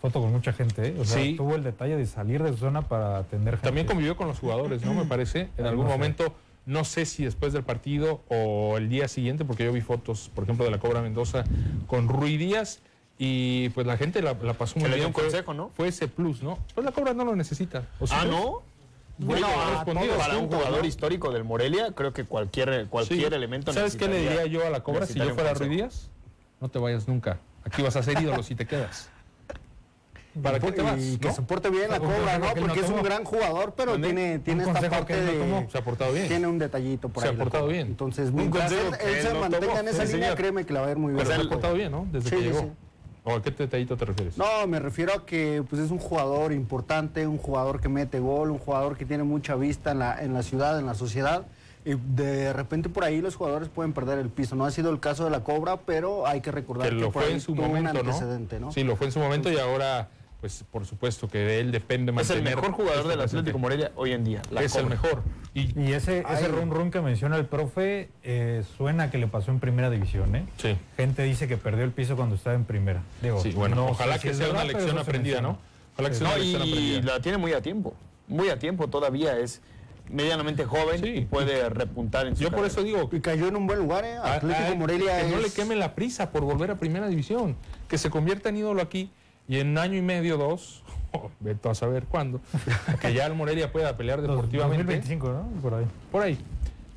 foto 0.00 0.20
con 0.20 0.32
mucha 0.32 0.52
gente. 0.52 0.88
¿eh? 0.88 0.94
O 0.98 1.04
sea, 1.04 1.22
Sí. 1.22 1.34
tuvo 1.36 1.54
el 1.54 1.62
detalle 1.62 1.96
de 1.96 2.06
salir 2.06 2.42
de 2.42 2.50
su 2.50 2.56
zona 2.58 2.82
para 2.82 3.18
atender 3.18 3.54
gente. 3.54 3.66
También 3.68 3.86
convivió 3.86 4.16
con 4.16 4.26
los 4.28 4.38
jugadores, 4.40 4.84
¿no? 4.84 4.94
Me 4.94 5.04
parece. 5.04 5.48
En 5.56 5.66
algún 5.66 5.84
no 5.86 5.90
sé. 5.92 5.96
momento, 5.98 6.34
no 6.66 6.84
sé 6.84 7.06
si 7.06 7.24
después 7.24 7.52
del 7.52 7.62
partido 7.62 8.22
o 8.28 8.76
el 8.76 8.88
día 8.88 9.08
siguiente, 9.08 9.44
porque 9.44 9.64
yo 9.64 9.72
vi 9.72 9.80
fotos, 9.80 10.30
por 10.34 10.44
ejemplo, 10.44 10.64
de 10.64 10.70
la 10.70 10.78
Cobra 10.78 11.00
Mendoza 11.00 11.44
con 11.86 12.08
Rui 12.08 12.36
Díaz. 12.36 12.80
Y 13.20 13.70
pues 13.70 13.84
la 13.86 13.96
gente 13.96 14.22
la, 14.22 14.34
la 14.42 14.54
pasó 14.54 14.76
muy 14.76 14.84
Se 14.84 14.88
le 14.90 14.94
bien. 14.96 14.98
dio 14.98 15.06
un 15.08 15.12
consejo, 15.12 15.52
¿no? 15.52 15.70
Fue 15.70 15.88
ese 15.88 16.06
plus, 16.06 16.40
¿no? 16.42 16.58
Pues 16.74 16.84
la 16.84 16.92
Cobra 16.92 17.14
no 17.14 17.24
lo 17.24 17.34
necesita. 17.34 17.82
¿O 17.98 18.06
sí 18.06 18.14
Ah? 18.16 18.24
¿no? 18.24 18.62
Bueno, 19.18 19.48
ha 19.48 19.70
respondido 19.84 20.16
para 20.16 20.36
un 20.38 20.46
jugador 20.48 20.80
¿no? 20.82 20.86
histórico 20.86 21.32
del 21.32 21.44
Morelia, 21.44 21.92
creo 21.92 22.12
que 22.12 22.24
cualquier, 22.24 22.86
cualquier 22.86 23.28
Sí. 23.30 23.34
elemento 23.34 23.72
¿Sabes 23.72 23.96
qué 23.96 24.06
le 24.08 24.20
diría 24.20 24.46
yo 24.46 24.64
a 24.66 24.70
la 24.70 24.80
Cobra 24.82 25.06
si 25.06 25.14
yo 25.18 25.24
fuera 25.34 25.50
consejo. 25.50 25.64
Rui 25.64 25.76
Díaz? 25.76 26.10
No 26.60 26.68
te 26.68 26.78
vayas 26.78 27.08
nunca. 27.08 27.38
Aquí 27.64 27.82
vas 27.82 27.96
a 27.96 28.02
ser 28.02 28.20
ídolo 28.22 28.42
si 28.42 28.54
te 28.54 28.66
quedas. 28.66 29.10
¿Para 30.42 30.60
qué 30.60 30.70
te 30.70 30.82
vas? 30.82 31.00
Y 31.00 31.18
que 31.18 31.28
no? 31.28 31.34
se 31.34 31.42
porte 31.42 31.68
bien 31.68 31.88
la 31.88 31.96
¿Algún 31.96 32.12
cobra, 32.14 32.38
¿no? 32.38 32.46
Porque 32.54 32.80
es 32.80 32.88
un 32.90 33.02
gran 33.02 33.24
jugador, 33.24 33.74
pero 33.76 33.92
¿Mande? 33.92 34.06
tiene, 34.08 34.38
tiene 34.38 34.66
¿Un 34.66 34.76
esta 34.76 34.88
parte 34.90 35.16
no 35.20 35.60
de... 35.62 35.68
Se 35.70 35.78
ha 35.78 35.82
portado 35.84 36.12
bien. 36.12 36.28
Tiene 36.28 36.46
un 36.46 36.58
detallito 36.58 37.08
por 37.08 37.22
Se 37.24 37.28
ahí. 37.30 37.34
ha 37.34 37.38
portado 37.38 37.66
bien. 37.66 37.88
Entonces, 37.88 38.28
Un 38.30 38.36
mientras 38.36 38.70
él, 38.70 38.78
él 39.00 39.22
se 39.22 39.34
mantenga 39.34 39.80
en 39.80 39.88
esa 39.88 40.04
línea, 40.04 40.34
créeme 40.36 40.64
que 40.64 40.72
la 40.72 40.82
va 40.82 40.86
a 40.86 40.90
ir 40.92 40.96
muy 40.96 41.12
bien. 41.12 41.24
Pues 41.26 41.36
se 41.36 41.44
ha 41.44 41.48
portado 41.48 41.74
bien, 41.74 41.90
¿no? 41.90 42.06
Desde 42.12 42.30
Sí, 42.30 42.36
que 42.36 42.42
llegó. 42.42 42.60
sí. 42.60 42.66
¿O 43.28 43.36
a 43.36 43.42
qué 43.42 43.50
detallito 43.50 43.96
te 43.96 44.04
refieres? 44.06 44.38
No, 44.38 44.66
me 44.66 44.78
refiero 44.78 45.12
a 45.12 45.26
que 45.26 45.62
pues, 45.68 45.82
es 45.82 45.90
un 45.90 45.98
jugador 45.98 46.52
importante, 46.52 47.26
un 47.26 47.38
jugador 47.38 47.80
que 47.80 47.88
mete 47.88 48.20
gol, 48.20 48.50
un 48.50 48.58
jugador 48.58 48.96
que 48.96 49.04
tiene 49.04 49.22
mucha 49.22 49.54
vista 49.54 49.90
en 49.90 49.98
la, 49.98 50.22
en 50.22 50.32
la 50.32 50.42
ciudad, 50.42 50.78
en 50.78 50.86
la 50.86 50.94
sociedad. 50.94 51.46
Y 51.84 51.94
de 51.94 52.52
repente 52.52 52.88
por 52.88 53.04
ahí 53.04 53.20
los 53.20 53.36
jugadores 53.36 53.68
pueden 53.68 53.92
perder 53.92 54.18
el 54.18 54.30
piso. 54.30 54.56
No 54.56 54.64
ha 54.64 54.70
sido 54.70 54.90
el 54.90 55.00
caso 55.00 55.24
de 55.24 55.30
la 55.30 55.44
Cobra, 55.44 55.78
pero 55.80 56.26
hay 56.26 56.40
que 56.40 56.50
recordar 56.50 56.88
que 56.88 56.96
que, 56.96 57.00
lo 57.00 57.12
por 57.12 57.22
fue 57.22 57.30
ahí 57.30 57.34
en 57.34 57.40
su 57.40 57.54
momento, 57.54 57.90
un 57.90 57.96
antecedente, 57.98 58.60
¿no? 58.60 58.72
Sí, 58.72 58.82
lo 58.82 58.96
fue 58.96 59.06
en 59.06 59.12
su 59.12 59.20
momento 59.20 59.52
y 59.52 59.58
ahora, 59.58 60.08
pues 60.40 60.64
por 60.70 60.86
supuesto 60.86 61.28
que 61.28 61.38
de 61.38 61.60
él 61.60 61.72
depende 61.72 62.12
Es 62.20 62.30
el 62.30 62.42
mejor 62.42 62.70
jugador 62.70 62.98
este 62.98 63.08
del 63.10 63.20
Atlético 63.22 63.58
presente. 63.58 63.58
Morelia 63.60 63.92
hoy 63.96 64.12
en 64.12 64.22
día. 64.24 64.40
la 64.52 64.62
Es 64.62 64.76
el 64.76 64.86
mejor. 64.86 65.22
Y, 65.52 65.78
Y 65.80 65.92
ese, 65.94 66.24
ese 66.30 66.46
run 66.48 66.70
run 66.70 66.90
que 66.92 67.00
menciona 67.00 67.36
el 67.36 67.46
profe 67.46 68.08
eh, 68.22 68.62
suena 68.76 69.10
que 69.10 69.18
le 69.18 69.26
pasó 69.26 69.50
en 69.50 69.58
primera 69.58 69.90
división, 69.90 70.36
¿eh? 70.36 70.46
Sí. 70.58 70.76
Gente 70.96 71.24
dice 71.24 71.48
que 71.48 71.56
perdió 71.56 71.84
el 71.84 71.90
piso 71.90 72.14
cuando 72.14 72.36
estaba 72.36 72.54
en 72.54 72.64
primera. 72.64 73.02
Digo, 73.20 73.40
Sí, 73.42 73.50
bueno, 73.50 73.74
no 73.74 73.86
ojalá 73.86 74.18
que 74.20 74.32
sea 74.32 74.50
una 74.50 74.62
verdad, 74.62 74.74
lección 74.78 74.98
aprendida. 74.98 75.40
¿no? 75.40 75.58
Ojalá 75.94 76.08
que 76.10 76.14
sea 76.14 76.28
No, 76.28 76.34
una 76.34 76.44
y, 76.44 76.52
lección 76.52 76.62
aprendida. 76.72 77.14
la 77.14 77.20
tiene 77.20 77.38
muy 77.38 77.52
a 77.52 77.60
tiempo. 77.60 77.94
Muy 78.28 78.48
a 78.50 78.58
tiempo 78.60 78.86
todavía. 78.88 79.36
Es 79.40 79.60
medianamente 80.08 80.64
joven 80.64 81.04
y 81.04 81.22
puede 81.22 81.68
repuntar 81.68 82.28
en 82.28 82.36
su 82.36 82.42
Yo 82.44 82.50
por 82.52 82.64
eso 82.64 82.82
digo, 82.84 83.10
Y 83.12 83.20
cayó 83.20 83.48
en 83.48 83.56
un 83.56 83.66
buen 83.66 83.80
lugar, 83.80 84.04
¿eh? 84.04 84.16
a- 84.16 84.34
Atlético 84.34 84.72
a- 84.72 84.74
Morelia 84.76 85.20
que 85.20 85.28
no 85.32 85.40
le 85.40 85.50
queme 85.50 85.74
la 85.74 85.96
prisa 85.96 86.30
por 86.30 86.44
volver 86.44 86.70
a 86.70 86.76
primera 86.76 87.08
división, 87.08 87.56
que 87.88 87.98
se 87.98 88.08
convierta 88.08 88.48
en 88.50 88.56
ídolo 88.58 88.80
aquí 88.80 89.10
y 89.48 89.58
en 89.58 89.76
año 89.78 89.96
y 89.96 90.02
medio, 90.02 90.36
dos, 90.36 90.82
oh, 91.12 91.30
veto 91.40 91.70
a 91.70 91.74
saber 91.74 92.04
cuándo, 92.04 92.40
que 93.00 93.14
ya 93.14 93.26
el 93.26 93.34
Morelia 93.34 93.72
pueda 93.72 93.96
pelear 93.96 94.20
deportivamente. 94.20 94.84
2025, 94.84 95.28
¿no? 95.28 95.60
Por 95.60 95.74
ahí. 95.74 95.86
Por 96.12 96.22
ahí. 96.22 96.38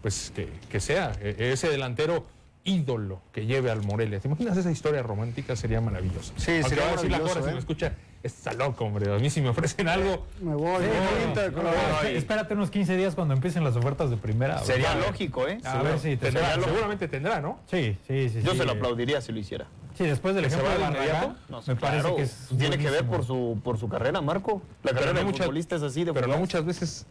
Pues 0.02 0.32
que, 0.36 0.50
que 0.70 0.80
sea 0.80 1.14
e- 1.22 1.52
ese 1.52 1.70
delantero 1.70 2.26
ídolo 2.64 3.22
que 3.32 3.46
lleve 3.46 3.72
al 3.72 3.84
Morelia. 3.84 4.20
¿Te 4.20 4.28
imaginas 4.28 4.58
esa 4.58 4.72
historia 4.72 5.02
romántica? 5.02 5.56
Sería 5.56 5.82
maravillosa. 5.82 6.34
Sí, 6.38 6.52
Aunque 6.52 6.70
sería 6.70 6.92
la 6.92 6.98
si 6.98 7.50
¿eh? 7.50 7.54
me 7.54 7.60
escucha, 7.60 7.94
está 8.24 8.54
loco, 8.54 8.86
hombre. 8.86 9.14
A 9.14 9.18
mí 9.20 9.30
si 9.30 9.42
me 9.42 9.50
ofrecen 9.50 9.88
algo, 9.88 10.26
Me 10.42 10.54
voy, 10.56 10.84
Sí, 10.84 10.90
me 10.90 11.00
voy 11.00 11.20
no, 11.24 11.28
Inter, 11.30 11.54
no, 11.54 12.02
espérate 12.10 12.54
unos 12.54 12.70
15 12.72 12.96
días 12.98 13.16
cuando 13.16 13.34
empiecen 13.34 13.64
las 13.64 13.76
ofertas 13.76 14.10
de 14.10 14.18
primera. 14.18 14.60
Sería 14.60 14.94
¿verdad? 14.96 15.08
lógico, 15.10 15.48
¿eh? 15.48 15.60
A 15.64 15.82
ver 15.84 16.00
si 16.00 16.18
te 16.18 16.26
tendrá, 16.28 16.52
sale. 16.52 16.64
seguramente 16.66 17.08
tendrá, 17.08 17.42
¿no? 17.42 17.60
Sí, 17.70 17.98
sí, 18.08 18.30
sí. 18.30 18.42
Yo 18.44 18.52
sí. 18.52 18.58
se 18.58 18.66
lo 18.66 18.72
aplaudiría 18.74 19.22
si 19.22 19.32
lo 19.32 19.40
hiciera. 19.40 19.66
Sí, 19.98 20.06
después 20.06 20.34
del 20.36 20.44
¿Que 20.46 20.48
ejemplo 20.50 20.70
de 20.70 20.78
Barragán, 20.78 21.04
inmediato? 21.04 21.36
No, 21.50 21.62
me 21.68 21.76
parece 21.76 22.02
claro, 22.02 22.16
que 22.16 22.22
es 22.24 22.48
tiene 22.58 22.78
que 22.78 22.90
ver 22.90 23.06
por 23.06 23.26
su 23.26 23.60
por 23.64 23.78
su 23.78 23.90
carrera, 23.90 24.22
Marco. 24.22 24.62
La 24.84 24.92
carrera 24.94 25.14
de 25.20 25.26
muchas- 25.26 25.46
futbolista 25.46 25.76
es 25.76 25.84
así 25.84 26.04
de 26.04 26.14
Pero 26.14 26.28
no 26.28 26.38
muchas 26.38 26.64
veces 26.66 27.06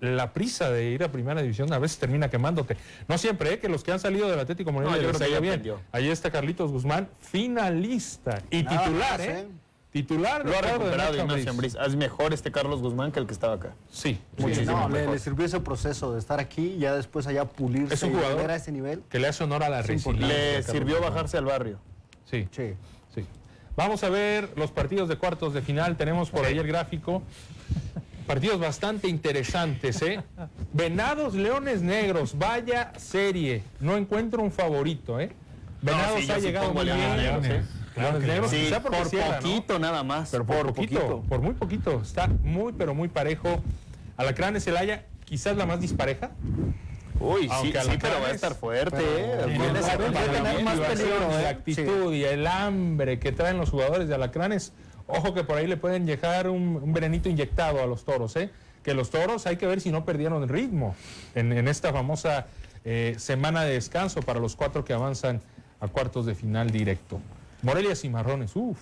la 0.00 0.32
prisa 0.32 0.70
de 0.70 0.90
ir 0.90 1.02
a 1.02 1.10
primera 1.10 1.42
división 1.42 1.72
a 1.72 1.78
veces 1.80 1.98
termina 1.98 2.28
quemándote. 2.30 2.76
No 3.08 3.18
siempre, 3.18 3.54
¿eh? 3.54 3.58
que 3.58 3.68
los 3.68 3.82
que 3.82 3.90
han 3.92 3.98
salido 3.98 4.28
del 4.28 4.38
Atlético 4.38 4.70
Morelia 4.70 4.94
No, 4.96 5.02
yo 5.02 5.08
les 5.08 5.16
creo 5.16 5.28
que 5.28 5.34
ha 5.34 5.40
ido 5.40 5.58
bien. 5.58 5.74
Ahí 5.90 6.08
está 6.08 6.30
Carlitos 6.30 6.70
Guzmán, 6.70 7.08
finalista 7.20 8.42
y 8.50 8.62
Nada 8.62 8.84
titular, 8.84 9.10
más, 9.18 9.20
¿eh? 9.20 9.40
¿eh? 9.40 9.48
Titular 9.90 10.44
Lo 10.44 10.56
ha 10.56 10.60
recuperado 10.60 11.16
Ignacio 11.16 11.50
Ambriz. 11.50 11.74
Es 11.74 11.96
mejor 11.96 12.34
este 12.34 12.52
Carlos 12.52 12.80
Guzmán 12.82 13.10
que 13.10 13.20
el 13.20 13.26
que 13.26 13.32
estaba 13.32 13.54
acá. 13.54 13.72
Sí, 13.90 14.18
Sí, 14.36 14.42
Muchísimo 14.42 14.72
no, 14.80 14.88
le, 14.88 14.98
mejor. 15.00 15.14
le 15.14 15.18
sirvió 15.18 15.46
ese 15.46 15.60
proceso 15.60 16.12
de 16.12 16.18
estar 16.18 16.40
aquí 16.40 16.74
y 16.76 16.78
ya 16.80 16.94
después 16.94 17.26
allá 17.26 17.46
pulirse 17.46 17.94
Es 17.94 18.02
un 18.02 18.10
y 18.10 18.14
jugador 18.14 18.34
volver 18.36 18.50
a 18.50 18.56
ese 18.56 18.70
nivel. 18.70 19.02
que 19.08 19.18
le 19.18 19.28
hace 19.28 19.44
honor 19.44 19.62
a 19.64 19.70
la 19.70 19.80
resiliencia. 19.82 20.26
Le 20.28 20.62
sirvió 20.62 20.96
Guzmán. 20.96 21.14
bajarse 21.14 21.38
al 21.38 21.44
barrio. 21.46 21.78
Sí, 22.26 22.46
Sí. 22.50 22.74
sí. 23.14 23.24
Vamos 23.76 24.04
a 24.04 24.10
ver 24.10 24.50
los 24.56 24.70
partidos 24.72 25.08
de 25.08 25.16
cuartos 25.16 25.54
de 25.54 25.62
final. 25.62 25.96
Tenemos 25.96 26.30
por 26.30 26.44
ahí 26.44 26.58
el 26.58 26.66
gráfico. 26.66 27.22
Partidos 28.26 28.60
bastante 28.60 29.08
interesantes, 29.08 30.02
¿eh? 30.02 30.20
Venados, 30.74 31.32
Leones 31.34 31.80
Negros, 31.80 32.36
vaya 32.36 32.92
serie. 32.98 33.62
No 33.80 33.96
encuentro 33.96 34.42
un 34.42 34.52
favorito, 34.52 35.18
¿eh? 35.18 35.32
Venados 35.80 36.20
sí, 36.24 36.30
ha 36.30 36.38
llegado 36.38 36.74
muy 36.74 36.84
bien. 36.84 37.66
Por 37.98 39.06
cierra, 39.06 39.28
¿no? 39.28 39.42
poquito 39.42 39.78
nada 39.78 40.02
más. 40.02 40.30
Pero 40.30 40.44
por, 40.46 40.66
poquito, 40.74 41.22
por 41.28 41.40
muy 41.40 41.54
poquito. 41.54 42.00
Está 42.02 42.28
muy, 42.42 42.72
pero 42.72 42.94
muy 42.94 43.08
parejo. 43.08 43.60
Alacrán 44.16 44.60
Celaya, 44.60 45.04
quizás 45.24 45.56
la 45.56 45.66
más 45.66 45.80
dispareja. 45.80 46.30
Uy, 47.20 47.42
sí, 47.42 47.48
Aunque 47.50 47.72
sí, 47.80 47.88
Alacranes- 47.88 47.98
pero 48.00 48.20
va 48.20 48.28
a 48.28 48.30
estar 48.30 48.54
fuerte, 48.54 48.96
¿eh? 49.00 49.36
No, 49.40 49.46
bien. 49.46 49.58
no, 49.58 50.60
más 50.62 50.78
peligro. 50.80 51.28
La 51.42 51.48
actitud 51.48 52.14
y 52.14 52.24
el 52.24 52.46
hambre 52.46 53.18
que 53.18 53.32
traen 53.32 53.56
los 53.58 53.70
jugadores 53.70 54.08
de 54.08 54.14
Alacranes. 54.14 54.72
Ojo 55.08 55.32
que 55.34 55.42
por 55.42 55.56
ahí 55.56 55.66
le 55.66 55.76
pueden 55.76 56.06
llegar 56.06 56.48
un, 56.48 56.76
un 56.82 56.92
venenito 56.92 57.28
inyectado 57.28 57.82
a 57.82 57.86
los 57.86 58.04
toros, 58.04 58.36
¿eh? 58.36 58.50
Que 58.84 58.94
los 58.94 59.10
toros 59.10 59.46
hay 59.46 59.56
que 59.56 59.66
ver 59.66 59.80
si 59.80 59.90
no 59.90 60.04
perdieron 60.04 60.42
el 60.42 60.48
ritmo 60.48 60.94
en, 61.34 61.52
en 61.52 61.66
esta 61.66 61.92
famosa 61.92 62.46
eh, 62.84 63.14
semana 63.18 63.64
de 63.64 63.72
descanso 63.72 64.20
para 64.22 64.38
los 64.38 64.54
cuatro 64.54 64.84
que 64.84 64.92
avanzan 64.92 65.40
a 65.80 65.88
cuartos 65.88 66.26
de 66.26 66.34
final 66.34 66.70
directo. 66.70 67.20
Morelia 67.62 67.94
Cimarrones, 67.96 68.52
uff. 68.54 68.78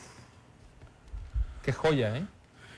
Qué 1.63 1.73
joya, 1.73 2.17
¿eh? 2.17 2.27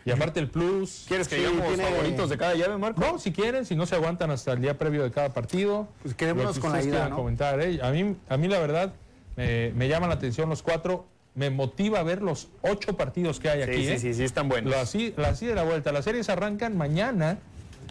Y 0.04 0.10
aparte 0.10 0.40
el 0.40 0.48
plus. 0.48 1.04
¿Quieres 1.06 1.28
que 1.28 1.36
Sí, 1.36 1.42
digamos 1.42 1.68
tiene- 1.68 1.84
favoritos 1.84 2.30
de 2.30 2.38
cada 2.38 2.54
llave, 2.54 2.78
Marco? 2.78 3.00
No, 3.00 3.18
si 3.18 3.30
quieren, 3.32 3.66
si 3.66 3.76
no 3.76 3.84
se 3.84 3.94
aguantan 3.94 4.30
hasta 4.30 4.52
el 4.52 4.60
día 4.62 4.78
previo 4.78 5.02
de 5.02 5.10
cada 5.10 5.34
partido. 5.34 5.88
Pues 6.02 6.14
quedémonos 6.14 6.56
lo 6.56 6.62
que 6.62 6.66
con 6.66 6.72
la 6.76 6.80
quieran 6.82 7.10
¿no? 7.10 7.16
comentar, 7.16 7.60
¿eh? 7.60 7.78
A 7.82 7.90
mí, 7.90 8.16
a 8.28 8.36
mí 8.38 8.48
la 8.48 8.58
verdad, 8.58 8.94
me, 9.36 9.70
me 9.74 9.88
llaman 9.88 10.08
la 10.08 10.14
atención 10.14 10.48
los 10.48 10.62
cuatro. 10.62 11.06
Me 11.34 11.50
motiva 11.50 12.02
ver 12.02 12.22
los 12.22 12.48
ocho 12.62 12.96
partidos 12.96 13.38
que 13.38 13.50
hay 13.50 13.62
Sí, 13.64 13.70
aquí. 13.70 13.84
sí, 13.84 13.92
¿eh? 13.92 13.98
sí, 13.98 14.14
sí, 14.14 14.24
están 14.24 14.48
buenos. 14.48 14.70
La, 14.72 14.80
así, 14.80 15.12
la 15.16 15.28
así 15.28 15.44
de 15.46 15.54
la 15.54 15.62
vuelta. 15.64 15.92
Las 15.92 16.04
series 16.06 16.30
arrancan 16.30 16.76
mañana 16.76 17.38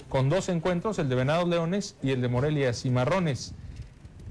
con 0.10 0.28
dos 0.30 0.50
encuentros, 0.50 0.98
el 1.00 1.08
de 1.10 1.16
Venados 1.16 1.48
Leones 1.48 1.96
y 2.02 2.12
el 2.12 2.22
de 2.22 2.28
Morelia 2.30 2.74
Cimarrones. 2.74 3.54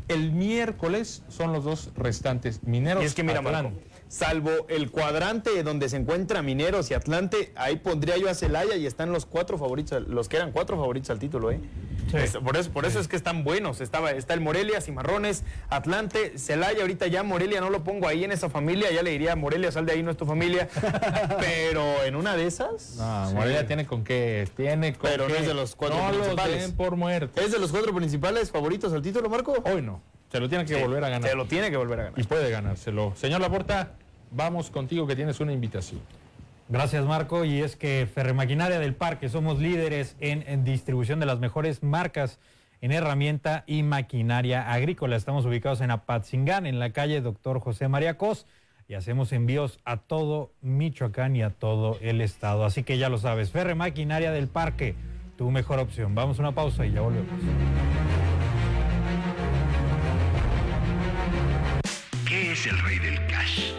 El 0.09 0.33
miércoles 0.33 1.23
son 1.29 1.53
los 1.53 1.65
dos 1.65 1.91
restantes. 1.97 2.63
Mineros 2.63 3.03
Y 3.03 3.07
es 3.07 3.15
que 3.15 3.23
mira. 3.23 3.43
Marco, 3.43 3.73
salvo 4.09 4.51
el 4.69 4.91
cuadrante 4.91 5.63
donde 5.63 5.89
se 5.89 5.97
encuentra 5.97 6.43
Mineros 6.43 6.91
y 6.91 6.95
Atlante, 6.95 7.53
ahí 7.57 7.77
pondría 7.77 8.17
yo 8.17 8.29
a 8.31 8.35
Celaya 8.35 8.77
y 8.77 8.87
están 8.87 9.13
los 9.13 9.27
cuatro 9.27 9.59
favoritos, 9.59 10.07
los 10.09 10.29
que 10.29 10.37
eran 10.37 10.53
cuatro 10.53 10.77
favoritos 10.77 11.11
al 11.11 11.19
título, 11.19 11.51
¿eh? 11.51 11.61
Sí. 12.11 12.17
Es- 12.19 12.37
por 12.37 12.57
eso, 12.57 12.71
por 12.71 12.87
eso 12.87 13.01
es 13.01 13.09
que 13.09 13.17
están 13.17 13.43
buenos. 13.43 13.81
Estaba, 13.81 14.13
está 14.13 14.33
el 14.35 14.41
Morelia, 14.41 14.81
Cimarrones, 14.81 15.43
Atlante, 15.71 16.39
Celaya, 16.39 16.83
ahorita 16.83 17.09
ya 17.09 17.25
Morelia 17.25 17.61
no 17.61 17.69
lo 17.69 17.83
pongo 17.83 18.07
ahí 18.07 18.23
en 18.23 18.31
esa 18.31 18.49
familia, 18.49 18.93
ya 18.93 19.03
le 19.03 19.11
diría 19.11 19.35
Morelia, 19.35 19.73
sal 19.73 19.87
de 19.87 19.93
ahí, 19.93 20.03
no 20.05 20.13
es 20.13 20.17
tu 20.17 20.25
familia. 20.25 20.69
Pero 21.41 22.05
en 22.05 22.15
una 22.17 22.37
de 22.37 22.47
esas. 22.47 22.95
No, 22.97 23.29
sí. 23.29 23.35
Morelia 23.35 23.67
tiene 23.67 23.87
con 23.87 24.05
qué, 24.05 24.49
tiene 24.57 24.95
con 24.95 25.11
Pero 25.11 25.27
no 25.29 25.35
qué. 25.35 25.41
es 25.41 25.47
de 25.49 25.55
los 25.55 25.75
cuatro 25.75 25.99
No 25.99 26.09
los 26.13 26.19
principales. 26.19 26.61
den 26.63 26.77
por 26.77 26.95
muertos. 26.97 27.43
¿Es 27.45 27.51
de 27.51 27.59
los 27.59 27.73
cuatro 27.73 27.93
principales 27.95 28.51
favoritos 28.51 28.93
al 28.93 29.03
título, 29.03 29.29
Marco? 29.29 29.55
Hoy 29.65 29.83
no. 29.83 30.01
Se 30.31 30.41
lo 30.41 30.49
tiene 30.49 30.65
que 30.65 30.75
Sí, 30.75 30.83
volver 30.83 31.05
a 31.05 31.09
ganar. 31.09 31.29
Se 31.31 31.37
lo 31.37 31.47
tiene 31.47 31.71
que 31.71 31.77
volver 31.77 32.01
a 32.01 32.03
ganar. 32.05 32.19
Y 32.19 32.25
puede 32.25 32.51
ganárselo. 32.51 33.13
Señor 33.17 33.41
Laporta, 33.41 33.93
vamos 34.31 34.71
contigo 34.71 35.07
que 35.07 35.17
tienes 35.17 35.41
una 35.41 35.53
invitación. 35.53 36.01
Gracias 36.69 37.05
Marco 37.05 37.45
y 37.45 37.63
es 37.63 37.77
que 37.77 38.09
Ferremaquinaria 38.13 38.81
del 38.81 38.95
Parque 38.95 39.29
somos 39.29 39.61
líderes 39.61 40.17
en, 40.19 40.43
en 40.49 40.65
distribución 40.65 41.21
de 41.21 41.27
las 41.27 41.39
mejores 41.39 41.85
marcas 41.85 42.41
en 42.81 42.91
herramienta 42.91 43.63
y 43.69 43.85
maquinaria 43.85 44.73
agrícola. 44.73 45.17
Estamos 45.17 45.47
ubicados 45.47 45.81
en 45.81 45.93
Apatzingán, 45.93 46.67
en 46.67 46.79
la 46.81 46.91
calle 46.91 47.21
Doctor 47.21 47.61
José 47.61 47.87
María 47.89 48.19
Cos 48.19 48.47
y 48.89 48.95
hacemos 48.95 49.33
envíos 49.33 49.79
a 49.85 49.97
todo 49.97 50.53
Michoacán 50.61 51.37
y 51.37 51.43
a 51.43 51.51
todo 51.51 51.99
el 52.01 52.21
estado. 52.21 52.65
Así 52.65 52.83
que 52.83 52.99
ya 52.99 53.09
lo 53.09 53.19
sabes, 53.19 53.51
Ferremaquinaria 53.51 54.33
del 54.33 54.49
Parque, 54.49 54.95
tu 55.37 55.51
mejor 55.51 55.79
opción. 55.79 56.15
Vamos 56.15 56.39
a 56.39 56.43
una 56.43 56.53
pausa 56.53 56.85
y 56.85 56.93
ya 56.93 57.01
volvemos. 57.01 57.31
Es 62.57 62.67
el 62.67 62.79
rey 62.79 62.99
del 62.99 63.19
cash? 63.27 63.73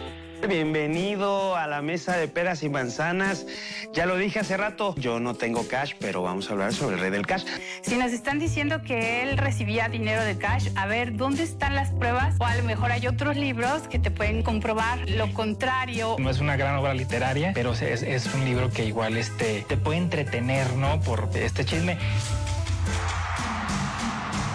Bienvenido 0.48 1.56
a 1.56 1.66
la 1.66 1.82
mesa 1.82 2.16
de 2.16 2.28
peras 2.28 2.62
y 2.62 2.68
manzanas. 2.68 3.44
Ya 3.92 4.06
lo 4.06 4.16
dije 4.16 4.38
hace 4.38 4.56
rato, 4.56 4.94
yo 4.96 5.18
no 5.18 5.34
tengo 5.34 5.66
cash, 5.66 5.94
pero 5.98 6.22
vamos 6.22 6.48
a 6.48 6.52
hablar 6.52 6.72
sobre 6.72 6.94
el 6.94 7.00
rey 7.00 7.10
del 7.10 7.26
cash. 7.26 7.44
Si 7.82 7.96
nos 7.96 8.12
están 8.12 8.38
diciendo 8.38 8.82
que 8.82 9.22
él 9.22 9.36
recibía 9.36 9.88
dinero 9.88 10.22
de 10.22 10.38
cash, 10.38 10.68
a 10.76 10.86
ver, 10.86 11.16
¿dónde 11.16 11.42
están 11.42 11.74
las 11.74 11.90
pruebas? 11.90 12.36
O 12.38 12.44
a 12.44 12.54
lo 12.54 12.62
mejor 12.62 12.92
hay 12.92 13.08
otros 13.08 13.36
libros 13.36 13.88
que 13.88 13.98
te 13.98 14.12
pueden 14.12 14.44
comprobar 14.44 15.10
lo 15.10 15.32
contrario. 15.34 16.14
No 16.20 16.30
es 16.30 16.38
una 16.38 16.56
gran 16.56 16.76
obra 16.76 16.94
literaria, 16.94 17.50
pero 17.54 17.72
es, 17.72 17.82
es 17.82 18.32
un 18.32 18.44
libro 18.44 18.70
que 18.70 18.84
igual 18.84 19.16
este, 19.16 19.64
te 19.68 19.76
puede 19.76 19.98
entretener, 19.98 20.72
¿no? 20.74 21.00
Por 21.00 21.28
este 21.34 21.64
chisme. 21.64 21.98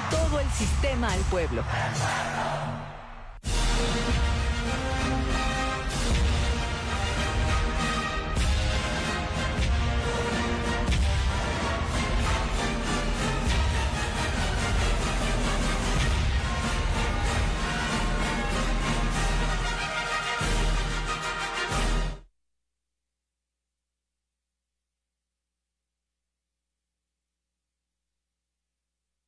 Todo 0.10 0.40
el 0.40 0.50
sistema 0.52 1.12
al 1.12 1.20
pueblo. 1.24 1.66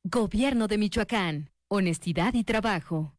Gobierno 0.08 0.68
de 0.68 0.78
Michoacán. 0.78 1.50
Honestidad 1.68 2.34
y 2.34 2.44
trabajo. 2.44 3.15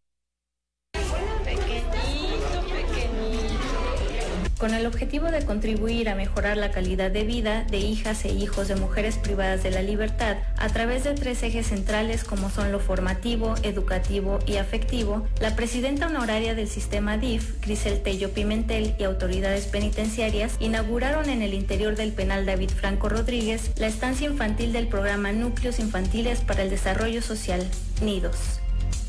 Con 4.58 4.74
el 4.74 4.86
objetivo 4.86 5.28
de 5.28 5.45
contribuir 5.45 6.10
a 6.10 6.16
mejorar 6.16 6.58
la 6.58 6.72
calidad 6.72 7.12
de 7.12 7.24
vida 7.24 7.64
de 7.70 7.78
hijas 7.78 8.26
e 8.26 8.30
hijos 8.30 8.68
de 8.68 8.76
mujeres 8.76 9.18
privadas 9.18 9.64
de 9.64 9.72
la 9.72 9.82
libertad 9.82 10.38
a 10.58 10.70
través 10.70 11.03
de 11.03 11.14
tres 11.14 11.43
ejes 11.43 11.68
centrales 11.68 12.24
como 12.24 12.49
son 12.49 12.72
lo 12.72 12.80
formativo, 12.80 13.55
educativo 13.64 14.39
y 14.45 14.58
afectivo, 14.58 15.28
la 15.39 15.55
presidenta 15.55 16.08
honoraria 16.08 16.55
del 16.55 16.68
sistema 16.68 17.18
DIF, 17.18 17.62
Grisel 17.62 18.01
Tello 18.01 18.32
Pimentel 18.32 18.95
y 18.97 19.03
autoridades 19.03 19.66
penitenciarias 19.66 20.55
inauguraron 20.60 21.30
en 21.30 21.41
el 21.41 21.53
interior 21.53 21.95
del 21.95 22.12
penal 22.12 22.45
David 22.45 22.72
Franco 22.72 23.10
Rodríguez 23.10 23.72
la 23.78 23.88
estancia 23.88 24.28
infantil 24.28 24.74
del 24.74 24.88
programa 24.88 25.32
Núcleos 25.32 25.80
Infantiles 25.80 26.41
para 26.41 26.64
el 26.64 26.70
Desarrollo 26.70 27.22
Social, 27.22 27.66
NIDOS. 28.01 28.66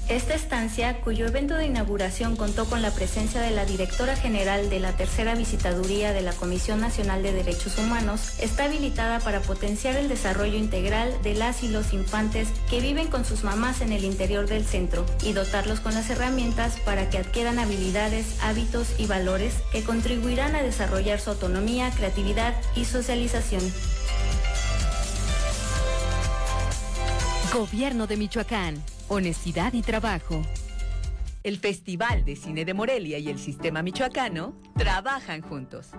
Esta 0.08 0.34
estancia, 0.34 1.02
cuyo 1.02 1.26
evento 1.26 1.54
de 1.54 1.66
inauguración 1.66 2.34
contó 2.34 2.64
con 2.64 2.80
la 2.80 2.92
presencia 2.92 3.42
de 3.42 3.50
la 3.50 3.66
directora 3.66 4.16
general 4.16 4.70
de 4.70 4.80
la 4.80 4.92
tercera 4.92 5.34
visitaduría 5.34 6.14
de 6.14 6.22
la 6.22 6.32
Comisión 6.32 6.80
Nacional 6.80 7.22
de 7.22 7.32
Derechos 7.32 7.76
Humanos, 7.76 8.32
está 8.40 8.64
habilitada 8.64 9.20
para 9.20 9.42
potenciar 9.42 9.96
el 9.96 10.08
desarrollo 10.08 10.56
integral 10.56 11.12
de 11.22 11.34
las 11.34 11.62
y 11.62 11.68
los 11.68 11.92
infantes 11.92 12.48
que 12.70 12.80
viven 12.80 13.08
con 13.08 13.26
sus 13.26 13.44
mamás 13.44 13.82
en 13.82 13.92
el 13.92 14.02
interior 14.02 14.46
del 14.46 14.64
centro 14.64 15.04
y 15.22 15.34
dotarlos 15.34 15.80
con 15.80 15.92
las 15.92 16.08
herramientas 16.08 16.80
para 16.86 17.10
que 17.10 17.18
adquieran 17.18 17.58
habilidades, 17.58 18.24
hábitos 18.40 18.98
y 18.98 19.04
valores 19.04 19.56
que 19.72 19.84
contribuirán 19.84 20.56
a 20.56 20.62
desarrollar 20.62 21.20
su 21.20 21.28
autonomía, 21.28 21.90
creatividad 21.90 22.54
y 22.74 22.86
socialización. 22.86 23.60
Gobierno 27.52 28.06
de 28.06 28.16
Michoacán. 28.16 28.82
Honestidad 29.10 29.72
y 29.72 29.80
trabajo. 29.80 30.42
El 31.42 31.58
Festival 31.58 32.26
de 32.26 32.36
Cine 32.36 32.66
de 32.66 32.74
Morelia 32.74 33.16
y 33.16 33.30
el 33.30 33.38
Sistema 33.38 33.80
Michoacano 33.82 34.54
trabajan 34.76 35.40
juntos. 35.40 35.92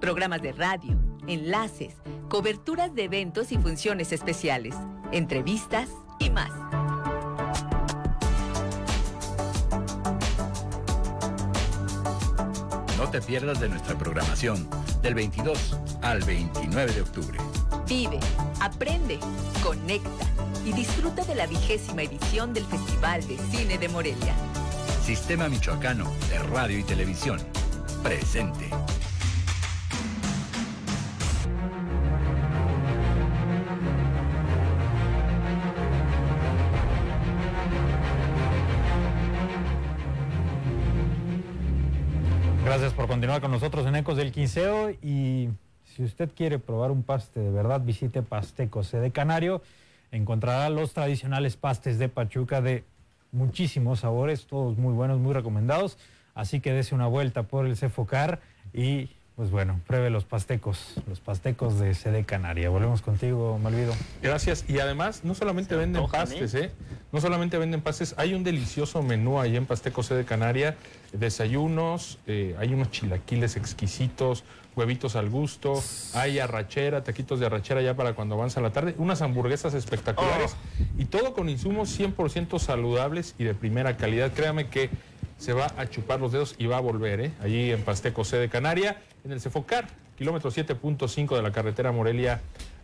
Programas 0.00 0.40
de 0.40 0.52
radio, 0.52 0.96
enlaces, 1.26 1.94
coberturas 2.28 2.94
de 2.94 3.04
eventos 3.04 3.50
y 3.50 3.58
funciones 3.58 4.12
especiales, 4.12 4.76
entrevistas 5.10 5.88
y 6.20 6.30
más. 6.30 6.52
No 12.96 13.10
te 13.10 13.20
pierdas 13.20 13.58
de 13.58 13.68
nuestra 13.68 13.98
programación 13.98 14.68
del 15.02 15.14
22 15.14 15.76
al 16.02 16.22
29 16.22 16.92
de 16.92 17.02
octubre. 17.02 17.38
Vive, 17.88 18.20
aprende, 18.60 19.18
conecta 19.60 20.33
y 20.64 20.72
disfruta 20.72 21.24
de 21.24 21.34
la 21.34 21.46
vigésima 21.46 22.02
edición 22.02 22.54
del 22.54 22.64
Festival 22.64 23.26
de 23.26 23.36
Cine 23.36 23.78
de 23.78 23.88
Morelia. 23.88 24.34
Sistema 25.02 25.48
Michoacano 25.48 26.10
de 26.30 26.38
Radio 26.38 26.78
y 26.78 26.82
Televisión. 26.82 27.38
Presente. 28.02 28.70
Gracias 42.64 42.94
por 42.94 43.06
continuar 43.06 43.40
con 43.42 43.50
nosotros 43.50 43.86
en 43.86 43.96
Ecos 43.96 44.16
del 44.16 44.32
Quinceo 44.32 44.90
y 44.90 45.50
si 45.84 46.02
usted 46.02 46.30
quiere 46.34 46.58
probar 46.58 46.90
un 46.90 47.02
paste 47.02 47.38
de 47.38 47.50
verdad, 47.50 47.82
visite 47.82 48.22
Pastecos 48.22 48.90
de 48.90 49.10
Canario. 49.12 49.62
Encontrará 50.12 50.68
los 50.70 50.92
tradicionales 50.92 51.56
pastes 51.56 51.98
de 51.98 52.08
Pachuca 52.08 52.60
de 52.60 52.84
muchísimos 53.32 54.00
sabores, 54.00 54.46
todos 54.46 54.78
muy 54.78 54.94
buenos, 54.94 55.18
muy 55.18 55.34
recomendados. 55.34 55.98
Así 56.34 56.60
que 56.60 56.72
dese 56.72 56.94
una 56.94 57.06
vuelta 57.06 57.44
por 57.44 57.66
el 57.66 57.76
Cefocar 57.76 58.40
y 58.72 59.10
pues 59.36 59.50
bueno, 59.50 59.80
pruebe 59.86 60.10
los 60.10 60.24
pastecos, 60.24 60.94
los 61.08 61.18
pastecos 61.18 61.80
de 61.80 61.94
CD 61.94 62.24
Canaria. 62.24 62.70
Volvemos 62.70 63.02
contigo, 63.02 63.58
Malvido. 63.58 63.92
Gracias. 64.22 64.64
Y 64.68 64.78
además, 64.78 65.24
no 65.24 65.34
solamente 65.34 65.74
venden 65.74 66.06
pastes, 66.06 66.54
¿eh? 66.54 66.70
No 67.10 67.20
solamente 67.20 67.58
venden 67.58 67.80
pastes, 67.80 68.14
hay 68.16 68.34
un 68.34 68.44
delicioso 68.44 69.02
menú 69.02 69.40
ahí 69.40 69.56
en 69.56 69.66
Pastecos 69.66 70.06
CD 70.06 70.24
Canaria, 70.24 70.76
desayunos, 71.12 72.18
eh, 72.26 72.56
hay 72.58 72.74
unos 72.74 72.90
chilaquiles 72.90 73.56
exquisitos, 73.56 74.42
huevitos 74.74 75.14
al 75.14 75.30
gusto, 75.30 75.80
hay 76.14 76.40
arrachera, 76.40 77.04
taquitos 77.04 77.38
de 77.38 77.46
arrachera 77.46 77.82
ya 77.82 77.94
para 77.94 78.14
cuando 78.14 78.34
avanza 78.34 78.60
la 78.60 78.70
tarde, 78.70 78.96
unas 78.98 79.22
hamburguesas 79.22 79.74
espectaculares 79.74 80.56
y 80.98 81.04
todo 81.04 81.34
con 81.34 81.48
insumos 81.48 81.96
100% 81.98 82.58
saludables 82.58 83.36
y 83.38 83.44
de 83.44 83.54
primera 83.54 83.96
calidad. 83.96 84.32
Créame 84.32 84.68
que 84.68 84.90
se 85.38 85.52
va 85.52 85.72
a 85.76 85.86
chupar 85.88 86.20
los 86.20 86.32
dedos 86.32 86.54
y 86.58 86.66
va 86.66 86.78
a 86.78 86.80
volver, 86.80 87.20
¿eh? 87.20 87.32
Allí 87.40 87.70
en 87.70 87.82
Pasteco 87.82 88.24
C 88.24 88.38
de 88.38 88.48
Canaria, 88.48 88.96
en 89.24 89.32
el 89.32 89.40
Cefocar, 89.40 89.86
kilómetro 90.16 90.50
7.5 90.50 91.34
de 91.34 91.42
la 91.42 91.50
carretera 91.50 91.92
Morelia 91.92 92.40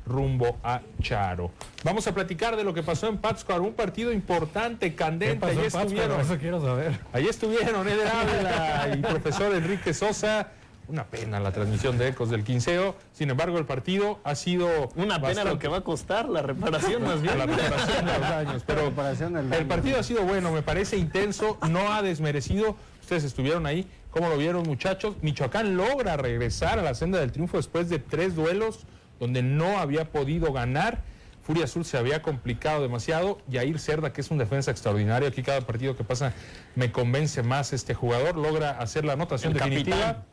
rumbo 0.06 0.56
a 0.64 0.80
Charo. 1.02 1.50
Vamos 1.84 2.06
a 2.06 2.14
platicar 2.14 2.56
de 2.56 2.64
lo 2.64 2.72
que 2.72 2.82
pasó 2.82 3.08
en 3.08 3.18
Pátzcuaro, 3.18 3.62
un 3.62 3.74
partido 3.74 4.10
importante, 4.10 4.94
candente. 4.94 5.44
Allí 5.44 5.66
estuvieron. 5.66 6.18
Eso 6.18 6.38
quiero 6.38 6.60
saber. 6.62 6.98
Allí 7.12 7.28
estuvieron 7.28 7.86
Eder 7.86 8.08
Ávila 8.14 8.96
y 8.96 9.02
profesor 9.02 9.54
Enrique 9.54 9.92
Sosa. 9.92 10.48
Una 10.88 11.04
pena 11.04 11.38
la 11.38 11.52
transmisión 11.52 11.98
de 11.98 12.08
Ecos 12.08 12.30
del 12.30 12.42
Quinceo. 12.42 12.96
Sin 13.12 13.30
embargo, 13.30 13.58
el 13.58 13.66
partido 13.66 14.18
ha 14.24 14.34
sido. 14.34 14.88
Una 14.96 15.20
pena 15.20 15.44
lo 15.44 15.58
que 15.58 15.68
va 15.68 15.76
a 15.76 15.80
costar 15.82 16.28
la 16.28 16.42
reparación, 16.42 17.02
más 17.02 17.20
bien. 17.20 17.38
La 17.38 17.46
reparación 17.46 18.06
de 18.06 18.12
los 18.12 18.20
daños. 18.30 18.64
Pero 18.66 18.92
el 19.58 19.66
partido 19.66 20.00
ha 20.00 20.02
sido 20.02 20.22
bueno, 20.24 20.50
me 20.50 20.62
parece 20.62 20.96
intenso, 20.96 21.58
no 21.68 21.92
ha 21.92 22.02
desmerecido. 22.02 22.74
Ustedes 23.02 23.24
estuvieron 23.24 23.66
ahí. 23.66 23.86
¿Cómo 24.10 24.28
lo 24.28 24.36
vieron, 24.36 24.64
muchachos? 24.64 25.16
Michoacán 25.22 25.76
logra 25.76 26.16
regresar 26.16 26.78
a 26.78 26.82
la 26.82 26.94
senda 26.94 27.20
del 27.20 27.30
triunfo 27.30 27.56
después 27.58 27.88
de 27.88 27.98
tres 28.00 28.34
duelos 28.34 28.86
donde 29.20 29.42
no 29.42 29.78
había 29.78 30.10
podido 30.10 30.52
ganar. 30.52 31.02
Furia 31.42 31.64
Azul 31.64 31.84
se 31.84 31.96
había 31.96 32.20
complicado 32.22 32.82
demasiado. 32.82 33.38
Yair 33.48 33.78
Cerda, 33.78 34.12
que 34.12 34.20
es 34.20 34.30
un 34.30 34.38
defensa 34.38 34.70
extraordinario, 34.70 35.28
aquí 35.28 35.42
cada 35.42 35.60
partido 35.60 35.96
que 35.96 36.04
pasa 36.04 36.32
me 36.74 36.90
convence 36.90 37.42
más 37.42 37.72
este 37.72 37.94
jugador, 37.94 38.36
logra 38.36 38.70
hacer 38.72 39.04
la 39.04 39.12
anotación 39.12 39.52
El 39.52 39.58
definitiva. 39.58 39.96
capitán. 39.96 40.24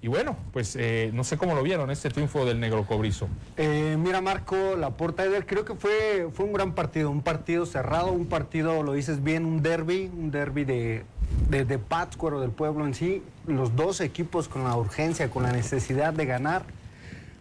Y 0.00 0.08
bueno, 0.08 0.36
pues 0.52 0.76
eh, 0.76 1.10
no 1.14 1.24
sé 1.24 1.38
cómo 1.38 1.54
lo 1.54 1.62
vieron 1.62 1.90
este 1.90 2.10
triunfo 2.10 2.44
del 2.44 2.60
negro 2.60 2.86
cobrizo. 2.86 3.26
Eh, 3.56 3.96
mira, 3.98 4.20
Marco, 4.20 4.76
la 4.76 4.90
porta 4.90 5.24
Eder, 5.24 5.46
creo 5.46 5.64
que 5.64 5.74
fue, 5.76 6.28
fue 6.30 6.44
un 6.44 6.52
gran 6.52 6.74
partido, 6.74 7.08
un 7.10 7.22
partido 7.22 7.64
cerrado, 7.64 8.12
un 8.12 8.26
partido, 8.26 8.82
lo 8.82 8.92
dices 8.92 9.24
bien, 9.24 9.46
un 9.46 9.62
derby, 9.62 10.10
un 10.14 10.30
derby 10.30 10.64
de, 10.64 11.04
de, 11.48 11.64
de 11.64 11.78
Pátzcuaro, 11.78 12.40
del 12.40 12.50
pueblo 12.50 12.86
en 12.86 12.94
sí. 12.94 13.22
Los 13.46 13.76
dos 13.76 14.00
equipos 14.00 14.48
con 14.48 14.64
la 14.64 14.76
urgencia, 14.76 15.30
con 15.30 15.42
la 15.42 15.52
necesidad 15.52 16.12
de 16.12 16.26
ganar. 16.26 16.64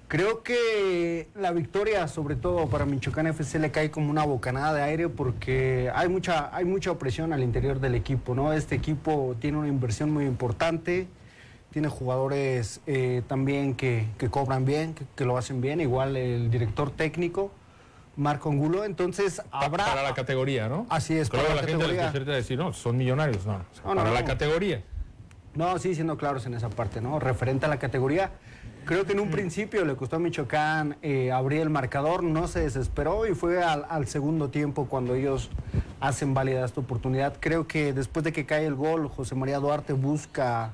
Creo 0.07 0.43
que 0.43 1.27
la 1.33 1.51
victoria, 1.51 2.07
sobre 2.07 2.35
todo 2.35 2.67
para 2.67 2.85
Michoacán 2.85 3.25
FC, 3.25 3.57
le 3.57 3.71
cae 3.71 3.89
como 3.89 4.11
una 4.11 4.23
bocanada 4.23 4.71
de 4.73 4.83
aire 4.83 5.09
porque 5.09 5.89
hay 5.95 6.07
mucha, 6.07 6.55
hay 6.55 6.65
mucha 6.65 6.93
presión 6.99 7.33
al 7.33 7.41
interior 7.41 7.79
del 7.79 7.95
equipo, 7.95 8.35
¿no? 8.35 8.53
Este 8.53 8.75
equipo 8.75 9.35
tiene 9.39 9.57
una 9.57 9.69
inversión 9.69 10.11
muy 10.11 10.25
importante, 10.25 11.07
tiene 11.71 11.87
jugadores 11.87 12.81
eh, 12.85 13.23
también 13.27 13.73
que, 13.73 14.05
que 14.19 14.29
cobran 14.29 14.65
bien, 14.65 14.93
que, 14.93 15.05
que 15.15 15.25
lo 15.25 15.35
hacen 15.35 15.61
bien, 15.61 15.81
igual 15.81 16.15
el 16.15 16.51
director 16.51 16.91
técnico, 16.91 17.49
Marco 18.15 18.49
Angulo, 18.49 18.83
entonces 18.85 19.41
habrá... 19.51 19.85
Para 19.85 20.03
la 20.03 20.13
categoría, 20.13 20.69
¿no? 20.69 20.85
Así 20.89 21.17
es, 21.17 21.29
para 21.29 21.43
la, 21.43 21.55
la 21.55 21.63
gente 21.63 21.85
gustaría 21.85 22.35
decir, 22.35 22.57
no, 22.57 22.71
son 22.73 22.97
millonarios, 22.97 23.45
no. 23.45 23.53
o 23.55 23.57
sea, 23.73 23.83
No, 23.85 23.95
no, 23.95 24.01
para 24.01 24.11
la 24.11 24.21
no. 24.21 24.27
categoría. 24.27 24.83
No, 25.55 25.77
sí, 25.79 25.93
siendo 25.95 26.17
claros 26.17 26.45
en 26.45 26.53
esa 26.53 26.69
parte, 26.69 27.01
¿no? 27.01 27.19
Referente 27.19 27.65
a 27.65 27.69
la 27.69 27.77
categoría. 27.77 28.31
Creo 28.85 29.05
que 29.05 29.13
en 29.13 29.19
un 29.19 29.29
principio 29.31 29.85
le 29.85 29.95
costó 29.95 30.17
a 30.17 30.19
Michoacán 30.19 30.97
eh, 31.01 31.31
abrir 31.31 31.61
el 31.61 31.69
marcador, 31.69 32.21
no 32.23 32.47
se 32.47 32.59
desesperó 32.61 33.25
y 33.25 33.33
fue 33.33 33.63
al, 33.63 33.85
al 33.89 34.07
segundo 34.07 34.49
tiempo 34.49 34.87
cuando 34.89 35.15
ellos 35.15 35.49
hacen 36.01 36.33
válida 36.33 36.65
esta 36.65 36.81
oportunidad. 36.81 37.35
Creo 37.39 37.65
que 37.65 37.93
después 37.93 38.23
de 38.25 38.33
que 38.33 38.45
cae 38.45 38.65
el 38.65 38.75
gol, 38.75 39.07
José 39.07 39.35
María 39.35 39.59
Duarte 39.59 39.93
busca 39.93 40.73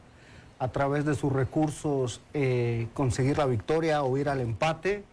a 0.57 0.67
través 0.69 1.05
de 1.05 1.13
sus 1.13 1.31
recursos 1.31 2.19
eh, 2.33 2.87
conseguir 2.95 3.37
la 3.37 3.45
victoria 3.45 4.01
o 4.03 4.17
ir 4.17 4.27
al 4.27 4.41
empate. 4.41 5.03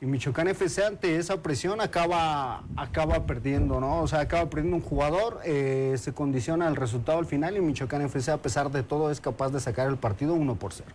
Y 0.00 0.04
Michoacán 0.04 0.46
FC 0.48 0.84
ante 0.84 1.16
esa 1.16 1.42
presión 1.42 1.80
acaba, 1.80 2.64
acaba 2.76 3.24
perdiendo, 3.24 3.80
¿no? 3.80 4.02
O 4.02 4.08
sea, 4.08 4.20
acaba 4.20 4.50
perdiendo 4.50 4.76
un 4.76 4.82
jugador, 4.82 5.40
eh, 5.44 5.94
se 5.98 6.12
condiciona 6.12 6.68
el 6.68 6.76
resultado 6.76 7.18
al 7.18 7.24
final 7.24 7.56
y 7.56 7.60
Michoacán 7.62 8.02
FC 8.02 8.30
a 8.30 8.36
pesar 8.36 8.70
de 8.70 8.82
todo 8.82 9.10
es 9.10 9.22
capaz 9.22 9.48
de 9.50 9.60
sacar 9.60 9.88
el 9.88 9.96
partido 9.96 10.34
1 10.34 10.54
por 10.56 10.74
0. 10.74 10.90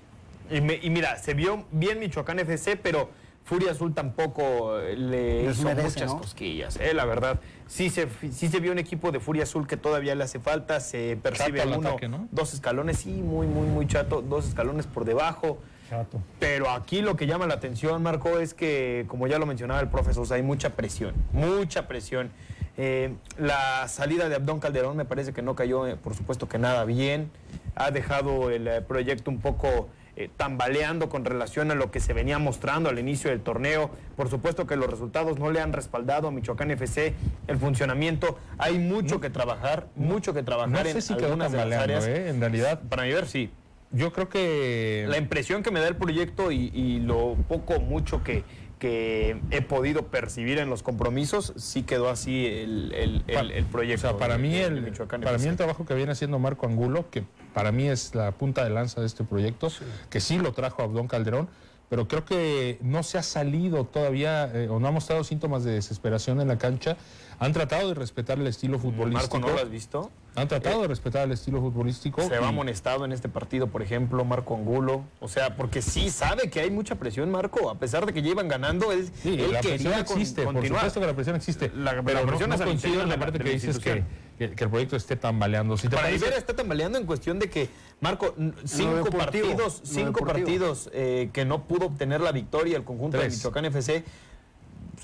Y, 0.52 0.62
me- 0.62 0.80
y 0.82 0.92
mira, 0.92 1.18
se 1.18 1.34
vio 1.34 1.66
bien 1.72 2.00
Michoacán 2.00 2.38
FC, 2.40 2.76
pero 2.78 3.10
Furia 3.44 3.72
Azul 3.72 3.96
tampoco 3.96 4.78
eh, 4.80 4.96
le 4.96 5.46
hizo 5.50 5.68
muchas 5.68 6.14
¿no? 6.14 6.20
cosquillas, 6.20 6.78
eh, 6.80 6.94
la 6.94 7.06
verdad. 7.06 7.40
Sí 7.66 7.90
se, 7.90 8.08
sí 8.32 8.50
se 8.50 8.60
vio 8.60 8.72
un 8.72 8.78
equipo 8.78 9.12
de 9.12 9.20
Furia 9.20 9.44
Azul 9.44 9.66
que 9.66 9.78
todavía 9.78 10.14
le 10.14 10.26
hace 10.26 10.40
falta, 10.40 10.80
se 10.80 11.18
percibe 11.24 11.66
uno, 11.66 11.88
ataque, 11.90 12.08
¿no? 12.08 12.28
dos 12.32 12.54
escalones, 12.54 13.00
sí, 13.00 13.14
muy, 13.14 13.48
muy, 13.48 13.66
muy 13.66 13.88
chato, 13.88 14.22
dos 14.22 14.48
escalones 14.48 14.86
por 14.86 15.06
debajo. 15.06 15.58
Chato. 15.92 16.22
Pero 16.40 16.70
aquí 16.70 17.02
lo 17.02 17.18
que 17.18 17.28
llama 17.28 17.48
la 17.48 17.56
atención, 17.56 18.02
Marco, 18.02 18.40
es 18.40 18.54
que, 18.54 19.04
como 19.10 19.28
ya 19.28 19.38
lo 19.40 19.46
mencionaba 19.46 19.82
el 19.82 19.90
profesor, 19.90 20.24
o 20.24 20.26
sea, 20.26 20.38
hay 20.38 20.42
mucha 20.42 20.70
presión, 20.70 21.14
mucha 21.34 21.90
presión. 21.90 22.32
Eh, 22.78 23.14
la 23.38 23.86
salida 23.90 24.30
de 24.30 24.36
Abdón 24.36 24.62
Calderón 24.62 24.96
me 24.96 25.04
parece 25.04 25.34
que 25.34 25.42
no 25.42 25.54
cayó, 25.54 25.86
eh, 25.86 25.98
por 25.98 26.16
supuesto 26.16 26.48
que 26.48 26.58
nada 26.60 26.86
bien. 26.86 27.30
Ha 27.76 27.92
dejado 27.92 28.52
el 28.52 28.70
eh, 28.70 28.82
proyecto 28.82 29.30
un 29.30 29.40
poco 29.40 29.90
tambaleando 30.38 31.10
con 31.10 31.26
relación 31.26 31.72
a 31.72 31.76
lo 31.76 31.90
que 31.90 32.00
se 32.00 32.14
venía 32.14 32.38
mostrando 32.38 32.90
al 32.90 33.00
inicio 33.00 33.32
del 33.32 33.42
torneo. 33.42 33.90
Por 34.16 34.30
supuesto 34.30 34.68
que 34.68 34.76
los 34.76 34.88
resultados 34.88 35.40
no 35.40 35.50
le 35.50 35.62
han 35.62 35.74
respaldado 35.74 36.28
a 36.28 36.32
Michoacán 36.32 36.70
FC 36.70 37.16
el 37.48 37.58
funcionamiento. 37.58 38.38
Hay 38.60 38.78
mucho 38.78 39.20
que 39.20 39.32
trabajar, 39.32 39.88
mucho 39.96 40.34
que 40.34 40.44
trabajar 40.44 40.70
No 40.70 40.84
sé 40.84 40.92
en 40.92 41.02
si 41.02 41.14
algunas 41.14 41.52
de 41.52 41.58
las 41.58 41.70
tambaleando, 41.70 42.06
áreas. 42.06 42.30
En 42.30 42.40
realidad, 42.40 42.82
Para 42.88 43.04
mi 43.04 43.14
ver, 43.14 43.26
sí. 43.26 43.50
Yo 43.92 44.12
creo 44.14 44.30
que... 44.30 45.06
La 45.10 45.18
impresión 45.18 45.64
que 45.64 45.72
me 45.72 45.80
da 45.80 45.88
el 45.88 45.96
proyecto 45.96 46.52
y, 46.52 46.72
y 46.74 47.00
lo 47.00 47.36
poco 47.48 47.76
o 47.76 47.82
mucho 47.82 48.24
que, 48.24 48.44
que 48.80 49.40
he 49.52 49.62
podido 49.62 50.08
percibir 50.08 50.58
en 50.60 50.70
los 50.70 50.82
compromisos, 50.84 51.54
sí 51.58 51.84
quedó 51.84 52.10
así 52.10 52.46
el, 52.48 52.94
el- 52.94 53.24
el- 53.28 53.52
el 53.52 53.66
proyecto. 53.66 54.08
O 54.08 54.12
sea, 54.12 54.18
para 54.20 54.38
de- 54.38 54.44
mí, 54.44 54.56
el, 54.56 54.92
para 55.22 55.38
mí 55.38 55.46
el 55.48 55.56
trabajo 55.58 55.86
que 55.86 55.94
viene 55.94 56.12
haciendo 56.14 56.40
Marco 56.40 56.66
Angulo, 56.68 57.10
que 57.10 57.24
para 57.54 57.72
mí 57.72 57.88
es 57.88 58.16
la 58.16 58.32
punta 58.32 58.64
de 58.64 58.70
lanza 58.70 59.02
de 59.02 59.08
este 59.08 59.24
proyecto, 59.24 59.70
que 60.10 60.20
sí 60.20 60.38
lo 60.38 60.52
trajo 60.54 60.82
Abdón 60.84 61.08
Calderón, 61.08 61.50
pero 61.92 62.08
creo 62.08 62.24
que 62.24 62.78
no 62.82 63.04
se 63.04 63.18
ha 63.18 63.22
salido 63.22 63.84
todavía 63.84 64.46
eh, 64.54 64.70
o 64.70 64.80
no 64.80 64.88
ha 64.88 64.92
mostrado 64.92 65.26
síntomas 65.26 65.66
de 65.66 65.74
desesperación 65.74 66.40
en 66.40 66.48
la 66.48 66.58
cancha. 66.58 66.96
Han 67.38 67.52
tratado 67.52 67.90
de 67.90 67.96
respetar 67.96 68.40
el 68.40 68.48
estilo 68.48 68.80
futbolístico. 68.80 69.40
Marco, 69.40 69.40
¿no 69.50 69.54
lo 69.54 69.62
has 69.62 69.70
visto? 69.70 70.10
Han 70.36 70.48
tratado 70.48 70.84
de 70.84 70.88
respetar 70.88 71.26
el 71.26 71.34
estilo 71.34 71.60
futbolístico. 71.60 72.22
Se 72.22 72.40
va 72.40 72.46
y- 72.46 72.50
amonestado 72.50 73.04
en 73.04 73.12
este 73.12 73.28
partido, 73.28 73.68
por 73.68 73.82
ejemplo, 73.82 74.24
Marco 74.24 74.56
Angulo. 74.56 75.04
O 75.20 75.28
sea, 75.28 75.58
porque 75.58 75.82
sí 75.82 76.10
sabe 76.12 76.50
que 76.50 76.62
hay 76.62 76.72
mucha 76.72 76.96
presión, 76.96 77.30
Marco. 77.30 77.70
A 77.70 77.76
pesar 77.78 78.06
de 78.06 78.14
que 78.14 78.22
llevan 78.22 78.48
ganando, 78.48 78.94
él, 78.94 79.10
Sí, 79.22 79.34
él 79.34 79.52
la 79.52 79.60
presión 79.60 79.92
con- 79.92 80.02
existe, 80.02 80.44
por 80.44 80.66
supuesto 80.66 81.02
que 81.02 81.06
la 81.08 81.14
presión 81.14 81.36
existe. 81.36 81.72
La- 81.76 82.02
pero 82.04 82.20
la 82.20 82.22
no- 82.22 82.28
presión 82.28 82.50
no, 82.52 82.56
es 82.56 82.62
al 82.62 82.68
coincido 82.68 83.02
en 83.02 83.10
la 83.10 83.18
parte 83.20 83.38
que 83.40 83.50
dices 83.50 83.80
que. 83.80 84.06
Que- 84.50 84.56
que 84.56 84.64
el 84.64 84.70
proyecto 84.72 84.96
esté 84.96 85.16
tambaleando. 85.16 85.78
Si 85.78 85.88
te 85.88 85.96
Para 85.96 86.08
parece- 86.08 86.36
está 86.36 86.56
tambaleando 86.56 86.98
en 86.98 87.06
cuestión 87.06 87.38
de 87.38 87.50
que, 87.50 87.70
Marco, 88.00 88.34
cinco 88.66 89.10
partidos, 89.12 89.82
cinco 89.84 90.26
partidos 90.26 90.90
eh, 90.94 91.30
que 91.32 91.46
no 91.46 91.66
pudo 91.68 91.86
obtener 91.88 92.22
la 92.22 92.32
victoria 92.32 92.76
el 92.78 92.84
conjunto 92.84 93.18
Tres. 93.20 93.32
de 93.34 93.38
Michoacán 93.38 93.66
FC. 93.66 94.04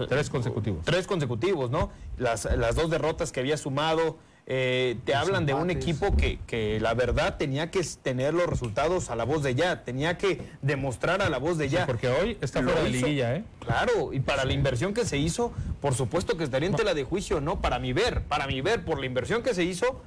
Tres 0.10 0.30
consecutivos. 0.30 0.86
Tres 0.86 1.06
consecutivos, 1.08 1.70
¿no? 1.72 1.92
Las, 2.18 2.46
las 2.46 2.76
dos 2.76 2.90
derrotas 2.90 3.32
que 3.32 3.40
había 3.40 3.58
sumado. 3.58 4.18
Eh, 4.50 4.98
te 5.04 5.14
hablan 5.14 5.46
de 5.46 5.54
un 5.54 5.70
equipo 5.70 6.16
que, 6.16 6.40
que 6.48 6.80
la 6.80 6.94
verdad 6.94 7.36
tenía 7.38 7.70
que 7.70 7.82
tener 8.02 8.34
los 8.34 8.48
resultados 8.48 9.10
a 9.10 9.16
la 9.18 9.26
voz 9.26 9.44
de 9.44 9.56
ya, 9.56 9.84
tenía 9.84 10.18
que 10.18 10.42
demostrar 10.62 11.22
a 11.22 11.30
la 11.30 11.38
voz 11.38 11.58
de 11.58 11.68
ya. 11.68 11.86
porque 11.86 12.08
hoy 12.08 12.38
está 12.40 12.64
fuera 12.64 12.82
de 12.82 12.90
liguilla, 12.90 13.36
¿eh? 13.36 13.44
Claro, 13.60 14.14
y 14.14 14.22
para 14.22 14.46
la 14.46 14.54
inversión 14.54 14.94
que 14.94 15.04
se 15.04 15.18
hizo, 15.18 15.52
por 15.82 15.94
supuesto 15.96 16.38
que 16.38 16.46
estaría 16.46 16.70
en 16.70 16.76
tela 16.76 16.94
de 16.94 17.04
juicio, 17.04 17.42
¿no? 17.42 17.60
Para 17.62 17.78
mi 17.78 17.92
ver, 17.92 18.22
para 18.24 18.48
mi 18.48 18.62
ver, 18.62 18.86
por 18.86 19.00
la 19.00 19.06
inversión 19.06 19.44
que 19.44 19.54
se 19.54 19.64
hizo, 19.66 20.02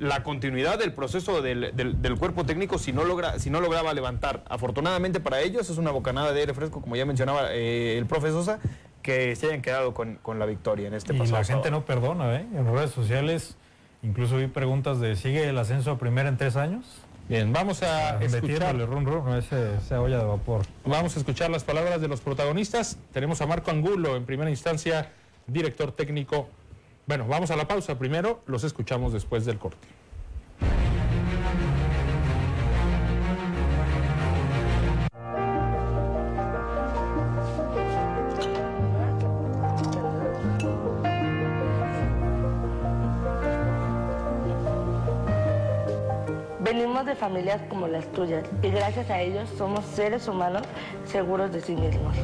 la 0.00 0.22
continuidad 0.24 0.78
del 0.78 0.92
proceso 0.92 1.40
del, 1.42 1.70
del- 1.76 2.02
del 2.02 2.16
cuerpo 2.18 2.44
técnico 2.44 2.78
si 2.78 2.92
no, 2.92 3.04
logra, 3.04 3.38
si 3.38 3.48
no 3.50 3.60
lograba 3.60 3.92
levantar. 3.94 4.44
Afortunadamente 4.48 5.20
para 5.20 5.40
ellos 5.40 5.70
es 5.70 5.78
una 5.78 5.90
bocanada 5.92 6.32
de 6.32 6.40
aire 6.40 6.54
fresco, 6.54 6.80
como 6.80 6.96
ya 6.96 7.04
mencionaba 7.06 7.52
eh, 7.52 7.96
el 7.98 8.06
profe 8.06 8.30
Sosa, 8.30 8.58
que 9.02 9.34
se 9.36 9.46
hayan 9.46 9.62
quedado 9.62 9.94
con, 9.94 10.16
con 10.16 10.38
la 10.40 10.46
victoria 10.46 10.88
en 10.88 10.94
este 10.94 11.14
Y 11.14 11.18
pasado 11.18 11.38
la 11.38 11.44
gente 11.44 11.68
sábado. 11.68 11.80
no 11.80 11.84
perdona, 11.86 12.36
¿eh? 12.36 12.46
En 12.54 12.72
redes 12.72 12.90
sociales 12.90 13.56
incluso 14.02 14.36
vi 14.36 14.46
preguntas 14.46 15.00
de 15.00 15.16
¿sigue 15.16 15.48
el 15.48 15.58
ascenso 15.58 15.90
a 15.90 15.98
primera 15.98 16.28
en 16.28 16.36
tres 16.36 16.56
años? 16.56 16.84
Bien, 17.28 17.52
vamos 17.52 17.82
a 17.82 18.22
escuchar, 18.22 18.78
rum, 18.78 19.34
ese, 19.34 19.76
esa 19.76 20.00
olla 20.00 20.18
de 20.18 20.24
vapor. 20.24 20.62
vamos 20.86 21.14
a 21.14 21.18
escuchar 21.18 21.50
las 21.50 21.62
palabras 21.62 22.00
de 22.00 22.08
los 22.08 22.22
protagonistas. 22.22 22.98
Tenemos 23.12 23.42
a 23.42 23.46
Marco 23.46 23.70
Angulo 23.70 24.16
en 24.16 24.24
primera 24.24 24.48
instancia, 24.48 25.12
director 25.46 25.92
técnico. 25.92 26.48
Bueno, 27.06 27.26
vamos 27.28 27.50
a 27.50 27.56
la 27.56 27.68
pausa 27.68 27.98
primero, 27.98 28.42
los 28.46 28.64
escuchamos 28.64 29.12
después 29.12 29.44
del 29.44 29.58
corte. 29.58 29.86
Familias 47.18 47.60
como 47.68 47.88
las 47.88 48.06
tuyas 48.12 48.44
y 48.62 48.70
gracias 48.70 49.10
a 49.10 49.20
ellos 49.20 49.48
somos 49.58 49.84
seres 49.84 50.28
humanos 50.28 50.62
seguros 51.04 51.52
de 51.52 51.60
sí 51.60 51.74
mismos. 51.74 52.14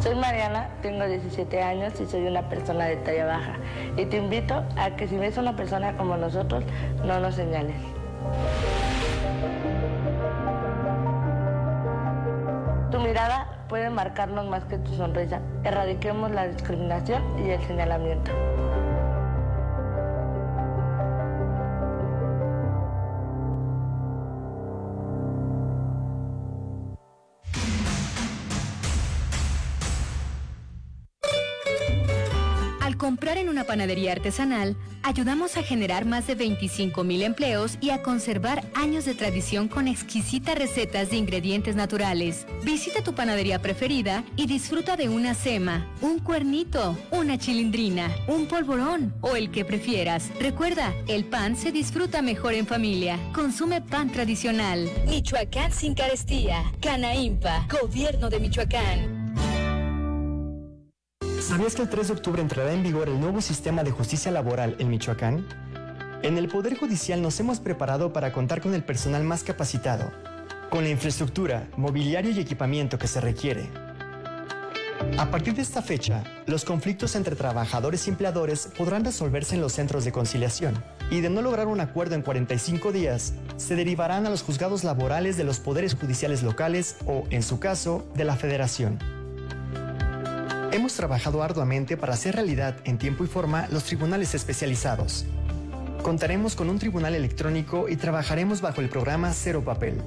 Soy 0.00 0.14
Mariana, 0.14 0.68
tengo 0.82 1.04
17 1.04 1.62
años 1.62 2.00
y 2.00 2.06
soy 2.06 2.26
una 2.26 2.48
persona 2.48 2.84
de 2.84 2.96
talla 2.96 3.26
baja. 3.26 3.56
Y 3.96 4.04
te 4.04 4.18
invito 4.18 4.62
a 4.76 4.94
que 4.94 5.08
si 5.08 5.16
ves 5.16 5.36
una 5.36 5.56
persona 5.56 5.96
como 5.96 6.16
nosotros, 6.16 6.62
no 7.04 7.18
nos 7.18 7.34
señales. 7.34 7.76
Mirada 13.16 13.46
puede 13.70 13.88
marcarnos 13.88 14.46
más 14.46 14.64
que 14.64 14.76
tu 14.76 14.94
sonrisa. 14.94 15.40
Erradiquemos 15.64 16.30
la 16.32 16.48
discriminación 16.48 17.22
y 17.38 17.48
el 17.48 17.62
señalamiento. 17.66 18.30
Panadería 33.76 34.12
artesanal, 34.12 34.74
ayudamos 35.02 35.58
a 35.58 35.62
generar 35.62 36.06
más 36.06 36.26
de 36.26 36.34
25 36.34 37.04
mil 37.04 37.22
empleos 37.22 37.76
y 37.82 37.90
a 37.90 38.02
conservar 38.02 38.64
años 38.74 39.04
de 39.04 39.14
tradición 39.14 39.68
con 39.68 39.86
exquisitas 39.86 40.56
recetas 40.56 41.10
de 41.10 41.18
ingredientes 41.18 41.76
naturales. 41.76 42.46
Visita 42.64 43.02
tu 43.04 43.14
panadería 43.14 43.60
preferida 43.60 44.24
y 44.34 44.46
disfruta 44.46 44.96
de 44.96 45.10
una 45.10 45.34
sema, 45.34 45.86
un 46.00 46.20
cuernito, 46.20 46.96
una 47.10 47.36
chilindrina, 47.36 48.10
un 48.28 48.46
polvorón 48.46 49.12
o 49.20 49.36
el 49.36 49.50
que 49.50 49.66
prefieras. 49.66 50.30
Recuerda, 50.40 50.94
el 51.06 51.26
pan 51.26 51.54
se 51.54 51.70
disfruta 51.70 52.22
mejor 52.22 52.54
en 52.54 52.66
familia. 52.66 53.18
Consume 53.34 53.82
pan 53.82 54.10
tradicional. 54.10 54.90
Michoacán 55.06 55.70
sin 55.70 55.94
carestía. 55.94 56.72
Canaimpa, 56.80 57.66
Gobierno 57.70 58.30
de 58.30 58.40
Michoacán. 58.40 59.15
¿Sabías 61.46 61.76
que 61.76 61.82
el 61.82 61.88
3 61.88 62.08
de 62.08 62.12
octubre 62.14 62.42
entrará 62.42 62.72
en 62.72 62.82
vigor 62.82 63.08
el 63.08 63.20
nuevo 63.20 63.40
sistema 63.40 63.84
de 63.84 63.92
justicia 63.92 64.32
laboral 64.32 64.74
en 64.80 64.88
Michoacán? 64.88 65.46
En 66.22 66.38
el 66.38 66.48
Poder 66.48 66.76
Judicial 66.76 67.22
nos 67.22 67.38
hemos 67.38 67.60
preparado 67.60 68.12
para 68.12 68.32
contar 68.32 68.60
con 68.60 68.74
el 68.74 68.82
personal 68.82 69.22
más 69.22 69.44
capacitado, 69.44 70.10
con 70.70 70.82
la 70.82 70.90
infraestructura, 70.90 71.68
mobiliario 71.76 72.32
y 72.32 72.40
equipamiento 72.40 72.98
que 72.98 73.06
se 73.06 73.20
requiere. 73.20 73.70
A 75.18 75.30
partir 75.30 75.54
de 75.54 75.62
esta 75.62 75.82
fecha, 75.82 76.24
los 76.46 76.64
conflictos 76.64 77.14
entre 77.14 77.36
trabajadores 77.36 78.08
y 78.08 78.10
empleadores 78.10 78.68
podrán 78.76 79.04
resolverse 79.04 79.54
en 79.54 79.60
los 79.60 79.72
centros 79.72 80.04
de 80.04 80.10
conciliación 80.10 80.74
y 81.12 81.20
de 81.20 81.30
no 81.30 81.42
lograr 81.42 81.68
un 81.68 81.78
acuerdo 81.78 82.16
en 82.16 82.22
45 82.22 82.90
días, 82.90 83.34
se 83.56 83.76
derivarán 83.76 84.26
a 84.26 84.30
los 84.30 84.42
juzgados 84.42 84.82
laborales 84.82 85.36
de 85.36 85.44
los 85.44 85.60
poderes 85.60 85.94
judiciales 85.94 86.42
locales 86.42 86.96
o, 87.06 87.22
en 87.30 87.44
su 87.44 87.60
caso, 87.60 88.04
de 88.16 88.24
la 88.24 88.34
federación. 88.34 89.15
Hemos 90.76 90.92
trabajado 90.92 91.42
arduamente 91.42 91.96
para 91.96 92.12
hacer 92.12 92.34
realidad 92.34 92.76
en 92.84 92.98
tiempo 92.98 93.24
y 93.24 93.26
forma 93.26 93.66
los 93.70 93.84
tribunales 93.84 94.34
especializados. 94.34 95.24
Contaremos 96.02 96.54
con 96.54 96.68
un 96.68 96.78
tribunal 96.78 97.14
electrónico 97.14 97.88
y 97.88 97.96
trabajaremos 97.96 98.60
bajo 98.60 98.82
el 98.82 98.90
programa 98.90 99.32
Cero 99.32 99.62
Papel. 99.64 100.02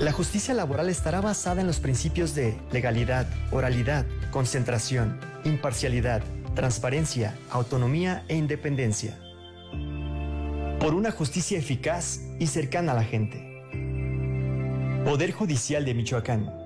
La 0.00 0.12
justicia 0.12 0.52
laboral 0.52 0.90
estará 0.90 1.22
basada 1.22 1.62
en 1.62 1.66
los 1.66 1.80
principios 1.80 2.34
de 2.34 2.58
legalidad, 2.72 3.26
oralidad, 3.50 4.04
concentración, 4.32 5.18
imparcialidad, 5.44 6.20
transparencia, 6.54 7.34
autonomía 7.48 8.26
e 8.28 8.36
independencia. 8.36 9.18
Por 10.78 10.92
una 10.92 11.10
justicia 11.10 11.56
eficaz 11.56 12.20
y 12.38 12.48
cercana 12.48 12.92
a 12.92 12.96
la 12.96 13.04
gente. 13.04 13.64
Poder 15.06 15.32
Judicial 15.32 15.86
de 15.86 15.94
Michoacán. 15.94 16.57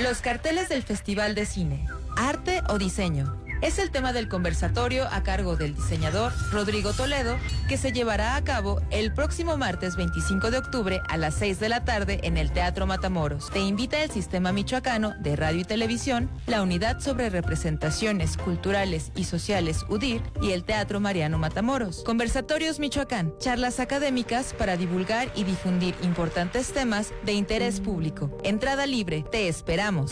Los 0.00 0.22
carteles 0.22 0.70
del 0.70 0.82
Festival 0.82 1.34
de 1.34 1.44
Cine. 1.44 1.86
Arte 2.16 2.62
o 2.70 2.78
diseño. 2.78 3.41
Es 3.62 3.78
el 3.78 3.90
tema 3.90 4.12
del 4.12 4.28
conversatorio 4.28 5.06
a 5.10 5.22
cargo 5.22 5.56
del 5.56 5.74
diseñador 5.74 6.32
Rodrigo 6.50 6.92
Toledo, 6.92 7.38
que 7.68 7.78
se 7.78 7.92
llevará 7.92 8.34
a 8.34 8.44
cabo 8.44 8.82
el 8.90 9.14
próximo 9.14 9.56
martes 9.56 9.96
25 9.96 10.50
de 10.50 10.58
octubre 10.58 11.00
a 11.08 11.16
las 11.16 11.36
6 11.36 11.60
de 11.60 11.68
la 11.68 11.84
tarde 11.84 12.20
en 12.24 12.36
el 12.36 12.50
Teatro 12.50 12.86
Matamoros. 12.86 13.50
Te 13.50 13.60
invita 13.60 14.02
el 14.02 14.10
Sistema 14.10 14.52
Michoacano 14.52 15.14
de 15.20 15.36
Radio 15.36 15.60
y 15.60 15.64
Televisión, 15.64 16.28
la 16.46 16.60
Unidad 16.60 17.00
sobre 17.00 17.30
Representaciones 17.30 18.36
Culturales 18.36 19.12
y 19.14 19.24
Sociales 19.24 19.84
UDIR 19.88 20.22
y 20.42 20.50
el 20.50 20.64
Teatro 20.64 20.98
Mariano 20.98 21.38
Matamoros. 21.38 22.02
Conversatorios 22.02 22.80
Michoacán, 22.80 23.32
charlas 23.38 23.78
académicas 23.78 24.54
para 24.58 24.76
divulgar 24.76 25.30
y 25.36 25.44
difundir 25.44 25.94
importantes 26.02 26.72
temas 26.72 27.12
de 27.24 27.32
interés 27.32 27.80
público. 27.80 28.36
Entrada 28.42 28.86
libre, 28.86 29.24
te 29.30 29.46
esperamos. 29.46 30.10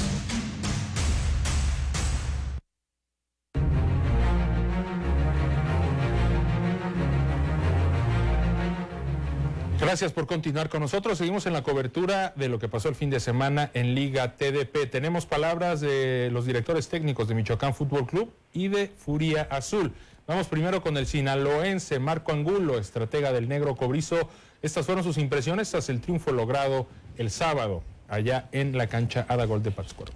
Gracias 9.91 10.13
por 10.13 10.29
continuar 10.29 10.69
con 10.69 10.83
nosotros. 10.83 11.19
Seguimos 11.19 11.47
en 11.47 11.53
la 11.53 11.65
cobertura 11.65 12.33
de 12.37 12.49
lo 12.49 12.61
que 12.61 12.69
pasó 12.69 12.89
el 12.89 12.95
fin 12.95 13.11
de 13.11 13.19
semana 13.19 13.73
en 13.75 13.97
Liga 13.97 14.37
TDP. 14.37 14.89
Tenemos 14.89 15.27
palabras 15.27 15.81
de 15.81 16.29
los 16.31 16.47
directores 16.47 16.89
técnicos 16.89 17.27
de 17.27 17.35
Michoacán 17.35 17.75
Fútbol 17.75 18.07
Club 18.07 18.33
y 18.53 18.69
de 18.69 18.87
Furia 18.87 19.49
Azul. 19.51 19.93
Vamos 20.29 20.47
primero 20.47 20.81
con 20.81 20.97
el 20.97 21.09
sinaloense 21.09 21.99
Marco 21.99 22.31
Angulo, 22.31 22.79
estratega 22.79 23.33
del 23.33 23.49
Negro 23.49 23.75
Cobrizo. 23.75 24.29
Estas 24.63 24.87
fueron 24.87 25.03
sus 25.03 25.19
impresiones 25.19 25.69
tras 25.73 25.89
el 25.89 26.01
triunfo 26.01 26.31
logrado 26.31 26.87
el 27.19 27.33
sábado 27.33 27.83
allá 28.07 28.49
en 28.53 28.79
la 28.79 28.87
cancha 28.87 29.27
Adagol 29.29 29.65
de 29.65 29.73
Pátzcuaro. 29.73 30.13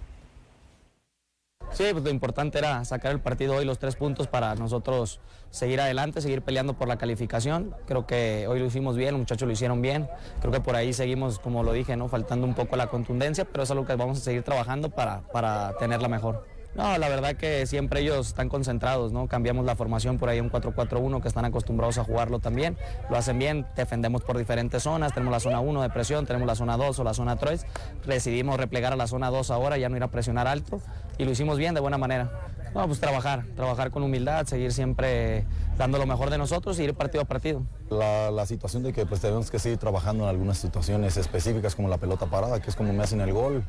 Sí, 1.71 1.83
pues 1.91 2.03
lo 2.03 2.09
importante 2.09 2.57
era 2.57 2.85
sacar 2.85 3.11
el 3.11 3.19
partido 3.19 3.55
hoy, 3.55 3.65
los 3.65 3.79
tres 3.79 3.95
puntos 3.95 4.27
para 4.27 4.55
nosotros 4.55 5.19
seguir 5.49 5.81
adelante, 5.81 6.21
seguir 6.21 6.41
peleando 6.41 6.73
por 6.73 6.87
la 6.87 6.97
calificación. 6.97 7.75
Creo 7.85 8.05
que 8.05 8.47
hoy 8.47 8.59
lo 8.59 8.65
hicimos 8.65 8.95
bien, 8.95 9.11
los 9.11 9.19
muchachos 9.19 9.45
lo 9.45 9.53
hicieron 9.53 9.81
bien. 9.81 10.07
Creo 10.39 10.51
que 10.51 10.61
por 10.61 10.75
ahí 10.75 10.93
seguimos, 10.93 11.39
como 11.39 11.63
lo 11.63 11.73
dije, 11.73 11.97
¿no? 11.97 12.07
faltando 12.07 12.47
un 12.47 12.53
poco 12.53 12.75
la 12.75 12.87
contundencia, 12.87 13.45
pero 13.45 13.63
es 13.63 13.71
algo 13.71 13.85
que 13.85 13.95
vamos 13.95 14.19
a 14.19 14.21
seguir 14.21 14.43
trabajando 14.43 14.89
para, 14.89 15.21
para 15.31 15.73
tenerla 15.77 16.07
mejor. 16.07 16.54
No, 16.75 16.97
la 16.97 17.07
verdad 17.07 17.35
que 17.35 17.65
siempre 17.65 18.01
ellos 18.01 18.27
están 18.27 18.49
concentrados, 18.49 19.13
¿no? 19.13 19.27
Cambiamos 19.27 19.65
la 19.65 19.77
formación 19.77 20.17
por 20.17 20.27
ahí 20.27 20.41
un 20.41 20.51
4-4-1 20.51 21.21
que 21.21 21.29
están 21.29 21.45
acostumbrados 21.45 21.97
a 21.97 22.03
jugarlo 22.03 22.39
también. 22.39 22.77
Lo 23.09 23.15
hacen 23.15 23.39
bien, 23.39 23.65
defendemos 23.77 24.23
por 24.23 24.37
diferentes 24.37 24.83
zonas, 24.83 25.13
tenemos 25.13 25.31
la 25.31 25.39
zona 25.39 25.61
1 25.61 25.81
de 25.81 25.89
presión, 25.89 26.25
tenemos 26.25 26.47
la 26.47 26.55
zona 26.55 26.75
2 26.75 26.99
o 26.99 27.03
la 27.05 27.13
zona 27.13 27.37
3. 27.37 27.65
Decidimos 28.05 28.57
replegar 28.57 28.91
a 28.91 28.97
la 28.97 29.07
zona 29.07 29.29
2 29.29 29.51
ahora, 29.51 29.77
ya 29.77 29.87
no 29.87 29.95
ir 29.95 30.03
a 30.03 30.09
presionar 30.09 30.47
alto 30.47 30.81
y 31.17 31.23
lo 31.23 31.31
hicimos 31.31 31.57
bien, 31.57 31.73
de 31.75 31.79
buena 31.79 31.97
manera. 31.97 32.29
No, 32.73 32.85
pues 32.87 32.99
trabajar, 32.99 33.45
trabajar 33.55 33.89
con 33.89 34.03
humildad, 34.03 34.45
seguir 34.45 34.73
siempre 34.73 35.45
dando 35.77 35.97
lo 35.97 36.05
mejor 36.05 36.29
de 36.29 36.37
nosotros 36.37 36.77
y 36.77 36.83
ir 36.83 36.93
partido 36.93 37.21
a 37.21 37.25
partido. 37.25 37.63
La, 37.89 38.31
la, 38.31 38.45
situación 38.45 38.83
de 38.83 38.91
que 38.91 39.05
pues 39.05 39.21
tenemos 39.21 39.49
que 39.49 39.59
seguir 39.59 39.77
trabajando 39.77 40.25
en 40.25 40.29
algunas 40.29 40.57
situaciones 40.57 41.15
específicas 41.15 41.73
como 41.73 41.87
la 41.87 41.97
pelota 41.97 42.25
parada, 42.25 42.59
que 42.59 42.69
es 42.69 42.75
como 42.75 42.91
me 42.91 43.01
hacen 43.01 43.21
el 43.21 43.31
gol. 43.31 43.63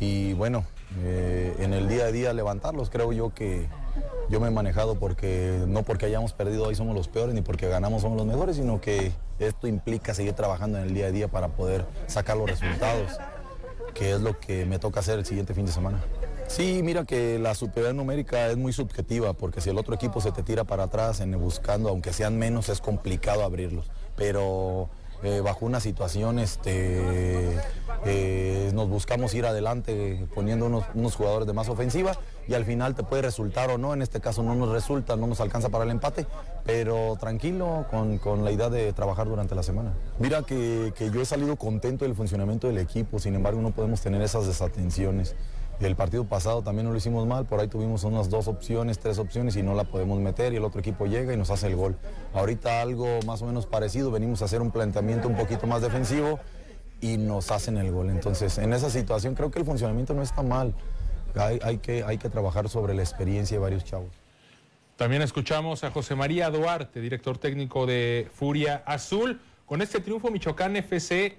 Y 0.00 0.32
bueno, 0.34 0.64
eh, 1.02 1.54
en 1.58 1.74
el 1.74 1.88
día 1.88 2.04
a 2.04 2.12
día 2.12 2.32
levantarlos. 2.32 2.90
Creo 2.90 3.12
yo 3.12 3.34
que 3.34 3.68
yo 4.28 4.40
me 4.40 4.48
he 4.48 4.50
manejado 4.50 4.96
porque 4.96 5.62
no 5.66 5.82
porque 5.82 6.06
hayamos 6.06 6.32
perdido 6.32 6.64
hoy 6.64 6.74
somos 6.74 6.94
los 6.94 7.08
peores 7.08 7.34
ni 7.34 7.42
porque 7.42 7.68
ganamos 7.68 8.02
somos 8.02 8.16
los 8.16 8.26
mejores, 8.26 8.56
sino 8.56 8.80
que 8.80 9.12
esto 9.38 9.66
implica 9.66 10.14
seguir 10.14 10.34
trabajando 10.34 10.78
en 10.78 10.84
el 10.84 10.94
día 10.94 11.06
a 11.06 11.10
día 11.10 11.28
para 11.28 11.48
poder 11.48 11.86
sacar 12.06 12.36
los 12.36 12.48
resultados, 12.48 13.18
que 13.94 14.12
es 14.12 14.20
lo 14.20 14.38
que 14.38 14.66
me 14.66 14.78
toca 14.78 15.00
hacer 15.00 15.18
el 15.18 15.26
siguiente 15.26 15.54
fin 15.54 15.66
de 15.66 15.72
semana. 15.72 16.02
Sí, 16.46 16.80
mira 16.82 17.04
que 17.04 17.38
la 17.38 17.54
superioridad 17.54 17.94
numérica 17.94 18.46
es 18.48 18.56
muy 18.56 18.72
subjetiva, 18.72 19.34
porque 19.34 19.60
si 19.60 19.68
el 19.68 19.78
otro 19.78 19.94
equipo 19.94 20.20
se 20.22 20.32
te 20.32 20.42
tira 20.42 20.64
para 20.64 20.84
atrás 20.84 21.20
en 21.20 21.38
buscando, 21.38 21.90
aunque 21.90 22.14
sean 22.14 22.38
menos, 22.38 22.70
es 22.70 22.80
complicado 22.80 23.44
abrirlos. 23.44 23.90
Pero 24.16 24.88
eh, 25.22 25.40
bajo 25.40 25.66
una 25.66 25.80
situación 25.80 26.38
este, 26.38 27.58
eh, 28.04 28.70
nos 28.72 28.88
buscamos 28.88 29.34
ir 29.34 29.46
adelante 29.46 30.26
poniendo 30.34 30.66
unos, 30.66 31.14
jugadores 31.16 31.46
de 31.46 31.52
más 31.52 31.68
ofensiva 31.68 32.12
y 32.46 32.54
al 32.54 32.64
final 32.64 32.94
te 32.94 33.02
puede 33.02 33.22
resultar 33.22 33.70
o 33.70 33.78
no, 33.78 33.92
en 33.94 34.02
este 34.02 34.20
caso 34.20 34.44
no 34.44 34.54
nos 34.54 34.68
resulta, 34.70 35.16
no 35.16 35.26
nos 35.26 35.40
alcanza 35.40 35.70
para 35.70 35.84
el 35.84 35.90
empate, 35.90 36.26
pero 36.64 37.16
tranquilo 37.18 37.86
con, 37.90 38.44
la 38.44 38.52
idea 38.52 38.70
de 38.70 38.92
trabajar 38.92 39.26
durante 39.26 39.54
la 39.54 39.62
semana. 39.62 39.92
Mira 40.18 40.42
que, 40.42 40.92
que 40.96 41.10
yo 41.10 41.20
he 41.20 41.26
salido 41.26 41.56
contento 41.56 42.04
del 42.04 42.14
funcionamiento 42.14 42.68
del 42.68 42.78
equipo, 42.78 43.18
sin 43.18 43.34
embargo 43.34 43.60
no 43.60 43.72
podemos 43.72 44.00
tener 44.00 44.22
esas 44.22 44.46
desatenciones. 44.46 45.34
El 45.80 45.94
partido 45.94 46.24
pasado 46.24 46.62
también 46.62 46.86
no 46.86 46.90
lo 46.90 46.98
hicimos 46.98 47.24
mal, 47.26 47.46
por 47.46 47.60
ahí 47.60 47.68
tuvimos 47.68 48.02
unas 48.02 48.28
dos 48.28 48.48
opciones, 48.48 48.98
tres 48.98 49.18
opciones 49.18 49.54
y 49.54 49.62
no 49.62 49.74
la 49.74 49.84
podemos 49.84 50.18
meter 50.18 50.52
y 50.52 50.56
el 50.56 50.64
otro 50.64 50.80
equipo 50.80 51.06
llega 51.06 51.32
y 51.32 51.36
nos 51.36 51.50
hace 51.50 51.68
el 51.68 51.76
gol. 51.76 51.96
Ahorita 52.34 52.82
algo 52.82 53.20
más 53.26 53.42
o 53.42 53.46
menos 53.46 53.66
parecido, 53.66 54.10
venimos 54.10 54.42
a 54.42 54.46
hacer 54.46 54.60
un 54.60 54.72
planteamiento 54.72 55.28
un 55.28 55.36
poquito 55.36 55.68
más 55.68 55.80
defensivo 55.80 56.40
y 57.00 57.16
nos 57.16 57.52
hacen 57.52 57.78
el 57.78 57.92
gol. 57.92 58.10
Entonces, 58.10 58.58
en 58.58 58.72
esa 58.72 58.90
situación 58.90 59.36
creo 59.36 59.52
que 59.52 59.60
el 59.60 59.64
funcionamiento 59.64 60.14
no 60.14 60.22
está 60.22 60.42
mal. 60.42 60.74
Hay, 61.36 61.78
que, 61.78 62.02
hay 62.02 62.18
que 62.18 62.28
trabajar 62.28 62.68
sobre 62.68 62.94
la 62.94 63.02
experiencia 63.02 63.56
de 63.56 63.60
varios 63.60 63.84
chavos. 63.84 64.10
También 64.96 65.22
escuchamos 65.22 65.84
a 65.84 65.92
José 65.92 66.16
María 66.16 66.50
Duarte, 66.50 67.00
director 67.00 67.38
técnico 67.38 67.86
de 67.86 68.28
Furia 68.34 68.82
Azul. 68.84 69.40
Con 69.64 69.80
este 69.80 70.00
triunfo, 70.00 70.28
Michoacán 70.32 70.74
FC 70.74 71.38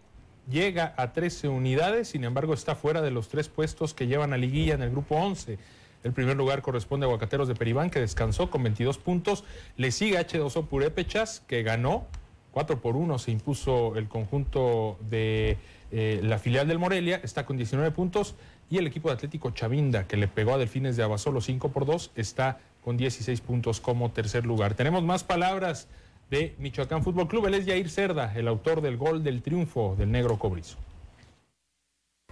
llega 0.50 0.94
a 0.98 1.14
13 1.14 1.48
unidades, 1.48 2.10
sin 2.10 2.24
embargo 2.24 2.54
está 2.54 2.76
fuera 2.76 3.02
de 3.02 3.12
los 3.12 3.30
tres 3.30 3.48
puestos 3.50 3.94
que 3.94 4.08
llevan 4.08 4.34
a 4.34 4.38
liguilla 4.38 4.74
en 4.74 4.82
el 4.82 4.92
grupo 4.92 5.16
11. 5.16 5.58
El 6.04 6.14
primer 6.14 6.38
lugar 6.38 6.62
corresponde 6.62 7.06
a 7.06 7.08
Aguacateros 7.08 7.48
de 7.48 7.56
Peribán, 7.56 7.90
que 7.90 8.00
descansó 8.00 8.50
con 8.50 8.64
22 8.64 8.98
puntos. 8.98 9.44
Le 9.76 9.92
sigue 9.92 10.18
H2O 10.18 10.68
Purépechas, 10.68 11.42
que 11.42 11.62
ganó 11.62 12.08
4 12.52 12.82
por 12.82 12.96
1, 12.96 13.20
se 13.20 13.32
impuso 13.32 13.96
el 13.96 14.08
conjunto 14.08 14.98
de 15.10 15.58
eh, 15.92 16.20
la 16.24 16.40
filial 16.40 16.68
del 16.68 16.80
Morelia, 16.80 17.20
está 17.24 17.46
con 17.46 17.58
19 17.58 17.92
puntos. 17.92 18.36
Y 18.70 18.78
el 18.78 18.88
equipo 18.88 19.10
de 19.10 19.16
Atlético 19.16 19.52
Chavinda, 19.52 20.08
que 20.08 20.16
le 20.16 20.28
pegó 20.28 20.54
a 20.54 20.58
Delfines 20.58 20.96
de 20.96 21.04
Abasolo 21.04 21.42
5 21.42 21.70
por 21.70 21.86
2, 21.86 22.12
está 22.16 22.60
con 22.84 22.98
16 22.98 23.42
puntos 23.42 23.82
como 23.82 24.12
tercer 24.12 24.46
lugar. 24.46 24.76
Tenemos 24.76 25.04
más 25.04 25.24
palabras 25.24 25.88
de 26.30 26.56
Michoacán 26.58 27.04
Fútbol 27.04 27.28
Club. 27.28 27.48
Él 27.48 27.56
es 27.56 27.66
Yair 27.66 27.90
Cerda, 27.90 28.34
el 28.36 28.48
autor 28.48 28.82
del 28.82 28.98
gol 28.98 29.24
del 29.24 29.42
triunfo 29.42 29.96
del 29.98 30.12
negro 30.12 30.38
cobrizo. 30.38 30.78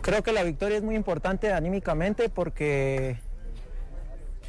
Creo 0.01 0.23
que 0.23 0.31
la 0.31 0.43
victoria 0.43 0.77
es 0.77 0.83
muy 0.83 0.95
importante 0.95 1.51
anímicamente 1.51 2.29
porque 2.29 3.17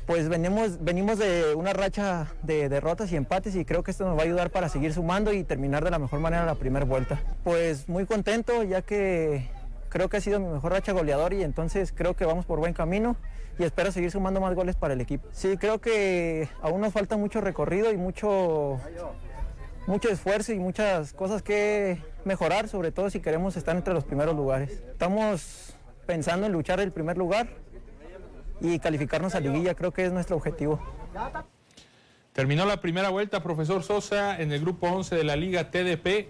pues 0.07 0.29
venimos, 0.29 0.83
venimos 0.83 1.19
de 1.19 1.55
una 1.55 1.73
racha 1.75 2.29
de 2.43 2.69
derrotas 2.69 3.13
y 3.13 3.17
empates 3.17 3.55
y 3.57 3.65
creo 3.65 3.83
que 3.83 3.91
esto 3.91 4.07
nos 4.07 4.17
va 4.17 4.23
a 4.23 4.25
ayudar 4.25 4.51
para 4.51 4.69
seguir 4.69 4.95
sumando 4.95 5.33
y 5.33 5.45
terminar 5.45 5.85
de 5.85 5.91
la 5.91 5.99
mejor 5.99 6.21
manera 6.21 6.47
la 6.47 6.55
primera 6.55 6.85
vuelta. 6.85 7.21
Pues 7.45 7.89
muy 7.89 8.07
contento 8.07 8.63
ya 8.63 8.81
que 8.83 9.49
creo 9.91 10.09
que 10.09 10.19
ha 10.19 10.21
sido 10.21 10.41
mi 10.41 10.49
mejor 10.49 10.73
racha 10.73 10.93
goleador 10.93 11.35
y 11.35 11.43
entonces 11.43 11.93
creo 11.95 12.15
que 12.15 12.25
vamos 12.25 12.47
por 12.47 12.59
buen 12.59 12.73
camino 12.73 13.17
y 13.59 13.65
espero 13.65 13.91
seguir 13.93 14.11
sumando 14.11 14.41
más 14.41 14.55
goles 14.55 14.77
para 14.77 14.95
el 14.95 15.01
equipo. 15.01 15.29
Sí, 15.33 15.57
creo 15.59 15.79
que 15.79 16.49
aún 16.63 16.81
nos 16.81 16.93
falta 16.93 17.17
mucho 17.17 17.41
recorrido 17.41 17.93
y 17.93 17.97
mucho 17.97 18.81
mucho 19.89 20.11
esfuerzo 20.11 20.53
y 20.53 20.59
muchas 20.59 21.15
cosas 21.15 21.43
que 21.43 21.99
mejorar, 22.27 22.69
sobre 22.69 22.93
todo 22.93 23.09
si 23.09 23.21
queremos 23.21 23.57
estar 23.57 23.75
entre 23.75 23.95
los 23.95 24.05
primeros 24.05 24.37
lugares. 24.37 24.83
Estamos 24.91 25.75
pensando 26.07 26.47
en 26.47 26.53
luchar 26.53 26.79
el 26.81 26.93
primer 26.93 27.17
lugar 27.17 27.49
y 28.61 28.79
calificarnos 28.81 29.35
a 29.35 29.41
liguilla, 29.41 29.75
creo 29.75 29.91
que 29.91 30.05
es 30.05 30.13
nuestro 30.13 30.37
objetivo. 30.37 30.79
Terminó 32.35 32.67
la 32.67 32.83
primera 32.83 33.09
vuelta, 33.09 33.43
profesor 33.43 33.83
Sosa, 33.83 34.39
en 34.39 34.53
el 34.53 34.61
grupo 34.61 34.89
11 34.89 35.17
de 35.17 35.25
la 35.25 35.37
Liga 35.37 35.71
TDP. 35.71 36.29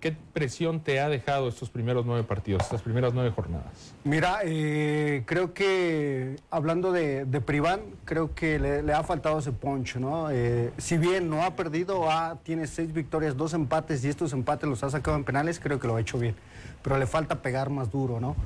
¿Qué 0.00 0.16
presión 0.32 0.80
te 0.80 1.00
ha 1.00 1.08
dejado 1.08 1.48
estos 1.48 1.70
primeros 1.70 2.06
nueve 2.06 2.22
partidos, 2.22 2.62
estas 2.62 2.82
primeras 2.82 3.14
nueve 3.14 3.30
jornadas? 3.30 3.94
Mira, 4.04 4.40
eh, 4.44 5.24
creo 5.26 5.52
que 5.52 6.36
hablando 6.50 6.92
de, 6.92 7.24
de 7.24 7.40
Priván, 7.40 7.80
creo 8.04 8.32
que 8.32 8.60
le, 8.60 8.92
ha 8.92 9.02
faltado 9.02 9.40
ese 9.40 9.50
poncho, 9.50 9.98
¿no? 9.98 10.30
Eh, 10.30 10.72
si 10.78 10.98
bien 10.98 11.28
no 11.28 11.42
ha 11.42 11.56
perdido, 11.56 12.06
tiene 12.44 12.68
seis 12.68 12.92
victorias, 12.92 13.36
dos 13.36 13.54
empates 13.54 14.04
y 14.04 14.08
estos 14.08 14.32
empates 14.32 14.68
los 14.68 14.84
ha 14.84 14.90
sacado 14.90 15.16
en 15.16 15.24
penales, 15.24 15.58
creo 15.58 15.80
que 15.80 15.88
lo 15.88 15.96
ha 15.96 16.00
hecho 16.00 16.18
bien. 16.18 16.36
Pero 16.82 16.96
le 16.96 17.06
falta 17.06 17.42
pegar 17.42 17.68
más 17.70 17.90
duro, 17.90 18.20
¿no? 18.20 18.36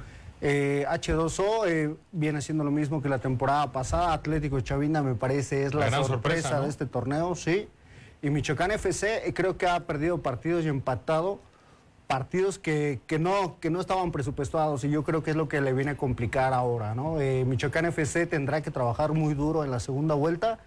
H2O 0.43 1.69
eh, 1.69 1.95
viene 2.11 2.39
haciendo 2.39 2.65
lo 2.65 2.71
mismo 2.71 3.01
que 3.01 3.09
la 3.09 3.19
temporada 3.19 3.71
pasada. 3.71 4.13
Atlético 4.13 4.61
Chavina 4.61 5.03
me 5.03 5.15
parece 5.15 5.65
es 5.65 5.75
la, 5.75 5.91
sorpresa, 6.03 6.61
de 6.61 6.69
este 6.69 6.87
torneo, 6.87 7.35
sí. 7.35 7.69
Y 8.23 8.31
Michoacán 8.31 8.71
FC 8.71 9.33
creo 9.35 9.59
que 9.59 9.67
ha 9.67 9.81
perdido 9.81 10.23
partidos 10.23 10.65
y 10.65 10.69
empatado 10.69 11.41
partidos 12.13 12.59
que, 12.59 13.01
no, 13.19 13.57
que 13.59 13.71
no 13.71 13.81
estaban 13.81 14.13
presupuestados 14.13 14.85
y 14.85 14.91
yo 14.91 15.03
creo 15.03 15.23
que 15.23 15.31
es 15.31 15.37
lo 15.37 15.49
que 15.49 15.63
le 15.63 15.73
viene 15.73 15.93
a 15.93 15.97
complicar 15.97 16.53
ahora. 16.53 16.95
¿no? 16.95 17.19
Eh, 17.21 17.47
Michoacán 17.47 17.87
FC 17.87 18.27
tendrá 18.27 18.61
que 18.61 18.71
trabajar 18.71 19.13
muy 19.13 19.33
duro 19.33 19.65
en 19.65 19.71
la 19.71 19.81
segunda 19.81 20.15
vuelta 20.15 20.59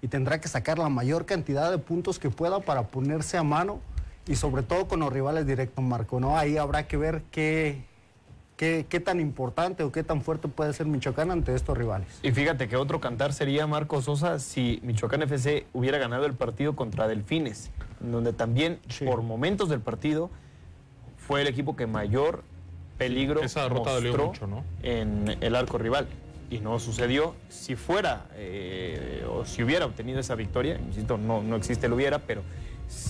y 0.00 0.08
tendrá 0.08 0.40
que 0.40 0.48
sacar 0.48 0.78
la 0.78 0.88
mayor 0.88 1.26
cantidad 1.26 1.70
de 1.70 1.76
puntos 1.76 2.18
que 2.18 2.30
pueda 2.30 2.60
para 2.60 2.84
ponerse 2.84 3.36
a 3.36 3.42
mano 3.42 3.80
y 4.26 4.36
sobre 4.36 4.62
todo 4.62 4.88
con 4.88 5.00
los 5.00 5.12
rivales 5.12 5.46
directos, 5.46 5.84
Marco. 5.84 6.20
¿no? 6.20 6.38
Ahí 6.38 6.56
habrá 6.56 6.88
que 6.88 6.96
ver 6.96 7.22
qué, 7.30 7.84
qué, 8.56 8.86
qué 8.88 9.00
tan 9.00 9.20
importante 9.20 9.82
o 9.82 9.92
qué 9.92 10.02
tan 10.02 10.22
fuerte 10.22 10.48
puede 10.48 10.72
ser 10.72 10.86
Michoacán 10.86 11.30
ante 11.30 11.54
estos 11.54 11.76
rivales. 11.76 12.20
Y 12.22 12.30
fíjate 12.32 12.68
que 12.68 12.76
otro 12.76 13.00
cantar 13.00 13.32
sería 13.32 13.66
Marcos 13.66 14.04
Sosa 14.04 14.38
si 14.38 14.80
Michoacán 14.82 15.22
FC 15.22 15.66
hubiera 15.72 15.98
ganado 15.98 16.26
el 16.26 16.34
partido 16.34 16.76
contra 16.76 17.08
Delfines, 17.08 17.70
donde 18.00 18.32
también 18.32 18.78
por 19.04 19.22
momentos 19.22 19.68
del 19.68 19.80
partido 19.80 20.30
fue 21.16 21.40
el 21.40 21.46
equipo 21.46 21.76
que 21.76 21.86
mayor 21.86 22.44
peligro 22.98 23.42
Esa 23.42 23.62
derrota 23.62 23.92
mostró 23.92 24.26
mucho, 24.26 24.46
¿no? 24.46 24.64
en 24.82 25.36
el 25.40 25.54
arco 25.54 25.78
rival. 25.78 26.06
Y 26.50 26.58
no 26.60 26.78
sucedió. 26.78 27.34
Si 27.48 27.74
fuera 27.74 28.26
eh, 28.34 29.26
o 29.28 29.44
si 29.44 29.62
hubiera 29.62 29.86
obtenido 29.86 30.20
esa 30.20 30.34
victoria, 30.34 30.78
insisto, 30.78 31.16
no, 31.16 31.42
no 31.42 31.56
existe 31.56 31.86
el 31.86 31.94
hubiera, 31.94 32.18
pero 32.20 32.42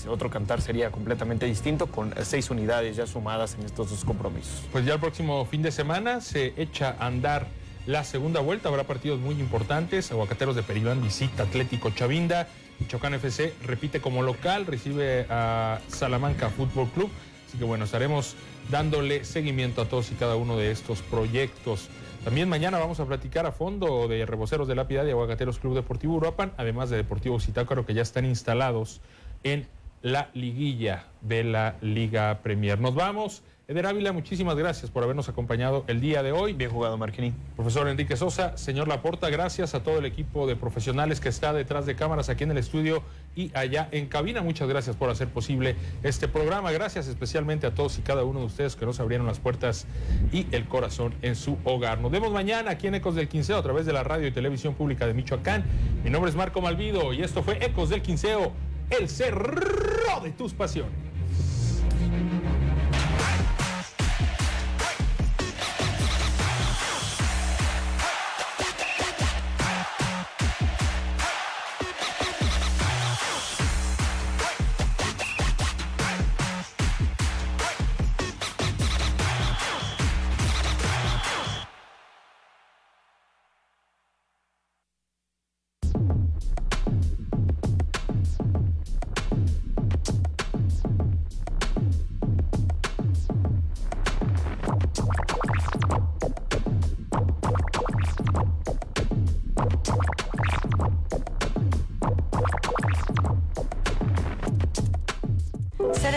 otro 0.07 0.29
cantar 0.29 0.61
sería 0.61 0.91
completamente 0.91 1.45
distinto 1.45 1.87
con 1.87 2.13
seis 2.23 2.49
unidades 2.49 2.95
ya 2.95 3.07
sumadas 3.07 3.55
en 3.59 3.65
estos 3.65 3.89
dos 3.89 4.05
compromisos. 4.05 4.63
Pues 4.71 4.85
ya 4.85 4.93
el 4.93 4.99
próximo 4.99 5.45
fin 5.45 5.61
de 5.61 5.71
semana 5.71 6.21
se 6.21 6.53
echa 6.57 6.95
a 6.99 7.07
andar 7.07 7.47
la 7.85 8.03
segunda 8.03 8.39
vuelta. 8.39 8.69
Habrá 8.69 8.83
partidos 8.85 9.19
muy 9.19 9.35
importantes. 9.35 10.11
Aguacateros 10.11 10.55
de 10.55 10.63
Perilán 10.63 11.01
visita 11.01 11.43
Atlético 11.43 11.91
Chavinda. 11.91 12.47
Michoacán 12.79 13.13
FC 13.13 13.53
repite 13.63 14.01
como 14.01 14.21
local, 14.21 14.65
recibe 14.65 15.25
a 15.29 15.79
Salamanca 15.87 16.49
Fútbol 16.49 16.89
Club. 16.89 17.09
Así 17.47 17.57
que 17.57 17.63
bueno, 17.63 17.85
estaremos 17.85 18.35
dándole 18.69 19.23
seguimiento 19.23 19.81
a 19.81 19.85
todos 19.85 20.11
y 20.11 20.15
cada 20.15 20.35
uno 20.35 20.57
de 20.57 20.71
estos 20.71 21.01
proyectos. 21.01 21.89
También 22.25 22.49
mañana 22.49 22.79
vamos 22.79 22.99
a 22.99 23.05
platicar 23.05 23.45
a 23.45 23.51
fondo 23.51 24.07
de 24.07 24.25
Reboceros 24.25 24.67
de 24.67 24.73
la 24.73 24.87
Piedad 24.87 25.05
y 25.05 25.11
Aguacateros 25.11 25.59
Club 25.59 25.75
Deportivo 25.75 26.15
Uruapan, 26.15 26.53
además 26.57 26.89
de 26.89 26.97
Deportivo 26.97 27.39
Zitácuaro, 27.39 27.85
que 27.85 27.93
ya 27.93 28.01
están 28.01 28.25
instalados 28.25 28.99
en 29.43 29.67
la 30.01 30.29
liguilla 30.33 31.07
de 31.21 31.43
la 31.43 31.75
Liga 31.81 32.39
Premier. 32.43 32.79
Nos 32.79 32.95
vamos. 32.95 33.43
Eder 33.67 33.87
Ávila, 33.87 34.11
muchísimas 34.11 34.55
gracias 34.55 34.91
por 34.91 35.03
habernos 35.03 35.27
acompañado 35.27 35.85
el 35.87 35.99
día 35.99 36.21
de 36.21 36.31
hoy. 36.31 36.53
Bien 36.53 36.69
jugado, 36.69 36.99
Marquini. 36.99 37.33
Profesor 37.55 37.87
Enrique 37.87 38.15
Sosa, 38.15 38.55
señor 38.57 38.87
Laporta, 38.87 39.27
gracias 39.31 39.73
a 39.73 39.81
todo 39.81 39.97
el 39.97 40.05
equipo 40.05 40.45
de 40.45 40.55
profesionales 40.55 41.19
que 41.19 41.29
está 41.29 41.51
detrás 41.51 41.87
de 41.87 41.95
cámaras 41.95 42.29
aquí 42.29 42.43
en 42.43 42.51
el 42.51 42.59
estudio 42.59 43.01
y 43.35 43.49
allá 43.57 43.89
en 43.91 44.05
cabina. 44.05 44.43
Muchas 44.43 44.67
gracias 44.69 44.95
por 44.95 45.09
hacer 45.09 45.29
posible 45.29 45.75
este 46.03 46.27
programa. 46.27 46.71
Gracias 46.71 47.07
especialmente 47.07 47.65
a 47.65 47.73
todos 47.73 47.97
y 47.97 48.03
cada 48.03 48.23
uno 48.23 48.41
de 48.41 48.45
ustedes 48.45 48.75
que 48.75 48.85
nos 48.85 48.99
abrieron 48.99 49.25
las 49.25 49.39
puertas 49.39 49.87
y 50.31 50.45
el 50.51 50.65
corazón 50.65 51.15
en 51.23 51.35
su 51.35 51.57
hogar. 51.63 51.99
Nos 52.01 52.11
vemos 52.11 52.31
mañana 52.31 52.69
aquí 52.69 52.85
en 52.85 52.93
Ecos 52.93 53.15
del 53.15 53.27
Quinceo 53.27 53.57
a 53.57 53.63
través 53.63 53.87
de 53.87 53.93
la 53.93 54.03
radio 54.03 54.27
y 54.27 54.31
televisión 54.31 54.75
pública 54.75 55.07
de 55.07 55.15
Michoacán. 55.15 55.63
Mi 56.03 56.11
nombre 56.11 56.29
es 56.29 56.37
Marco 56.37 56.61
Malvido 56.61 57.13
y 57.13 57.23
esto 57.23 57.41
fue 57.41 57.57
Ecos 57.65 57.89
del 57.89 58.03
Quinceo, 58.03 58.51
el 58.89 59.09
cerro 59.09 60.21
de 60.23 60.31
tus 60.31 60.53
pasiones. 60.53 60.93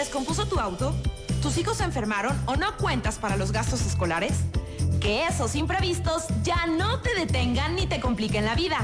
Descompuso 0.08 0.46
tu 0.46 0.58
auto? 0.58 0.94
¿Tus 1.42 1.58
hijos 1.58 1.76
se 1.76 1.84
enfermaron 1.84 2.34
o 2.46 2.56
no 2.56 2.74
cuentas 2.78 3.18
para 3.18 3.36
los 3.36 3.52
gastos 3.52 3.82
escolares? 3.82 4.32
Que 5.02 5.26
esos 5.26 5.54
imprevistos 5.54 6.24
ya 6.42 6.66
no 6.66 7.00
te 7.00 7.14
detengan 7.14 7.74
ni 7.74 7.86
te 7.86 8.00
compliquen 8.00 8.46
la 8.46 8.54
vida. 8.54 8.78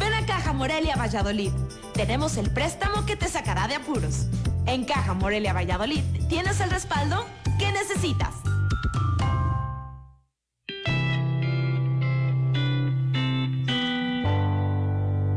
Ven 0.00 0.12
a 0.12 0.26
Caja 0.26 0.52
Morelia 0.52 0.96
Valladolid. 0.96 1.52
Tenemos 1.92 2.36
el 2.38 2.50
préstamo 2.50 3.06
que 3.06 3.14
te 3.14 3.28
sacará 3.28 3.68
de 3.68 3.76
apuros. 3.76 4.26
En 4.66 4.84
Caja 4.84 5.14
Morelia 5.14 5.52
Valladolid 5.52 6.02
tienes 6.28 6.58
el 6.58 6.70
respaldo 6.70 7.24
que 7.56 7.70
necesitas. 7.70 8.33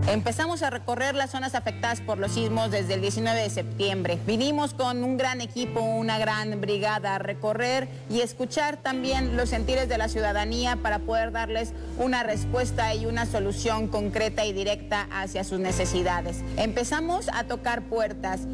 Empezamos 0.07 0.63
a 0.63 0.69
recorrer 0.69 1.15
las 1.15 1.31
zonas 1.31 1.53
afectadas 1.53 1.99
por 1.99 2.17
los 2.17 2.31
sismos 2.31 2.71
desde 2.71 2.93
el 2.93 3.01
19 3.01 3.41
de 3.41 3.49
septiembre. 3.49 4.17
Vinimos 4.25 4.73
con 4.73 5.03
un 5.03 5.17
gran 5.17 5.41
equipo, 5.41 5.81
una 5.81 6.17
gran 6.17 6.61
brigada 6.61 7.15
a 7.15 7.19
recorrer 7.19 7.89
y 8.09 8.21
escuchar 8.21 8.77
también 8.77 9.35
los 9.35 9.49
sentires 9.49 9.89
de 9.89 9.97
la 9.97 10.07
ciudadanía 10.07 10.77
para 10.77 10.99
poder 10.99 11.33
darles 11.33 11.73
una 11.97 12.23
respuesta 12.23 12.95
y 12.95 13.05
una 13.05 13.25
solución 13.25 13.89
concreta 13.89 14.45
y 14.45 14.53
directa 14.53 15.09
hacia 15.11 15.43
sus 15.43 15.59
necesidades. 15.59 16.41
Empezamos 16.55 17.27
a 17.33 17.43
tocar 17.43 17.81
puertas. 17.81 18.47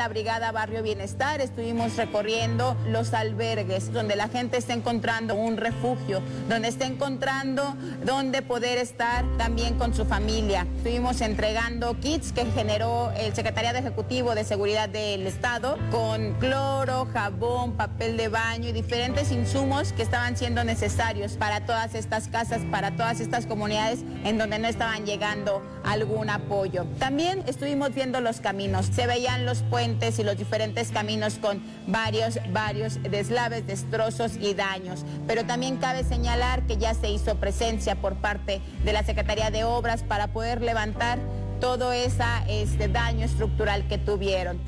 La 0.00 0.08
Brigada 0.08 0.50
Barrio 0.50 0.82
Bienestar 0.82 1.42
estuvimos 1.42 1.94
recorriendo 1.98 2.74
los 2.86 3.12
albergues 3.12 3.92
donde 3.92 4.16
la 4.16 4.28
gente 4.28 4.56
está 4.56 4.72
encontrando 4.72 5.34
un 5.34 5.58
refugio, 5.58 6.22
donde 6.48 6.68
está 6.68 6.86
encontrando 6.86 7.76
donde 8.02 8.40
poder 8.40 8.78
estar 8.78 9.26
también 9.36 9.74
con 9.74 9.92
su 9.92 10.06
familia. 10.06 10.66
Estuvimos 10.78 11.20
entregando 11.20 12.00
kits 12.00 12.32
que 12.32 12.46
generó 12.46 13.12
el 13.14 13.34
Secretariado 13.34 13.76
Ejecutivo 13.76 14.34
de 14.34 14.44
Seguridad 14.44 14.88
del 14.88 15.26
Estado 15.26 15.76
con 15.90 16.32
cloro, 16.40 17.06
jabón, 17.12 17.72
papel 17.72 18.16
de 18.16 18.28
baño 18.28 18.70
y 18.70 18.72
diferentes 18.72 19.30
insumos 19.30 19.92
que 19.92 20.00
estaban 20.00 20.34
siendo 20.34 20.64
necesarios 20.64 21.32
para 21.32 21.66
todas 21.66 21.94
estas 21.94 22.28
casas, 22.28 22.62
para 22.70 22.92
todas 22.92 23.20
estas 23.20 23.44
comunidades 23.44 23.98
en 24.24 24.38
donde 24.38 24.58
no 24.58 24.66
estaban 24.66 25.04
llegando 25.04 25.62
algún 25.84 26.30
apoyo. 26.30 26.86
También 26.98 27.42
estuvimos 27.46 27.94
viendo 27.94 28.22
los 28.22 28.40
caminos. 28.40 28.86
Se 28.86 29.06
veían 29.06 29.44
los 29.44 29.62
puentes 29.90 30.18
y 30.20 30.22
los 30.22 30.36
diferentes 30.36 30.92
caminos 30.92 31.38
con 31.40 31.60
varios, 31.88 32.38
varios 32.52 33.02
deslaves, 33.02 33.66
destrozos 33.66 34.36
y 34.40 34.54
daños. 34.54 35.04
Pero 35.26 35.44
también 35.44 35.78
cabe 35.78 36.04
señalar 36.04 36.62
que 36.66 36.76
ya 36.76 36.94
se 36.94 37.10
hizo 37.10 37.36
presencia 37.36 37.96
por 37.96 38.14
parte 38.14 38.60
de 38.84 38.92
la 38.92 39.02
Secretaría 39.02 39.50
de 39.50 39.64
Obras 39.64 40.04
para 40.04 40.28
poder 40.28 40.62
levantar 40.62 41.18
todo 41.60 41.92
ese 41.92 42.22
este, 42.48 42.86
daño 42.86 43.24
estructural 43.24 43.86
que 43.88 43.98
tuvieron. 43.98 44.60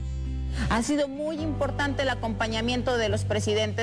Ha 0.70 0.82
sido 0.82 1.08
muy 1.08 1.36
importante 1.36 2.02
el 2.02 2.10
acompañamiento 2.10 2.96
de 2.98 3.08
los 3.08 3.24
presidentes 3.24 3.80